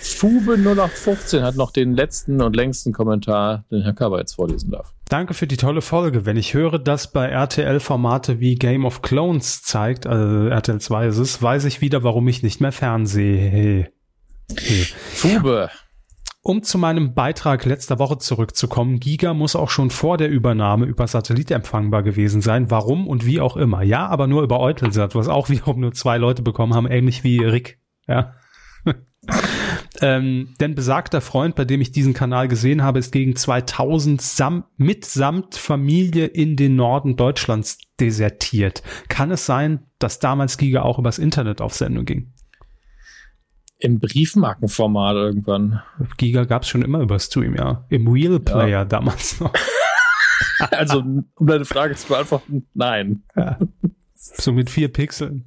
[0.00, 4.95] Fube 0815 hat noch den letzten und längsten Kommentar, den Herr Körber jetzt vorlesen darf.
[5.08, 6.26] Danke für die tolle Folge.
[6.26, 11.06] Wenn ich höre, dass bei RTL Formate wie Game of Clones zeigt, also RTL 2
[11.06, 13.38] ist es, weiß ich wieder, warum ich nicht mehr fernsehe.
[13.38, 13.88] Hey.
[14.58, 14.86] Hey.
[15.12, 15.70] Fube.
[16.42, 21.06] Um zu meinem Beitrag letzter Woche zurückzukommen, Giga muss auch schon vor der Übernahme über
[21.06, 22.70] Satellit empfangbar gewesen sein.
[22.70, 23.82] Warum und wie auch immer.
[23.82, 27.38] Ja, aber nur über Eutelsat, was auch wiederum nur zwei Leute bekommen haben, ähnlich wie
[27.38, 27.80] Rick.
[28.08, 28.34] Ja.
[30.00, 34.64] Ähm, denn besagter Freund, bei dem ich diesen Kanal gesehen habe, ist gegen 2000 sam
[34.76, 38.82] mitsamt Familie in den Norden Deutschlands desertiert.
[39.08, 42.32] Kann es sein, dass damals Giga auch übers Internet auf Sendung ging?
[43.78, 45.82] Im Briefmarkenformat irgendwann.
[46.16, 47.84] Giga gab es schon immer über Stream, ja.
[47.90, 48.84] Im Wheel Player ja.
[48.84, 49.52] damals noch.
[50.70, 53.22] also, um deine Frage zu beantworten, nein.
[53.36, 53.58] Ja.
[54.34, 55.44] So mit vier Pixeln.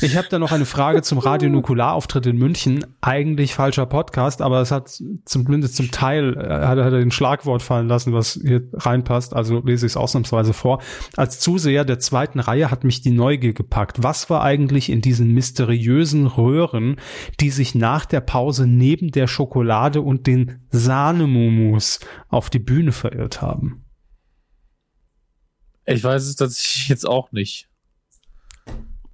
[0.00, 2.84] Ich habe da noch eine Frage zum Radionukulaarauftritt in München.
[3.00, 7.88] Eigentlich falscher Podcast, aber es hat zumindest zum Teil, äh, hat er den Schlagwort fallen
[7.88, 9.34] lassen, was hier reinpasst.
[9.34, 10.82] Also lese ich es ausnahmsweise vor.
[11.16, 14.02] Als Zuseher der zweiten Reihe hat mich die Neugier gepackt.
[14.02, 16.96] Was war eigentlich in diesen mysteriösen Röhren,
[17.40, 23.42] die sich nach der Pause neben der Schokolade und den Sahnemumus auf die Bühne verirrt
[23.42, 23.84] haben?
[25.84, 27.68] Ich weiß es tatsächlich jetzt auch nicht.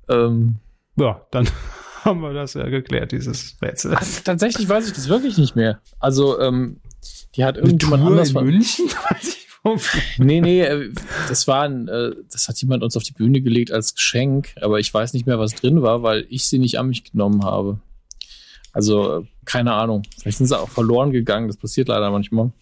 [0.09, 0.57] Ähm,
[0.97, 1.49] ja, dann
[2.05, 3.95] haben wir das ja geklärt, dieses Rätsel.
[3.95, 5.81] Also, tatsächlich weiß ich das wirklich nicht mehr.
[5.99, 6.81] Also, ähm,
[7.35, 8.87] die hat irgendjemand anders in München?
[10.19, 10.93] nee, nee, äh,
[11.29, 14.81] das war ein, äh, das hat jemand uns auf die Bühne gelegt als Geschenk, aber
[14.81, 17.81] ich weiß nicht mehr, was drin war, weil ich sie nicht an mich genommen habe.
[18.73, 20.03] Also, keine Ahnung.
[20.21, 22.53] Vielleicht sind sie auch verloren gegangen, das passiert leider manchmal.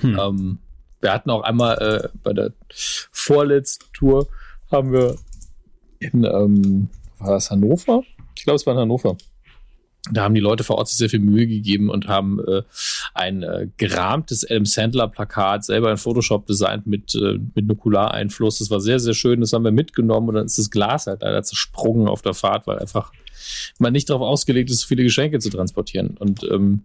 [0.00, 0.18] Hm.
[0.18, 0.58] Ähm,
[1.00, 4.28] wir hatten auch einmal äh, bei der vorletzten Tour
[4.70, 5.16] haben wir
[6.00, 6.88] in, ähm,
[7.18, 8.02] war das Hannover?
[8.36, 9.16] Ich glaube, es war in Hannover.
[10.10, 12.62] da haben die Leute vor Ort sich sehr viel Mühe gegeben und haben äh,
[13.14, 18.58] ein äh, gerahmtes Adam Sandler-Plakat selber in Photoshop designt mit, äh, mit Nukulareinfluss.
[18.58, 19.40] Das war sehr, sehr schön.
[19.40, 22.66] Das haben wir mitgenommen und dann ist das Glas halt leider zersprungen auf der Fahrt,
[22.66, 23.12] weil einfach
[23.78, 26.16] man nicht darauf ausgelegt ist, so viele Geschenke zu transportieren.
[26.18, 26.84] Und ähm,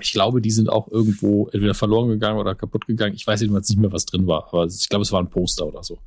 [0.00, 3.14] ich glaube, die sind auch irgendwo entweder verloren gegangen oder kaputt gegangen.
[3.14, 5.66] Ich weiß jedenfalls nicht mehr, was drin war, aber ich glaube, es war ein Poster
[5.66, 5.98] oder so.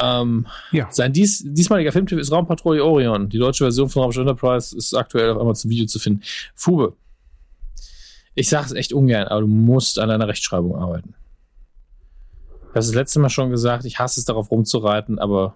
[0.00, 0.88] Ähm, ja.
[0.90, 3.28] Sein dies, diesmaliger Filmtipp ist Raumpatrouille Orion.
[3.28, 6.22] Die deutsche Version von Raumschiff Enterprise ist aktuell auf einmal zum Video zu finden.
[6.54, 6.96] Fube,
[8.34, 11.14] ich sage es echt ungern, aber du musst an deiner Rechtschreibung arbeiten.
[12.60, 15.54] Ich habe das letzte Mal schon gesagt, ich hasse es darauf rumzureiten, aber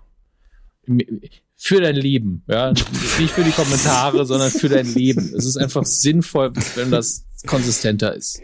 [1.56, 2.70] für dein Leben, ja,
[3.18, 5.34] nicht für die Kommentare, sondern für dein Leben.
[5.36, 8.40] Es ist einfach sinnvoll, wenn das konsistenter ist.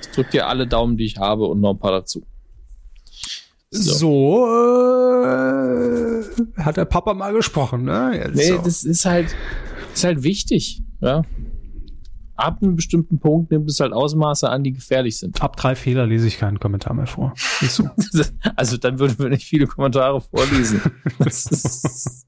[0.00, 2.24] Ich drücke dir alle Daumen, die ich habe und noch ein paar dazu.
[3.74, 6.22] So, so äh,
[6.62, 8.12] hat der Papa mal gesprochen, ne?
[8.14, 8.58] Jetzt nee, so.
[8.58, 9.34] das ist halt,
[9.92, 11.22] ist halt wichtig, ja.
[12.36, 15.40] Ab einem bestimmten Punkt nimmt es halt Ausmaße an, die gefährlich sind.
[15.40, 17.32] Ab drei Fehler lese ich keinen Kommentar mehr vor.
[17.60, 17.88] So.
[18.56, 20.80] also dann würden wir nicht viele Kommentare vorlesen.
[21.18, 22.23] Das ist,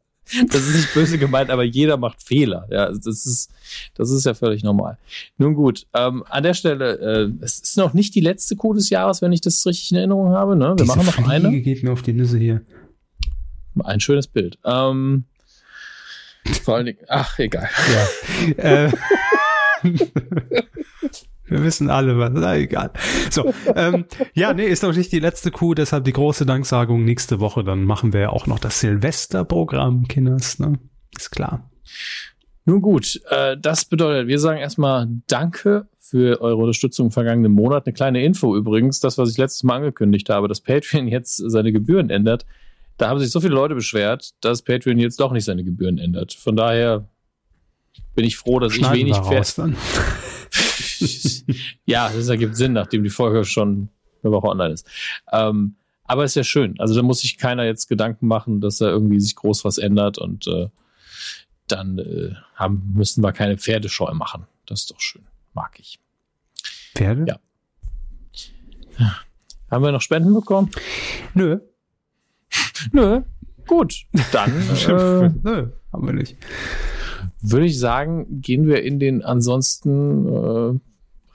[0.49, 2.67] das ist nicht böse gemeint, aber jeder macht Fehler.
[2.71, 3.51] Ja, das ist,
[3.95, 4.99] das ist ja völlig normal.
[5.39, 8.91] Nun gut, ähm, an der Stelle, äh, es ist noch nicht die letzte Kuh des
[8.91, 10.57] Jahres, wenn ich das richtig in Erinnerung habe.
[10.57, 10.71] Ne?
[10.71, 11.61] Wir Diese machen noch Fliege eine.
[11.61, 12.63] geht mir auf die Nüsse hier.
[13.85, 14.59] Ein schönes Bild.
[14.65, 15.25] Ähm,
[16.63, 17.69] vor allen Dingen, ach, egal.
[18.57, 18.87] Ja.
[18.87, 18.93] äh,
[21.47, 22.31] Wir wissen alle was.
[22.33, 22.91] Na, egal.
[23.31, 24.05] So, ähm,
[24.35, 27.65] ja, nee, ist noch nicht die letzte Kuh, deshalb die große Danksagung nächste Woche.
[27.65, 30.79] Dann machen wir ja auch noch das Silvesterprogramm, Kinders, ne?
[31.17, 31.71] Ist klar.
[32.65, 37.87] Nun gut, äh, das bedeutet, wir sagen erstmal Danke für eure Unterstützung im vergangenen Monat.
[37.87, 41.73] Eine kleine Info übrigens, das, was ich letztes Mal angekündigt habe, dass Patreon jetzt seine
[41.73, 42.45] Gebühren ändert.
[42.97, 46.33] Da haben sich so viele Leute beschwert, dass Patreon jetzt doch nicht seine Gebühren ändert.
[46.33, 47.09] Von daher
[48.15, 49.61] bin ich froh, dass Schneiden ich wenig raus,
[51.85, 53.89] ja, das ergibt Sinn, nachdem die Folge schon
[54.23, 54.89] eine Woche online ist.
[55.33, 56.79] Ähm, aber ist ja schön.
[56.79, 60.19] Also da muss sich keiner jetzt Gedanken machen, dass da irgendwie sich groß was ändert
[60.19, 60.69] und äh,
[61.67, 64.47] dann äh, haben, müssen wir keine Pferdescheu machen.
[64.67, 65.27] Das ist doch schön.
[65.53, 65.99] Mag ich.
[66.95, 67.27] Pferde?
[67.27, 67.39] Ja.
[69.71, 70.71] Haben wir noch Spenden bekommen?
[71.35, 71.59] Nö.
[72.93, 73.23] Nö.
[73.67, 74.07] Gut.
[74.31, 74.51] Dann.
[74.89, 76.37] äh, Nö, haben wir nicht
[77.51, 80.81] würde ich sagen, gehen wir in den ansonsten äh,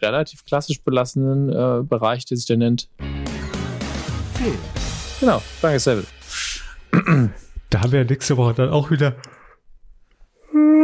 [0.05, 2.89] relativ klassisch belassenen äh, Bereich, der sich da nennt.
[4.33, 4.57] Film.
[5.19, 6.07] Genau, danke, Seville.
[7.69, 9.15] Da haben wir ja nächste Woche dann auch wieder.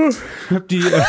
[0.10, 0.80] Ich hab die.
[0.80, 1.02] Äh,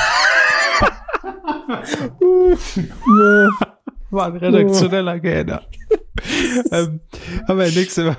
[4.10, 5.62] war ein redaktioneller Gähner.
[6.72, 7.00] ähm,
[7.46, 8.16] haben wir nächste Woche.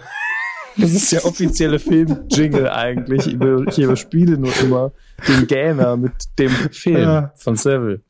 [0.80, 3.28] Das ist der offizielle Film-Jingle eigentlich.
[3.28, 4.92] Ich überspiele nur immer
[5.28, 7.34] den Gamer mit dem Film ja.
[7.36, 8.02] von Seville.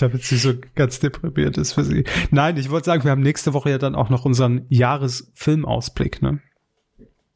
[0.00, 2.04] Damit sie so ganz deprimiert ist für sie.
[2.30, 6.40] Nein, ich wollte sagen, wir haben nächste Woche ja dann auch noch unseren Jahresfilmausblick, ne?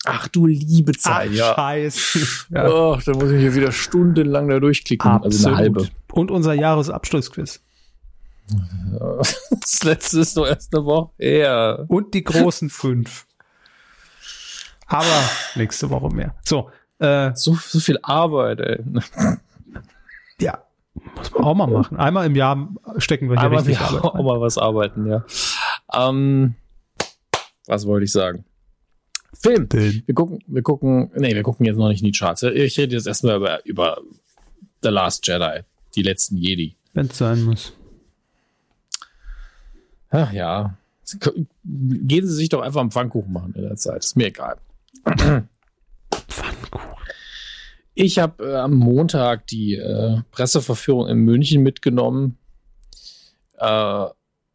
[0.06, 1.54] Ach du liebe Zeit, Ach, ja.
[1.54, 2.46] Scheiße.
[2.50, 2.68] Ja.
[2.68, 5.10] Oh, da muss ich hier wieder stundenlang da durchklicken.
[5.10, 5.34] Absolut.
[5.34, 5.88] Also eine halbe.
[6.12, 7.60] Und unser Jahresabschlussquiz.
[9.50, 11.86] Das letzte ist doch erst eine Woche her.
[11.88, 13.26] Und die großen fünf.
[14.86, 16.34] Aber nächste Woche mehr.
[16.44, 18.84] So, äh, so, so viel Arbeit, ey.
[20.40, 20.64] Ja,
[21.16, 21.96] muss man auch mal machen.
[21.96, 25.24] Einmal im Jahr stecken wir hier Einmal richtig Arbeit auch mal was arbeiten, ja.
[25.92, 26.54] Ähm,
[27.66, 28.44] was wollte ich sagen?
[29.32, 29.68] Film.
[29.70, 30.02] Film.
[30.06, 32.42] Wir gucken, wir gucken, nee, wir gucken jetzt noch nicht in die Charts.
[32.42, 34.00] Ich rede jetzt erstmal über, über
[34.82, 35.60] The Last Jedi,
[35.94, 36.76] die letzten Jedi.
[36.92, 37.72] Wenn es sein muss.
[40.10, 40.76] Ach ja.
[41.64, 44.04] Gehen Sie sich doch einfach einen Pfannkuchen machen in der Zeit.
[44.04, 44.56] Ist mir egal.
[46.28, 46.94] Pfannkuchen.
[47.94, 52.38] Ich habe äh, am Montag die äh, Presseverführung in München mitgenommen
[53.58, 54.06] äh,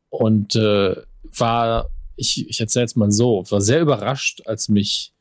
[0.09, 0.95] und äh,
[1.37, 5.13] war, ich, ich erzähle es mal so, war sehr überrascht, als mich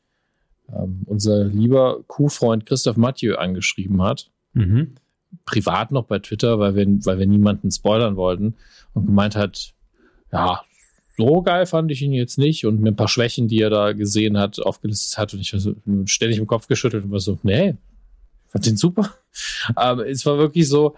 [0.67, 4.29] ähm, unser lieber Kuhfreund Christoph Mathieu angeschrieben hat.
[4.53, 4.95] Mhm.
[5.45, 8.55] Privat noch bei Twitter, weil wir, weil wir niemanden spoilern wollten
[8.93, 9.73] und gemeint hat,
[10.31, 10.61] ja,
[11.19, 13.91] so geil fand ich ihn jetzt nicht und mir ein paar Schwächen, die er da
[13.91, 15.75] gesehen hat, aufgelistet hat und ich war so
[16.05, 17.75] ständig im Kopf geschüttelt und war so, nee,
[18.47, 19.13] fand den super.
[19.75, 20.95] Aber es war wirklich so,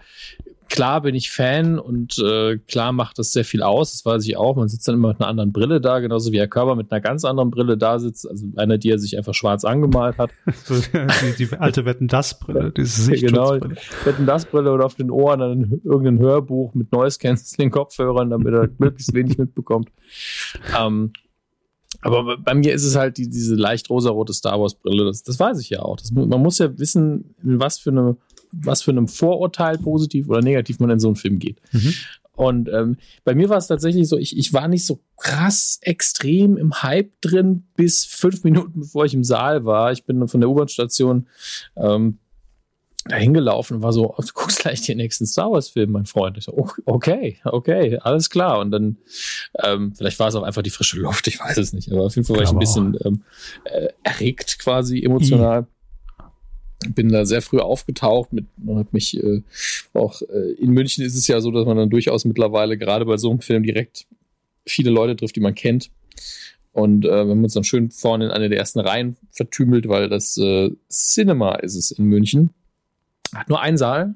[0.72, 4.38] klar bin ich Fan und äh, klar macht das sehr viel aus, das weiß ich
[4.38, 4.56] auch.
[4.56, 7.02] Man sitzt dann immer mit einer anderen Brille da, genauso wie Herr Körper mit einer
[7.02, 8.28] ganz anderen Brille da sitzt.
[8.28, 10.30] Also einer, die er sich einfach schwarz angemalt hat.
[10.68, 13.58] die, die, alte Wetten-Das-Brille, diese Genau,
[14.04, 19.90] Wetten-Das-Brille oder auf den Ohren dann irgendein Hörbuch mit Noise-Canceling-Kopfhörern, damit er möglichst wenig mitbekommt.
[20.78, 21.12] Ähm,
[22.00, 25.04] aber bei mir ist es halt die, diese leicht rosarote Star Wars Brille.
[25.04, 25.98] Das, das weiß ich ja auch.
[25.98, 28.16] Das, man muss ja wissen, in was für eine
[28.52, 31.60] was für einem Vorurteil, positiv oder negativ man in so einen Film geht.
[31.72, 31.94] Mhm.
[32.34, 36.56] Und ähm, bei mir war es tatsächlich so, ich, ich war nicht so krass extrem
[36.56, 39.92] im Hype drin, bis fünf Minuten bevor ich im Saal war.
[39.92, 41.28] Ich bin von der U-Bahn-Station
[41.76, 42.18] ähm,
[43.04, 46.38] dahin gelaufen und war so, du guckst gleich den nächsten Star Wars-Film, mein Freund.
[46.38, 48.60] Ich so, okay, okay, alles klar.
[48.60, 48.96] Und dann,
[49.62, 52.14] ähm, vielleicht war es auch einfach die frische Luft, ich weiß es nicht, aber auf
[52.14, 53.22] jeden Fall war ich ein bisschen ähm,
[53.64, 55.62] äh, erregt quasi emotional.
[55.62, 55.66] Mhm
[56.94, 59.42] bin da sehr früh aufgetaucht mit man hat mich äh,
[59.92, 63.16] auch äh, in München ist es ja so, dass man dann durchaus mittlerweile gerade bei
[63.16, 64.06] so einem Film direkt
[64.66, 65.90] viele Leute trifft, die man kennt.
[66.72, 70.08] Und äh, wir haben uns dann schön vorne in eine der ersten Reihen vertümelt, weil
[70.08, 72.50] das äh, Cinema ist es in München.
[73.34, 74.14] Hat nur einen Saal,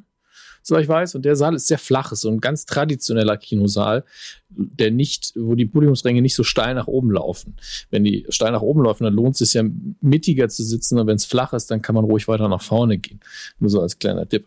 [0.66, 4.02] so ich weiß, und der Saal ist sehr flach, ist so ein ganz traditioneller Kinosaal,
[4.48, 7.54] der nicht, wo die Publikumsränge nicht so steil nach oben laufen.
[7.90, 9.62] Wenn die steil nach oben laufen, dann lohnt es sich ja
[10.00, 12.98] mittiger zu sitzen, und wenn es flach ist, dann kann man ruhig weiter nach vorne
[12.98, 13.20] gehen.
[13.60, 14.46] Nur so als kleiner Tipp.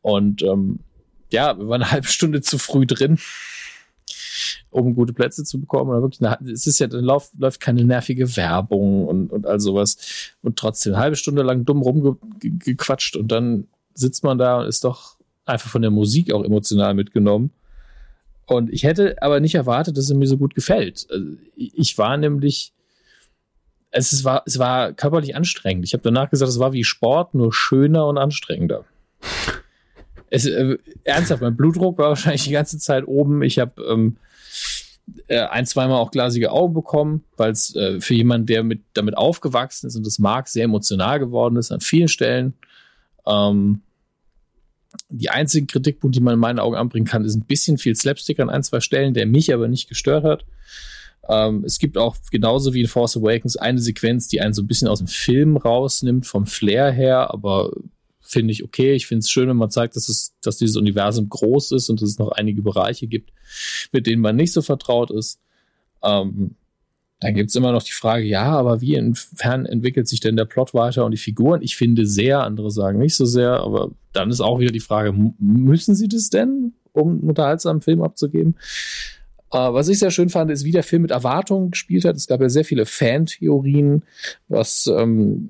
[0.00, 0.78] Und ähm,
[1.32, 3.18] ja, wir waren eine halbe Stunde zu früh drin
[4.70, 5.90] um gute Plätze zu bekommen.
[5.90, 9.96] Oder wirklich es ist ja, dann lauf, läuft keine nervige Werbung und, und all sowas.
[10.40, 14.84] Und trotzdem eine halbe Stunde lang dumm rumgequatscht und dann sitzt man da und ist
[14.84, 15.16] doch
[15.52, 17.50] einfach von der Musik auch emotional mitgenommen.
[18.46, 21.06] Und ich hätte aber nicht erwartet, dass es mir so gut gefällt.
[21.10, 21.26] Also,
[21.56, 22.72] ich war nämlich,
[23.90, 25.84] es war, es war körperlich anstrengend.
[25.84, 28.84] Ich habe danach gesagt, es war wie Sport, nur schöner und anstrengender.
[30.28, 33.42] Es, äh, ernsthaft, mein Blutdruck war wahrscheinlich die ganze Zeit oben.
[33.42, 34.16] Ich habe ähm,
[35.28, 39.16] äh, ein, zweimal auch glasige Augen bekommen, weil es äh, für jemanden, der mit, damit
[39.16, 42.54] aufgewachsen ist und das mag, sehr emotional geworden ist an vielen Stellen.
[43.26, 43.82] Ähm,
[45.08, 48.40] die einzigen Kritikpunkte, die man in meinen Augen anbringen kann, ist ein bisschen viel Slapstick
[48.40, 50.44] an ein, zwei Stellen, der mich aber nicht gestört hat.
[51.28, 54.66] Ähm, es gibt auch genauso wie in Force Awakens eine Sequenz, die einen so ein
[54.66, 57.70] bisschen aus dem Film rausnimmt, vom Flair her, aber
[58.20, 58.94] finde ich okay.
[58.94, 62.00] Ich finde es schön, wenn man zeigt, dass, es, dass dieses Universum groß ist und
[62.00, 63.32] dass es noch einige Bereiche gibt,
[63.92, 65.38] mit denen man nicht so vertraut ist.
[66.02, 66.56] Ähm,
[67.22, 70.44] dann gibt es immer noch die Frage, ja, aber wie inwiefern entwickelt sich denn der
[70.44, 71.62] Plot weiter und die Figuren?
[71.62, 75.14] Ich finde sehr, andere sagen nicht so sehr, aber dann ist auch wieder die Frage,
[75.38, 78.56] müssen sie das denn, um einen unterhaltsamen Film abzugeben?
[79.52, 82.16] Äh, was ich sehr schön fand, ist, wie der Film mit Erwartungen gespielt hat.
[82.16, 84.02] Es gab ja sehr viele Fan-Theorien,
[84.48, 85.48] was ähm,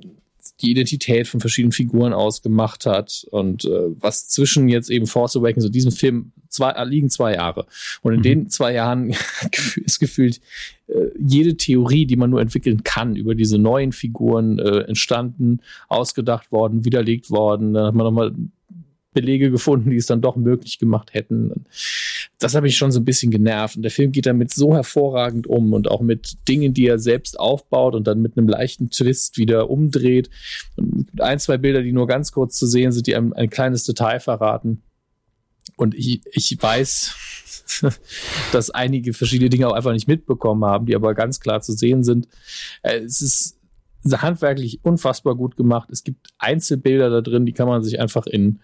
[0.61, 5.65] die Identität von verschiedenen Figuren ausgemacht hat und äh, was zwischen jetzt eben Force Awakens
[5.65, 7.67] und diesem Film zwei, äh, liegen zwei Jahre.
[8.03, 8.23] Und in mhm.
[8.23, 9.15] den zwei Jahren
[9.77, 10.41] ist gefühlt
[10.89, 16.53] äh, jede Theorie, die man nur entwickeln kann, über diese neuen Figuren äh, entstanden, ausgedacht
[16.53, 17.75] worden, widerlegt worden.
[17.75, 18.35] Dann hat man nochmal
[19.13, 21.67] Belege gefunden, die es dann doch möglich gemacht hätten.
[22.39, 23.77] Das habe ich schon so ein bisschen genervt.
[23.77, 27.39] Und der Film geht damit so hervorragend um und auch mit Dingen, die er selbst
[27.39, 30.31] aufbaut und dann mit einem leichten Twist wieder umdreht.
[30.77, 33.85] Und ein, zwei Bilder, die nur ganz kurz zu sehen sind, die einem ein kleines
[33.85, 34.83] Detail verraten.
[35.77, 37.15] Und ich, ich weiß,
[38.53, 42.03] dass einige verschiedene Dinge auch einfach nicht mitbekommen haben, die aber ganz klar zu sehen
[42.03, 42.29] sind.
[42.83, 43.59] Äh, es ist
[44.05, 45.89] handwerklich unfassbar gut gemacht.
[45.91, 48.61] Es gibt Einzelbilder da drin, die kann man sich einfach in,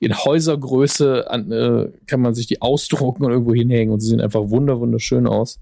[0.00, 4.20] in Häusergröße an, äh, kann man sich die ausdrucken und irgendwo hinhängen und sie sehen
[4.20, 5.60] einfach wunder wunderschön aus.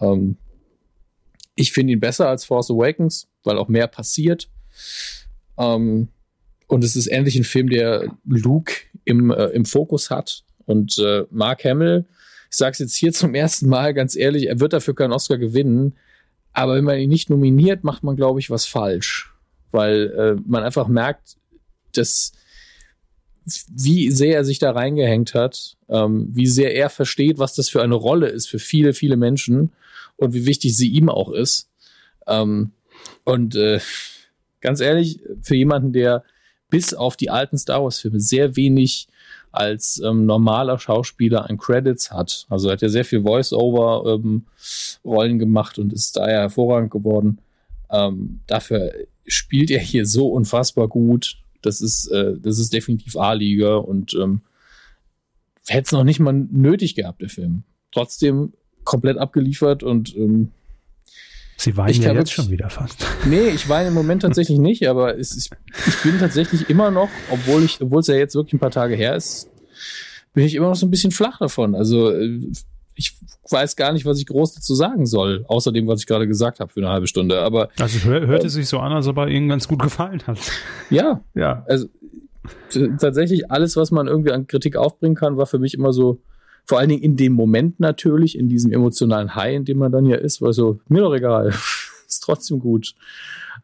[0.00, 0.36] Ähm,
[1.54, 4.48] ich finde ihn besser als Force Awakens, weil auch mehr passiert.
[5.58, 6.08] Ähm,
[6.68, 8.72] und es ist endlich ein Film, der Luke
[9.04, 10.44] im, äh, im Fokus hat.
[10.66, 12.06] Und äh, Mark Hamill,
[12.50, 15.38] ich sage es jetzt hier zum ersten Mal ganz ehrlich, er wird dafür keinen Oscar
[15.38, 15.96] gewinnen.
[16.52, 19.32] Aber wenn man ihn nicht nominiert, macht man, glaube ich, was falsch.
[19.70, 21.36] Weil äh, man einfach merkt,
[21.94, 22.32] dass
[23.70, 27.82] wie sehr er sich da reingehängt hat, ähm, wie sehr er versteht, was das für
[27.82, 29.72] eine Rolle ist für viele, viele Menschen
[30.16, 31.70] und wie wichtig sie ihm auch ist.
[32.26, 32.72] Ähm,
[33.24, 33.80] und äh,
[34.60, 36.24] ganz ehrlich, für jemanden, der
[36.70, 39.08] bis auf die alten Star Wars-Filme sehr wenig
[39.52, 42.46] als ähm, normaler Schauspieler an Credits hat.
[42.48, 44.42] Also er hat ja sehr viel Voice-Over-Rollen
[45.32, 47.38] ähm, gemacht und ist daher hervorragend geworden.
[47.90, 48.92] Ähm, dafür
[49.26, 51.38] spielt er hier so unfassbar gut.
[51.62, 54.42] Das ist, äh, das ist definitiv A-Liga und ähm,
[55.66, 57.62] hätte es noch nicht mal nötig gehabt, der Film.
[57.92, 58.52] Trotzdem
[58.84, 60.52] komplett abgeliefert und ähm,
[61.60, 63.04] Sie weinen ich ja jetzt schon wieder fast.
[63.26, 65.50] Nee, ich weine im Moment tatsächlich nicht, aber es, ich,
[65.88, 68.94] ich bin tatsächlich immer noch, obwohl ich, obwohl es ja jetzt wirklich ein paar Tage
[68.94, 69.50] her ist,
[70.34, 71.74] bin ich immer noch so ein bisschen flach davon.
[71.74, 72.40] Also äh,
[72.94, 73.16] ich
[73.50, 76.60] weiß gar nicht, was ich groß dazu sagen soll, außer dem, was ich gerade gesagt
[76.60, 77.42] habe für eine halbe Stunde.
[77.42, 80.22] Aber also hör, hört es sich so an, als ob er Ihnen ganz gut gefallen
[80.28, 80.38] hat.
[80.90, 81.64] Ja, ja.
[81.68, 81.88] Also
[83.00, 86.20] tatsächlich alles, was man irgendwie an Kritik aufbringen kann, war für mich immer so
[86.68, 90.04] vor allen Dingen in dem Moment natürlich, in diesem emotionalen High, in dem man dann
[90.04, 91.48] ja ist, weil so, mir doch egal,
[92.06, 92.94] ist trotzdem gut.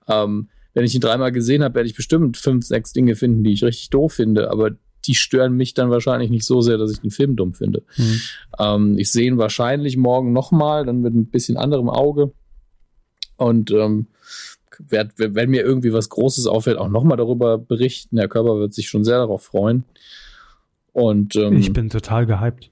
[0.08, 3.52] Ähm, wenn ich ihn dreimal gesehen habe, werde ich bestimmt fünf, sechs Dinge finden, die
[3.52, 4.70] ich richtig doof finde, aber
[5.04, 7.82] die stören mich dann wahrscheinlich nicht so sehr, dass ich den Film dumm finde.
[7.98, 8.20] Mhm.
[8.58, 12.32] Ähm, ich sehe ihn wahrscheinlich morgen nochmal, dann mit ein bisschen anderem Auge.
[13.36, 14.06] Und ähm,
[14.88, 18.16] werd, wenn mir irgendwie was Großes auffällt, auch nochmal darüber berichten.
[18.16, 19.84] Der Körper wird sich schon sehr darauf freuen.
[20.94, 22.70] Und ähm, ich bin total gehypt.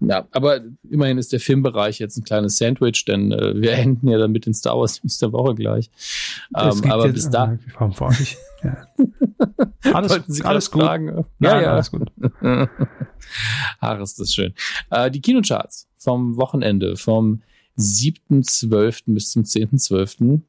[0.00, 4.18] Ja, aber immerhin ist der Filmbereich jetzt ein kleines Sandwich, denn äh, wir enden ja
[4.18, 5.90] dann mit den Star Wars News der Woche gleich.
[6.56, 7.58] Ähm, aber bis da.
[8.62, 8.86] Ja.
[9.92, 10.82] Alles, alles gut.
[10.82, 11.08] Fragen?
[11.08, 12.10] Ja, Nein, ja, alles gut.
[13.80, 14.54] Ach, ist das schön.
[14.88, 17.42] Äh, die Kinocharts vom Wochenende, vom
[17.76, 19.02] 7.12.
[19.08, 20.40] bis zum 10.12.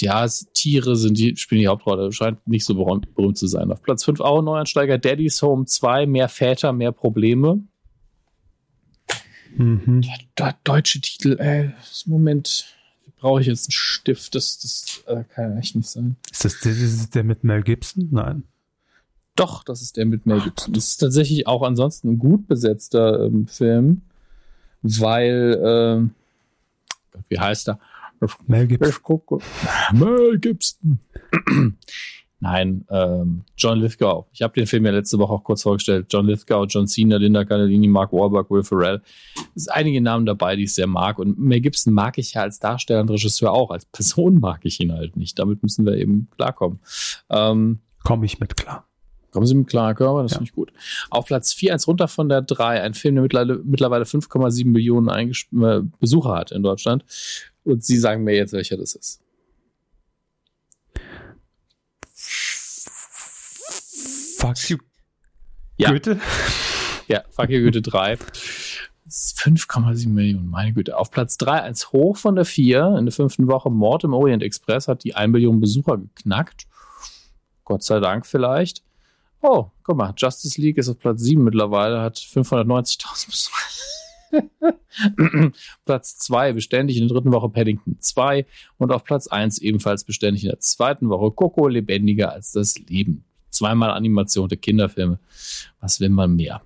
[0.00, 2.12] Ja, Tiere sind die, spielen die Hauptrolle.
[2.12, 3.70] Scheint nicht so berühmt, berühmt zu sein.
[3.70, 4.98] Auf Platz 5 auch ein Neuansteiger.
[4.98, 7.60] Daddy's Home 2, mehr Väter, mehr Probleme.
[9.56, 10.02] Mhm.
[10.38, 11.72] Der, deutsche Titel, ey,
[12.06, 12.66] Moment,
[13.18, 14.34] brauche ich jetzt einen Stift.
[14.34, 16.16] Das, das äh, kann ja echt nicht sein.
[16.30, 18.08] Ist das, das ist der mit Mel Gibson?
[18.10, 18.44] Nein.
[19.36, 20.74] Doch, das ist der mit Mel Gibson.
[20.74, 24.02] Das ist tatsächlich auch ansonsten ein gut besetzter ähm, Film,
[24.82, 26.10] weil, ähm,
[27.28, 27.80] wie heißt er?
[28.46, 29.40] Mel Gibson.
[29.92, 31.00] Mel Gibson.
[32.42, 34.26] Nein, ähm, John Lithgow.
[34.32, 36.06] Ich habe den Film ja letzte Woche auch kurz vorgestellt.
[36.10, 39.02] John Lithgow, John Cena, Linda Cardellini, Mark Wahlberg, Will Ferrell.
[39.54, 41.18] Es sind einige Namen dabei, die ich sehr mag.
[41.18, 43.70] Und Mel Gibson mag ich ja als Darsteller und Regisseur auch.
[43.70, 45.38] Als Person mag ich ihn halt nicht.
[45.38, 46.80] Damit müssen wir eben klarkommen.
[47.28, 48.86] Ähm, Komme ich mit klar.
[49.32, 50.38] Kommen Sie mit klar, Körper, das ja.
[50.38, 50.72] finde ich gut.
[51.08, 53.22] Auf Platz 4, eins runter von der 3, ein Film, der
[53.64, 57.04] mittlerweile, 5,7 Millionen äh, Besucher hat in Deutschland.
[57.64, 59.20] Und Sie sagen mir jetzt, welcher das ist.
[64.38, 64.78] Fuck you.
[65.76, 65.90] Ja.
[65.90, 66.20] Goethe?
[67.08, 68.18] Ja, Fuck you Goethe 3.
[69.10, 70.96] 5,7 Millionen, meine Güte.
[70.96, 74.42] Auf Platz 3, eins hoch von der 4, in der fünften Woche, Mord im Orient
[74.42, 76.66] Express hat die 1 Million Besucher geknackt.
[77.64, 78.84] Gott sei Dank vielleicht.
[79.42, 83.56] Oh, guck mal, Justice League ist auf Platz 7 mittlerweile, hat 590.000 Besucher.
[85.84, 88.46] Platz 2 beständig in der dritten Woche Paddington 2
[88.78, 93.24] und auf Platz 1 ebenfalls beständig in der zweiten Woche Coco lebendiger als das Leben.
[93.50, 95.18] Zweimal Animation der Kinderfilme.
[95.80, 96.62] Was will man mehr?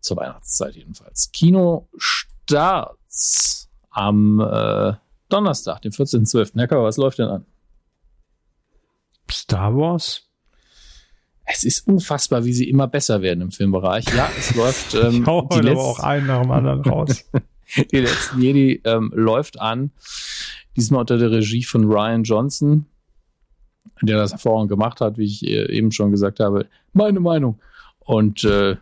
[0.00, 1.30] Zur Weihnachtszeit jedenfalls.
[1.32, 4.94] Kino Starts am äh,
[5.28, 6.58] Donnerstag, den 14.12.
[6.58, 7.46] Herr was läuft denn an?
[9.30, 10.29] Star Wars?
[11.44, 14.04] Es ist unfassbar, wie sie immer besser werden im Filmbereich.
[14.14, 14.94] Ja, es läuft.
[14.94, 17.24] Ähm, ich hau die aber auch einen nach dem anderen raus.
[17.92, 19.90] die letzten Jedi ähm, läuft an.
[20.76, 22.86] Diesmal unter der Regie von Ryan Johnson,
[24.02, 26.66] der das hervorragend gemacht hat, wie ich äh, eben schon gesagt habe.
[26.92, 27.60] Meine Meinung.
[27.98, 28.76] Und äh,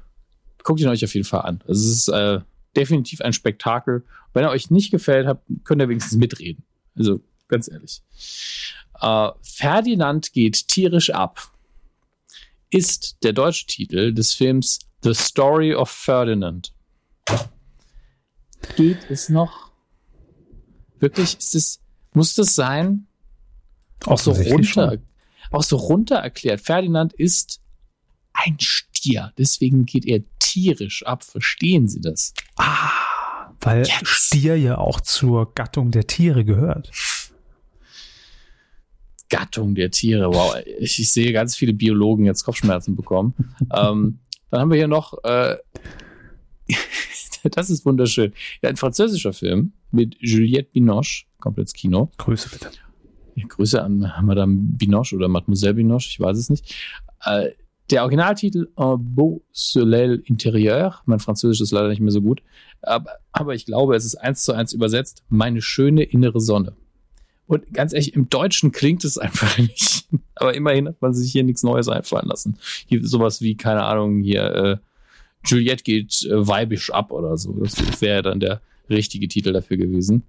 [0.63, 1.61] guckt ihn euch auf jeden Fall an.
[1.67, 2.41] Es ist äh,
[2.77, 4.05] definitiv ein Spektakel.
[4.35, 6.65] Wenn er euch nicht gefällt, habt, könnt ihr wenigstens mitreden.
[6.97, 8.03] Also ganz ehrlich.
[9.01, 11.51] Äh, Ferdinand geht tierisch ab
[12.71, 16.73] ist der deutsche Titel des Films The Story of Ferdinand.
[18.77, 19.71] Geht es noch?
[20.99, 21.39] Wirklich?
[21.39, 21.81] Ist es,
[22.13, 23.07] muss das sein?
[24.05, 24.99] Auch so runter,
[25.51, 26.61] auch so runter erklärt.
[26.61, 27.61] Ferdinand ist
[28.33, 29.33] ein Stier.
[29.39, 31.25] Deswegen geht er tierisch ab.
[31.25, 32.33] Verstehen Sie das?
[32.57, 34.07] Ah, weil Jetzt.
[34.07, 36.91] Stier ja auch zur Gattung der Tiere gehört.
[39.29, 40.29] Gattung der Tiere.
[40.29, 43.35] Wow, ich, ich sehe ganz viele Biologen jetzt Kopfschmerzen bekommen.
[43.75, 44.19] ähm,
[44.51, 45.57] dann haben wir hier noch, äh,
[47.45, 48.33] das ist wunderschön,
[48.63, 52.11] ja, ein französischer Film mit Juliette Binoche, komplett Kino.
[52.19, 52.71] Grüße bitte.
[53.35, 56.75] Ja, Grüße an Madame Binoche oder Mademoiselle Binoche, ich weiß es nicht.
[57.25, 57.51] Äh,
[57.91, 62.43] der Originaltitel Un beau soleil intérieur, mein Französisch ist leider nicht mehr so gut,
[62.83, 66.77] aber, aber ich glaube, es ist eins zu eins übersetzt, meine schöne innere Sonne.
[67.49, 70.07] Und ganz ehrlich, im Deutschen klingt es einfach nicht.
[70.37, 72.59] Aber immerhin hat man sich hier nichts Neues einfallen lassen.
[72.87, 74.77] Hier sowas wie, keine Ahnung, hier äh,
[75.45, 77.53] Juliette geht äh, weibisch ab oder so.
[77.55, 78.61] Das wäre dann der
[78.91, 80.23] richtige Titel dafür gewesen.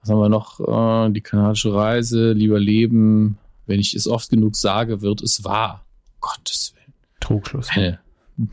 [0.00, 0.60] Was haben wir noch?
[0.60, 3.38] Äh, die kanadische Reise, lieber Leben.
[3.66, 5.84] Wenn ich es oft genug sage, wird es wahr.
[6.20, 6.94] Gottes Willen.
[7.20, 7.68] Trugschluss.
[7.70, 8.00] Eine.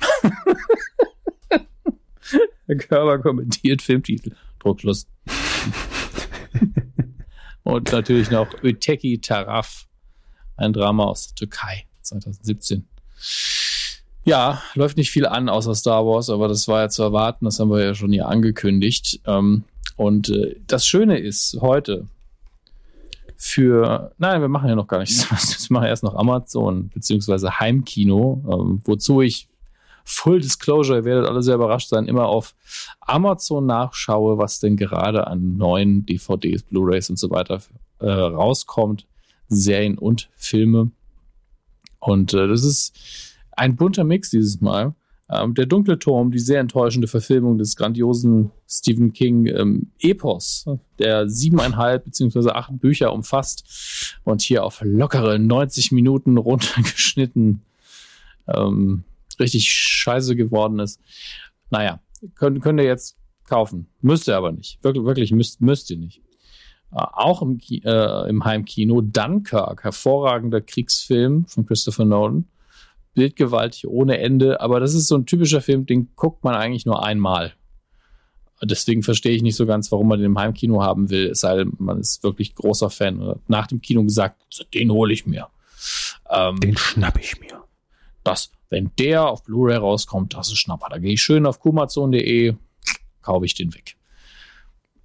[2.67, 4.33] Herr Körber kommentiert Filmtitel.
[4.59, 5.07] Druckschluss.
[7.71, 9.87] Und natürlich noch Öteki Taraf,
[10.57, 12.85] ein Drama aus der Türkei 2017.
[14.25, 17.61] Ja, läuft nicht viel an außer Star Wars, aber das war ja zu erwarten, das
[17.61, 19.21] haben wir ja schon hier angekündigt.
[19.25, 19.63] Ähm,
[19.95, 22.07] und äh, das Schöne ist heute
[23.37, 25.25] für, nein, wir machen ja noch gar nichts.
[25.69, 29.47] Wir machen erst noch Amazon beziehungsweise Heimkino, ähm, wozu ich
[30.03, 32.55] Full Disclosure, ihr werdet alle sehr überrascht sein, immer auf
[33.01, 37.61] Amazon nachschaue, was denn gerade an neuen DVDs, Blu-rays und so weiter
[37.99, 39.07] äh, rauskommt,
[39.47, 40.91] Serien und Filme.
[41.99, 42.93] Und äh, das ist
[43.51, 44.95] ein bunter Mix dieses Mal.
[45.29, 50.65] Ähm, der dunkle Turm, die sehr enttäuschende Verfilmung des grandiosen Stephen King ähm, Epos,
[50.99, 57.61] der siebeneinhalb beziehungsweise acht Bücher umfasst und hier auf lockere 90 Minuten runtergeschnitten
[58.47, 59.03] ähm,
[59.41, 60.99] richtig scheiße geworden ist.
[61.69, 61.99] Naja,
[62.35, 63.87] könnt, könnt ihr jetzt kaufen.
[64.01, 64.83] Müsst ihr aber nicht.
[64.83, 66.21] Wirklich, wirklich müsst, müsst ihr nicht.
[66.91, 72.45] Äh, auch im, äh, im Heimkino Dunkirk, hervorragender Kriegsfilm von Christopher Nolan
[73.13, 77.03] bildgewaltig ohne Ende, aber das ist so ein typischer Film, den guckt man eigentlich nur
[77.03, 77.53] einmal.
[78.63, 81.57] Deswegen verstehe ich nicht so ganz, warum man den im Heimkino haben will, es sei
[81.57, 83.19] denn, man ist wirklich großer Fan.
[83.19, 85.47] Oder nach dem Kino gesagt, den hole ich mir.
[86.29, 87.63] Ähm, den schnapp ich mir.
[88.23, 90.87] Das, wenn der auf Blu-ray rauskommt, das ist Schnapper.
[90.89, 92.55] Da gehe ich schön auf kumazon.de,
[93.21, 93.97] kaufe ich den weg.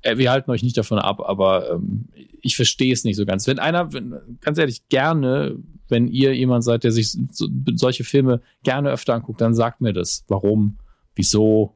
[0.03, 2.07] Äh, wir halten euch nicht davon ab, aber ähm,
[2.41, 3.47] ich verstehe es nicht so ganz.
[3.47, 8.41] Wenn einer, wenn, ganz ehrlich, gerne wenn ihr jemand seid, der sich so, solche Filme
[8.63, 10.25] gerne öfter anguckt, dann sagt mir das.
[10.29, 10.79] Warum?
[11.15, 11.75] Wieso?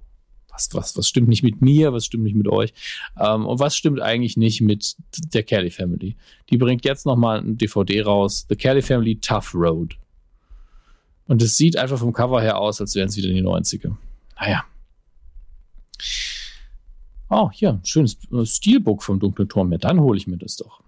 [0.51, 1.93] Was, was, was stimmt nicht mit mir?
[1.93, 2.73] Was stimmt nicht mit euch?
[3.19, 4.97] Ähm, und was stimmt eigentlich nicht mit
[5.33, 6.17] der Kelly Family?
[6.51, 8.47] Die bringt jetzt nochmal ein DVD raus.
[8.49, 9.97] The Kelly Family Tough Road.
[11.31, 13.95] Und es sieht einfach vom Cover her aus, als wären es wieder die 90er.
[14.41, 14.65] Naja.
[17.29, 19.71] Oh, hier, ein schönes Steelbook vom Dunklen Turm.
[19.71, 20.83] Ja, dann hole ich mir das doch.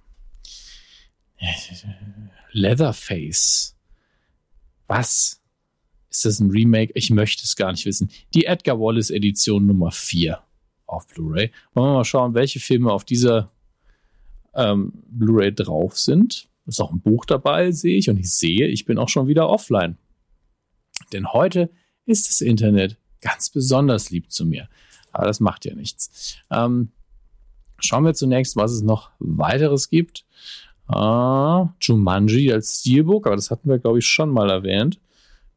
[2.51, 3.77] Leatherface.
[4.89, 5.41] Was?
[6.11, 6.91] Ist das ein Remake?
[6.97, 8.11] Ich möchte es gar nicht wissen.
[8.35, 10.43] Die Edgar Wallace Edition Nummer 4
[10.87, 11.53] auf Blu-ray.
[11.73, 13.53] Wollen wir mal schauen, welche Filme auf dieser
[14.55, 16.49] ähm, Blu-ray drauf sind.
[16.67, 18.11] Ist auch ein Buch dabei, sehe ich.
[18.11, 19.99] Und ich sehe, ich bin auch schon wieder offline.
[21.13, 21.71] Denn heute
[22.05, 24.69] ist das Internet ganz besonders lieb zu mir.
[25.13, 26.37] Aber das macht ja nichts.
[26.51, 26.91] Ähm,
[27.79, 30.25] schauen wir zunächst, was es noch weiteres gibt.
[30.87, 35.01] Ah, Jumanji als Steelbook, aber das hatten wir, glaube ich, schon mal erwähnt.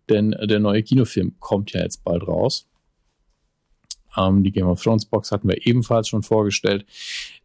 [0.09, 2.67] Denn der neue Kinofilm kommt ja jetzt bald raus.
[4.17, 6.85] Ähm, die Game of Thrones Box hatten wir ebenfalls schon vorgestellt.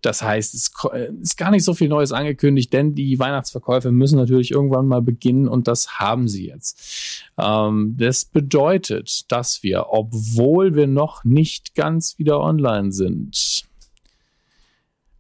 [0.03, 0.73] Das heißt, es
[1.21, 5.49] ist gar nicht so viel Neues angekündigt, denn die Weihnachtsverkäufe müssen natürlich irgendwann mal beginnen
[5.49, 7.25] und das haben sie jetzt.
[7.39, 13.65] Ähm, das bedeutet, dass wir, obwohl wir noch nicht ganz wieder online sind,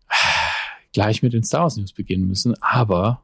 [0.92, 3.22] gleich mit den Star Wars News beginnen müssen, aber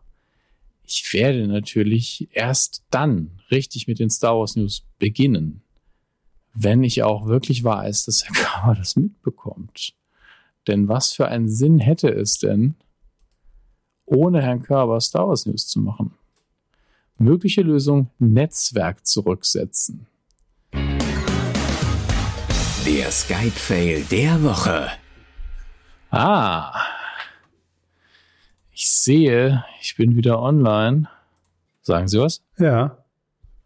[0.87, 5.63] ich werde natürlich erst dann richtig mit den Star Wars News beginnen,
[6.59, 9.93] wenn ich auch wirklich weiß, dass Herr Kammer das mitbekommt.
[10.67, 12.75] Denn was für einen Sinn hätte es denn,
[14.07, 16.15] ohne Herrn Körber Star Wars News zu machen?
[17.19, 20.07] Mögliche Lösung Netzwerk zurücksetzen.
[22.87, 24.89] Der Skype-Fail der Woche.
[26.11, 26.73] Ah,
[28.73, 31.09] ich sehe, ich bin wieder online.
[31.83, 32.43] Sagen Sie was?
[32.59, 33.05] Ja.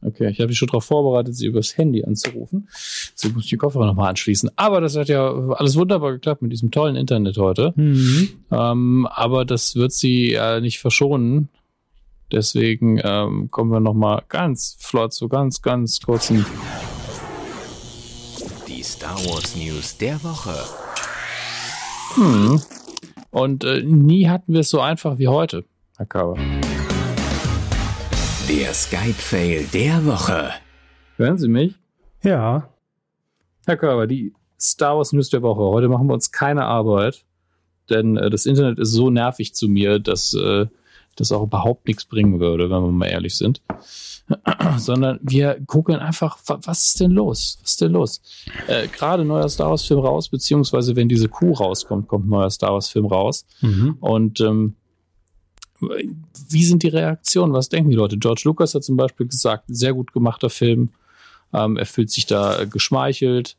[0.03, 2.69] Okay, ich habe mich schon darauf vorbereitet, Sie übers Handy anzurufen.
[3.15, 4.51] So muss ich die Kopfhörer nochmal anschließen.
[4.57, 7.73] Aber das hat ja alles wunderbar geklappt mit diesem tollen Internet heute.
[7.77, 8.31] Mhm.
[8.51, 11.49] Ähm, aber das wird Sie äh, nicht verschonen.
[12.33, 16.47] Deswegen ähm, kommen wir nochmal ganz flott zu ganz, ganz kurzen.
[18.69, 20.55] Die Star Wars News der Woche.
[22.15, 22.61] Hm.
[23.31, 25.65] Und äh, nie hatten wir es so einfach wie heute,
[25.97, 26.37] Herr Körber.
[28.51, 30.51] Der Skype-Fail der Woche.
[31.19, 31.77] Hören Sie mich?
[32.25, 32.69] Ja.
[33.65, 35.61] Herr Körber, die Star Wars News der Woche.
[35.61, 37.25] Heute machen wir uns keine Arbeit,
[37.91, 40.67] denn äh, das Internet ist so nervig zu mir, dass äh,
[41.15, 43.63] das auch überhaupt nichts bringen würde, wenn wir mal ehrlich sind.
[44.79, 47.59] sondern wir gucken einfach, was ist denn los?
[47.63, 48.21] Was ist denn los?
[48.67, 52.51] Äh, Gerade neuer Star Wars Film raus, beziehungsweise wenn diese Kuh rauskommt, kommt ein neuer
[52.51, 53.47] Star Wars Film raus.
[53.61, 53.97] Mhm.
[54.01, 54.75] Und ähm,
[55.81, 57.53] wie sind die Reaktionen?
[57.53, 58.19] Was denken die Leute?
[58.19, 60.91] George Lucas hat zum Beispiel gesagt, sehr gut gemachter Film.
[61.53, 63.57] Ähm, er fühlt sich da äh, geschmeichelt.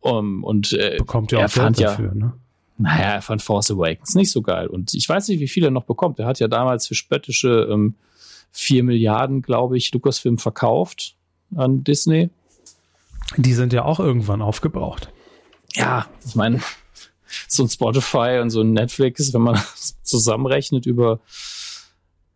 [0.00, 2.32] Um, und äh, bekommt ja auch er fand dafür, ja, ne?
[2.78, 4.68] Naja, er fand Force Awakens nicht so geil.
[4.68, 6.20] Und ich weiß nicht, wie viel er noch bekommt.
[6.20, 7.94] Er hat ja damals für spöttische ähm,
[8.52, 11.16] 4 Milliarden, glaube ich, Lucasfilm verkauft
[11.56, 12.30] an Disney.
[13.36, 15.12] Die sind ja auch irgendwann aufgebraucht.
[15.74, 16.60] Ja, ich meine,
[17.48, 19.60] so ein Spotify und so ein Netflix, wenn man
[20.02, 21.20] zusammenrechnet über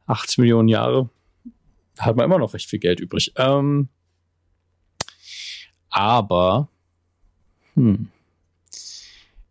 [0.06, 1.08] 80 Millionen Jahre
[1.98, 3.32] hat man immer noch recht viel Geld übrig.
[3.36, 3.88] Ähm,
[5.90, 6.68] aber
[7.74, 8.08] hm,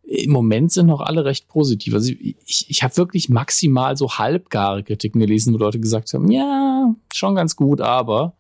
[0.04, 1.94] im Moment sind noch alle recht positiv.
[1.94, 6.94] Also ich, ich habe wirklich maximal so halbgare Kritiken gelesen, wo Leute gesagt haben, ja,
[7.14, 8.36] schon ganz gut, aber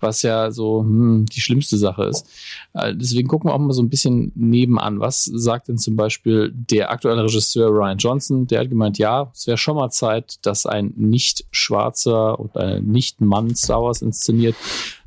[0.00, 2.26] was ja so hm, die schlimmste Sache ist.
[2.74, 5.00] Äh, deswegen gucken wir auch mal so ein bisschen nebenan.
[5.00, 8.46] Was sagt denn zum Beispiel der aktuelle Regisseur Ryan Johnson?
[8.46, 12.86] Der hat gemeint, ja, es wäre schon mal Zeit, dass ein nicht schwarzer oder ein
[12.86, 14.56] nicht Mann Star Wars inszeniert.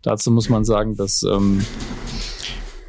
[0.01, 1.63] Dazu muss man sagen, dass ähm,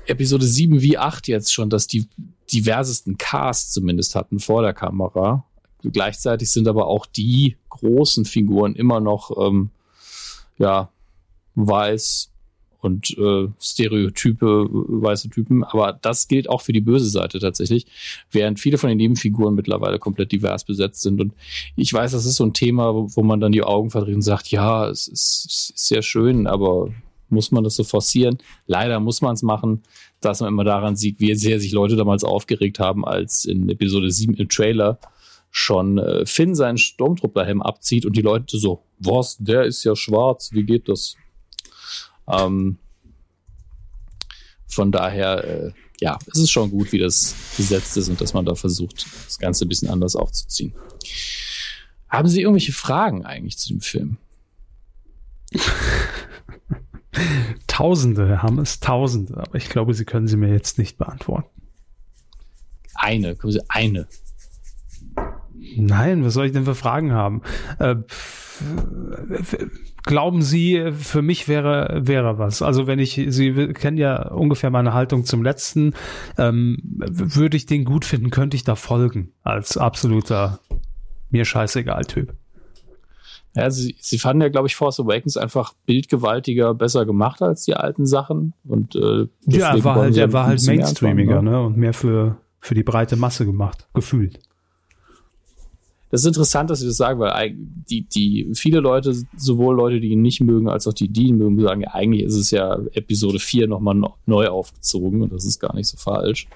[0.06, 2.09] Episode 7 wie 8 jetzt schon, dass die
[2.52, 5.44] diversesten Casts zumindest hatten vor der Kamera.
[5.82, 9.70] Gleichzeitig sind aber auch die großen Figuren immer noch ähm,
[10.59, 10.90] ja
[11.55, 12.31] weiß
[12.81, 15.64] und äh, Stereotype, weiße Typen.
[15.64, 17.86] Aber das gilt auch für die böse Seite tatsächlich,
[18.31, 21.20] während viele von den Nebenfiguren mittlerweile komplett divers besetzt sind.
[21.20, 21.35] Und
[21.77, 24.51] ich weiß, das ist so ein Thema, wo man dann die Augen verdreht und sagt,
[24.51, 26.90] ja, es ist, es ist sehr schön, aber
[27.28, 28.39] muss man das so forcieren?
[28.66, 29.82] Leider muss man es machen,
[30.20, 34.10] dass man immer daran sieht, wie sehr sich Leute damals aufgeregt haben, als in Episode
[34.10, 34.98] 7 im Trailer
[35.52, 40.51] schon äh, Finn seinen Sturmtrupplerhelm abzieht und die Leute so, was, der ist ja schwarz,
[40.52, 41.16] wie geht das?
[42.31, 42.78] Ähm,
[44.66, 48.44] von daher, äh, ja, es ist schon gut, wie das gesetzt ist und dass man
[48.44, 50.74] da versucht, das Ganze ein bisschen anders aufzuziehen.
[52.09, 54.19] Haben Sie irgendwelche Fragen eigentlich zu dem Film?
[57.66, 61.48] Tausende haben es, Tausende, aber ich glaube, Sie können sie mir jetzt nicht beantworten.
[62.94, 64.07] Eine, können Sie eine.
[65.77, 67.43] Nein, was soll ich denn für Fragen haben?
[67.78, 67.97] Äh,
[70.04, 72.62] glauben Sie, für mich wäre, wäre was?
[72.62, 75.94] Also wenn ich, Sie kennen ja ungefähr meine Haltung zum letzten,
[76.38, 80.60] ähm, würde ich den gut finden, könnte ich da folgen als absoluter
[81.30, 82.34] mir scheißegal Typ.
[83.54, 87.74] Ja, sie, sie fanden ja, glaube ich, Force Awakens einfach bildgewaltiger, besser gemacht als die
[87.74, 88.54] alten Sachen.
[88.64, 91.60] Und, äh, ja, er war halt, er war halt mainstreamiger, ne?
[91.60, 94.38] Und mehr für, für die breite Masse gemacht, gefühlt.
[96.10, 100.08] Das ist interessant, dass sie das sagen, weil die, die, viele Leute, sowohl Leute, die
[100.08, 102.80] ihn nicht mögen, als auch die, die ihn mögen, sagen, ja, eigentlich ist es ja
[102.92, 103.96] Episode 4 nochmal
[104.26, 106.48] neu aufgezogen und das ist gar nicht so falsch.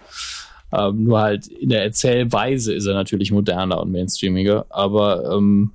[0.73, 5.71] Ähm, nur halt in der Erzählweise ist er natürlich moderner und mainstreamiger, aber ähm,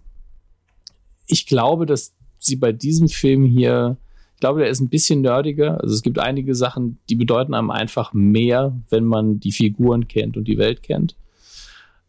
[1.28, 3.98] ich glaube, dass sie bei diesem Film hier,
[4.36, 5.80] ich glaube, der ist ein bisschen nerdiger.
[5.82, 10.36] Also es gibt einige Sachen, die bedeuten einem einfach mehr, wenn man die Figuren kennt
[10.36, 11.16] und die Welt kennt.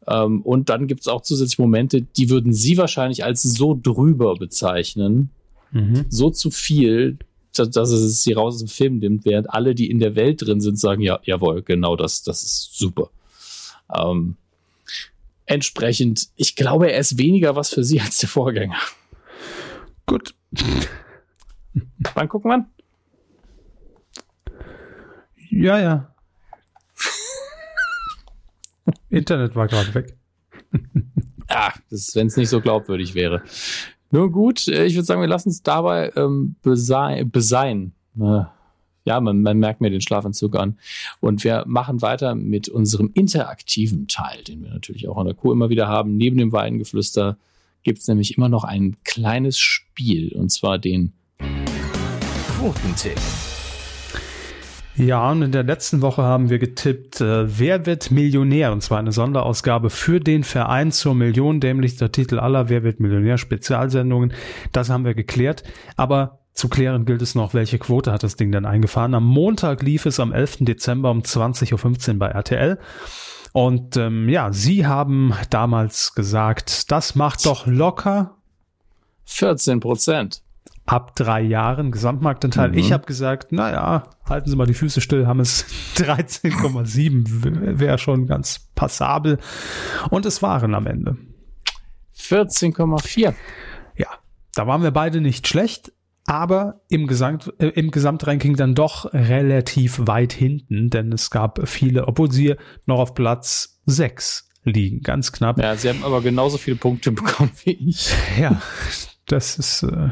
[0.07, 4.35] Ähm, und dann gibt es auch zusätzlich Momente, die würden sie wahrscheinlich als so drüber
[4.35, 5.31] bezeichnen,
[5.73, 6.07] mhm.
[6.09, 7.19] so zu viel,
[7.55, 10.47] dass, dass es sie raus aus dem Film nimmt, während alle, die in der Welt
[10.47, 13.11] drin sind, sagen, ja, jawohl, genau das, das ist super.
[13.95, 14.37] Ähm,
[15.47, 18.79] entsprechend, ich glaube, er ist weniger was für sie als der Vorgänger.
[20.07, 20.35] Gut.
[22.15, 22.67] Wann gucken wir?
[25.51, 26.10] Ja, ja.
[29.09, 30.17] Internet war gerade weg.
[31.49, 33.43] ah, wenn es nicht so glaubwürdig wäre.
[34.11, 37.31] Nur gut, äh, ich würde sagen, wir lassen es dabei ähm, besein.
[37.31, 37.93] besein.
[38.19, 38.43] Äh,
[39.05, 40.79] ja, man, man merkt mir den Schlafanzug an.
[41.21, 45.53] Und wir machen weiter mit unserem interaktiven Teil, den wir natürlich auch an der Kuh
[45.53, 47.39] immer wieder haben, neben dem Weidengeflüster
[47.83, 51.13] gibt es nämlich immer noch ein kleines Spiel, und zwar den
[52.59, 53.19] Quotentipp.
[54.97, 58.73] Ja, und in der letzten Woche haben wir getippt, äh, wer wird Millionär?
[58.73, 63.39] Und zwar eine Sonderausgabe für den Verein zur Million, dämlichster Titel aller Wer wird Millionär
[63.39, 64.33] Spezialsendungen.
[64.73, 65.63] Das haben wir geklärt.
[65.97, 69.15] Aber zu klären gilt es noch, welche Quote hat das Ding denn eingefahren?
[69.15, 70.59] Am Montag lief es am 11.
[70.61, 72.79] Dezember um 20.15 Uhr bei RTL.
[73.53, 78.37] Und ähm, ja, sie haben damals gesagt, das macht doch locker
[79.25, 80.43] 14 Prozent.
[80.91, 82.71] Ab drei Jahren Gesamtmarktanteil.
[82.71, 82.79] Mhm.
[82.79, 88.27] Ich habe gesagt, naja, halten Sie mal die Füße still, haben es 13,7, wäre schon
[88.27, 89.39] ganz passabel.
[90.11, 91.17] Und es waren am Ende
[92.19, 93.35] 14,4.
[93.97, 94.09] Ja,
[94.55, 95.93] da waren wir beide nicht schlecht
[96.27, 102.07] aber im, Gesamt, äh, im Gesamtranking dann doch relativ weit hinten, denn es gab viele,
[102.07, 102.55] obwohl sie
[102.87, 105.59] noch auf Platz 6 liegen, ganz knapp.
[105.59, 108.15] Ja, sie haben aber genauso viele Punkte bekommen wie ich.
[108.39, 108.63] Ja,
[109.27, 109.83] das ist.
[109.83, 110.11] Äh,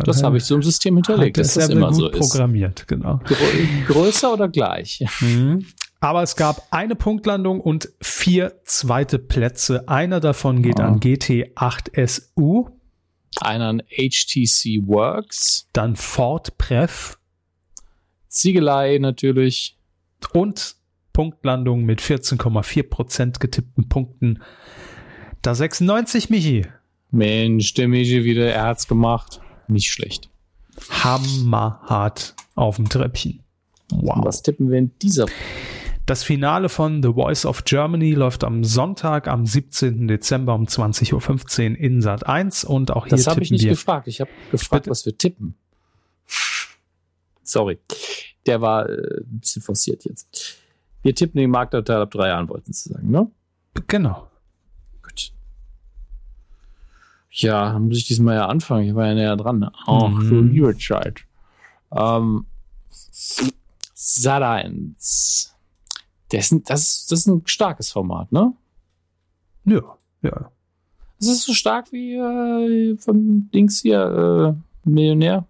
[0.00, 2.18] das habe ich so im System hinterlegt, dass das immer so ist.
[2.18, 3.20] programmiert, genau.
[3.86, 5.04] größer oder gleich?
[5.20, 5.66] Mhm.
[6.00, 9.88] Aber es gab eine Punktlandung und vier zweite Plätze.
[9.88, 10.82] Einer davon geht oh.
[10.82, 12.72] an GT8SU
[13.40, 15.68] einer an HTC Works.
[15.72, 17.18] Dann Ford Pref.
[18.28, 19.78] Ziegelei natürlich.
[20.32, 20.76] Und
[21.12, 24.42] Punktlandung mit 14,4% getippten Punkten.
[25.42, 26.66] Da 96, Michi.
[27.10, 29.40] Mensch, der Meji wieder, er hat's gemacht.
[29.72, 30.28] Nicht schlecht.
[30.90, 33.40] Hammerhart auf dem Treppchen.
[33.90, 34.24] Wow.
[34.24, 35.26] Was tippen wir in dieser?
[36.06, 40.08] Das Finale von The Voice of Germany läuft am Sonntag, am 17.
[40.08, 41.12] Dezember um 20.15
[41.72, 43.70] Uhr in Sat 1 und auch hier Das habe ich nicht wir.
[43.70, 44.08] gefragt.
[44.08, 44.90] Ich habe gefragt, Bitte?
[44.90, 45.54] was wir tippen.
[47.44, 47.78] Sorry.
[48.46, 50.56] Der war äh, ein bisschen forciert jetzt.
[51.02, 53.30] Wir tippen den Marktanteil ab drei Jahren, wollten Sie sagen, ne?
[53.86, 54.28] Genau.
[55.02, 55.32] Gut.
[57.34, 58.86] Ja, muss ich diesmal ja anfangen.
[58.88, 59.70] Ich war ja näher dran.
[59.86, 60.28] Ach, Mhm.
[60.28, 61.20] du liebe Zeit.
[61.90, 62.44] Ähm,
[64.26, 65.54] 1.
[66.30, 68.52] Das, ist ein- das, das ist ein starkes Format, ne?
[69.64, 69.80] Ja,
[70.22, 70.50] ja.
[71.18, 75.46] Das ist so stark wie äh, vom Dings hier, äh, Millionär.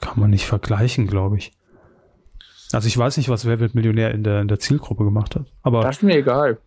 [0.00, 1.52] Kann man nicht vergleichen, glaube ich.
[2.72, 5.46] Also ich weiß nicht, was Wer wird Millionär in der, in der Zielgruppe gemacht hat.
[5.62, 6.58] Aber Das ist mir egal.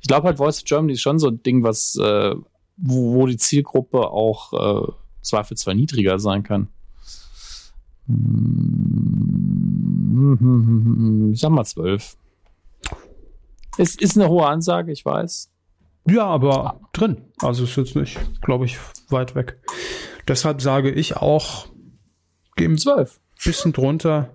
[0.00, 2.34] Ich glaube halt, Voice of Germany ist schon so ein Ding, was, äh,
[2.76, 6.68] wo, wo die Zielgruppe auch äh, zweifelsfrei niedriger sein kann.
[11.32, 12.16] Ich sag mal zwölf.
[13.78, 15.50] Es ist eine hohe Ansage, ich weiß.
[16.08, 17.22] ja, aber drin.
[17.40, 18.78] Also ist jetzt nicht, glaube ich,
[19.08, 19.58] weit weg.
[20.28, 21.66] Deshalb sage ich auch,
[22.56, 23.20] geh ein Zwölf.
[23.42, 24.30] bisschen drunter.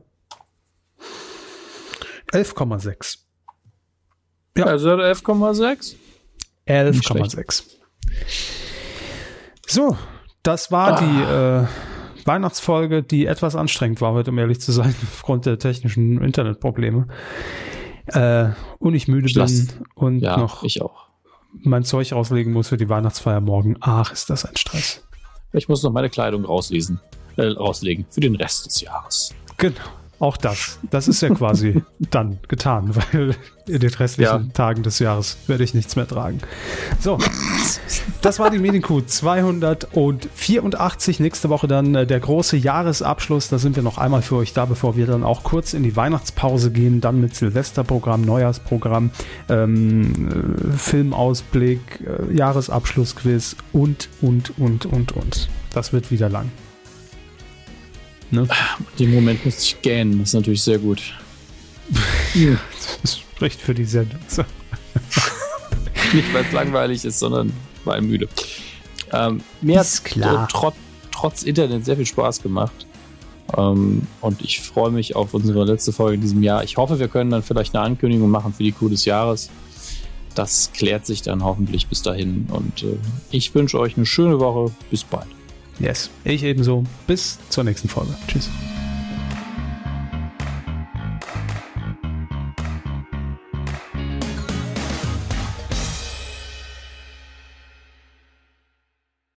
[2.31, 3.17] 11,6.
[4.57, 4.65] Ja.
[4.65, 5.95] Also 11,6.
[6.67, 7.63] 11,6.
[9.67, 9.97] So,
[10.43, 15.45] das war die äh, Weihnachtsfolge, die etwas anstrengend war heute, um ehrlich zu sein, aufgrund
[15.45, 17.07] der technischen Internetprobleme.
[18.07, 18.49] Äh,
[18.79, 21.09] und ich müde Ich lass- bin und Ja, noch ich auch.
[21.63, 23.77] mein Zeug rauslegen muss für die Weihnachtsfeier morgen.
[23.81, 25.05] Ach, ist das ein Stress.
[25.53, 26.99] Ich muss noch meine Kleidung rauslesen,
[27.37, 29.33] äh, rauslegen für den Rest des Jahres.
[29.57, 29.75] Genau.
[30.19, 30.79] Auch das.
[30.89, 31.81] Das ist ja quasi
[32.11, 33.35] dann getan, weil
[33.67, 34.53] in den restlichen Ja.
[34.53, 36.39] Tagen des Jahres werde ich nichts mehr tragen.
[36.99, 37.17] So,
[38.21, 41.21] das war die Medienkuh 284.
[41.21, 43.47] Nächste Woche dann äh, der große Jahresabschluss.
[43.47, 45.95] Da sind wir noch einmal für euch da, bevor wir dann auch kurz in die
[45.95, 46.99] Weihnachtspause gehen.
[46.99, 49.11] Dann mit Silvesterprogramm, Neujahrsprogramm,
[49.47, 55.47] ähm, äh, Filmausblick, äh, Jahresabschlussquiz und, und, und, und, und.
[55.73, 56.51] Das wird wieder lang.
[58.31, 58.47] Ne?
[58.97, 61.01] Im Moment musste ich gähnen, das ist natürlich sehr gut.
[63.01, 64.19] Das spricht für die Sendung.
[64.27, 64.43] So.
[66.13, 67.53] Nicht, weil es langweilig ist, sondern
[67.85, 68.27] weil müde.
[69.11, 70.47] Ähm, mir hat Ist klar.
[70.51, 70.75] trotz,
[71.11, 72.85] trotz Internet sehr viel Spaß gemacht.
[73.57, 76.63] Ähm, und ich freue mich auf unsere letzte Folge in diesem Jahr.
[76.63, 79.49] Ich hoffe, wir können dann vielleicht eine Ankündigung machen für die Kuh des Jahres.
[80.35, 82.47] Das klärt sich dann hoffentlich bis dahin.
[82.51, 82.97] Und äh,
[83.31, 84.71] ich wünsche euch eine schöne Woche.
[84.91, 85.27] Bis bald.
[85.79, 86.09] Yes.
[86.23, 86.83] Ich ebenso.
[87.07, 88.13] Bis zur nächsten Folge.
[88.27, 88.49] Tschüss.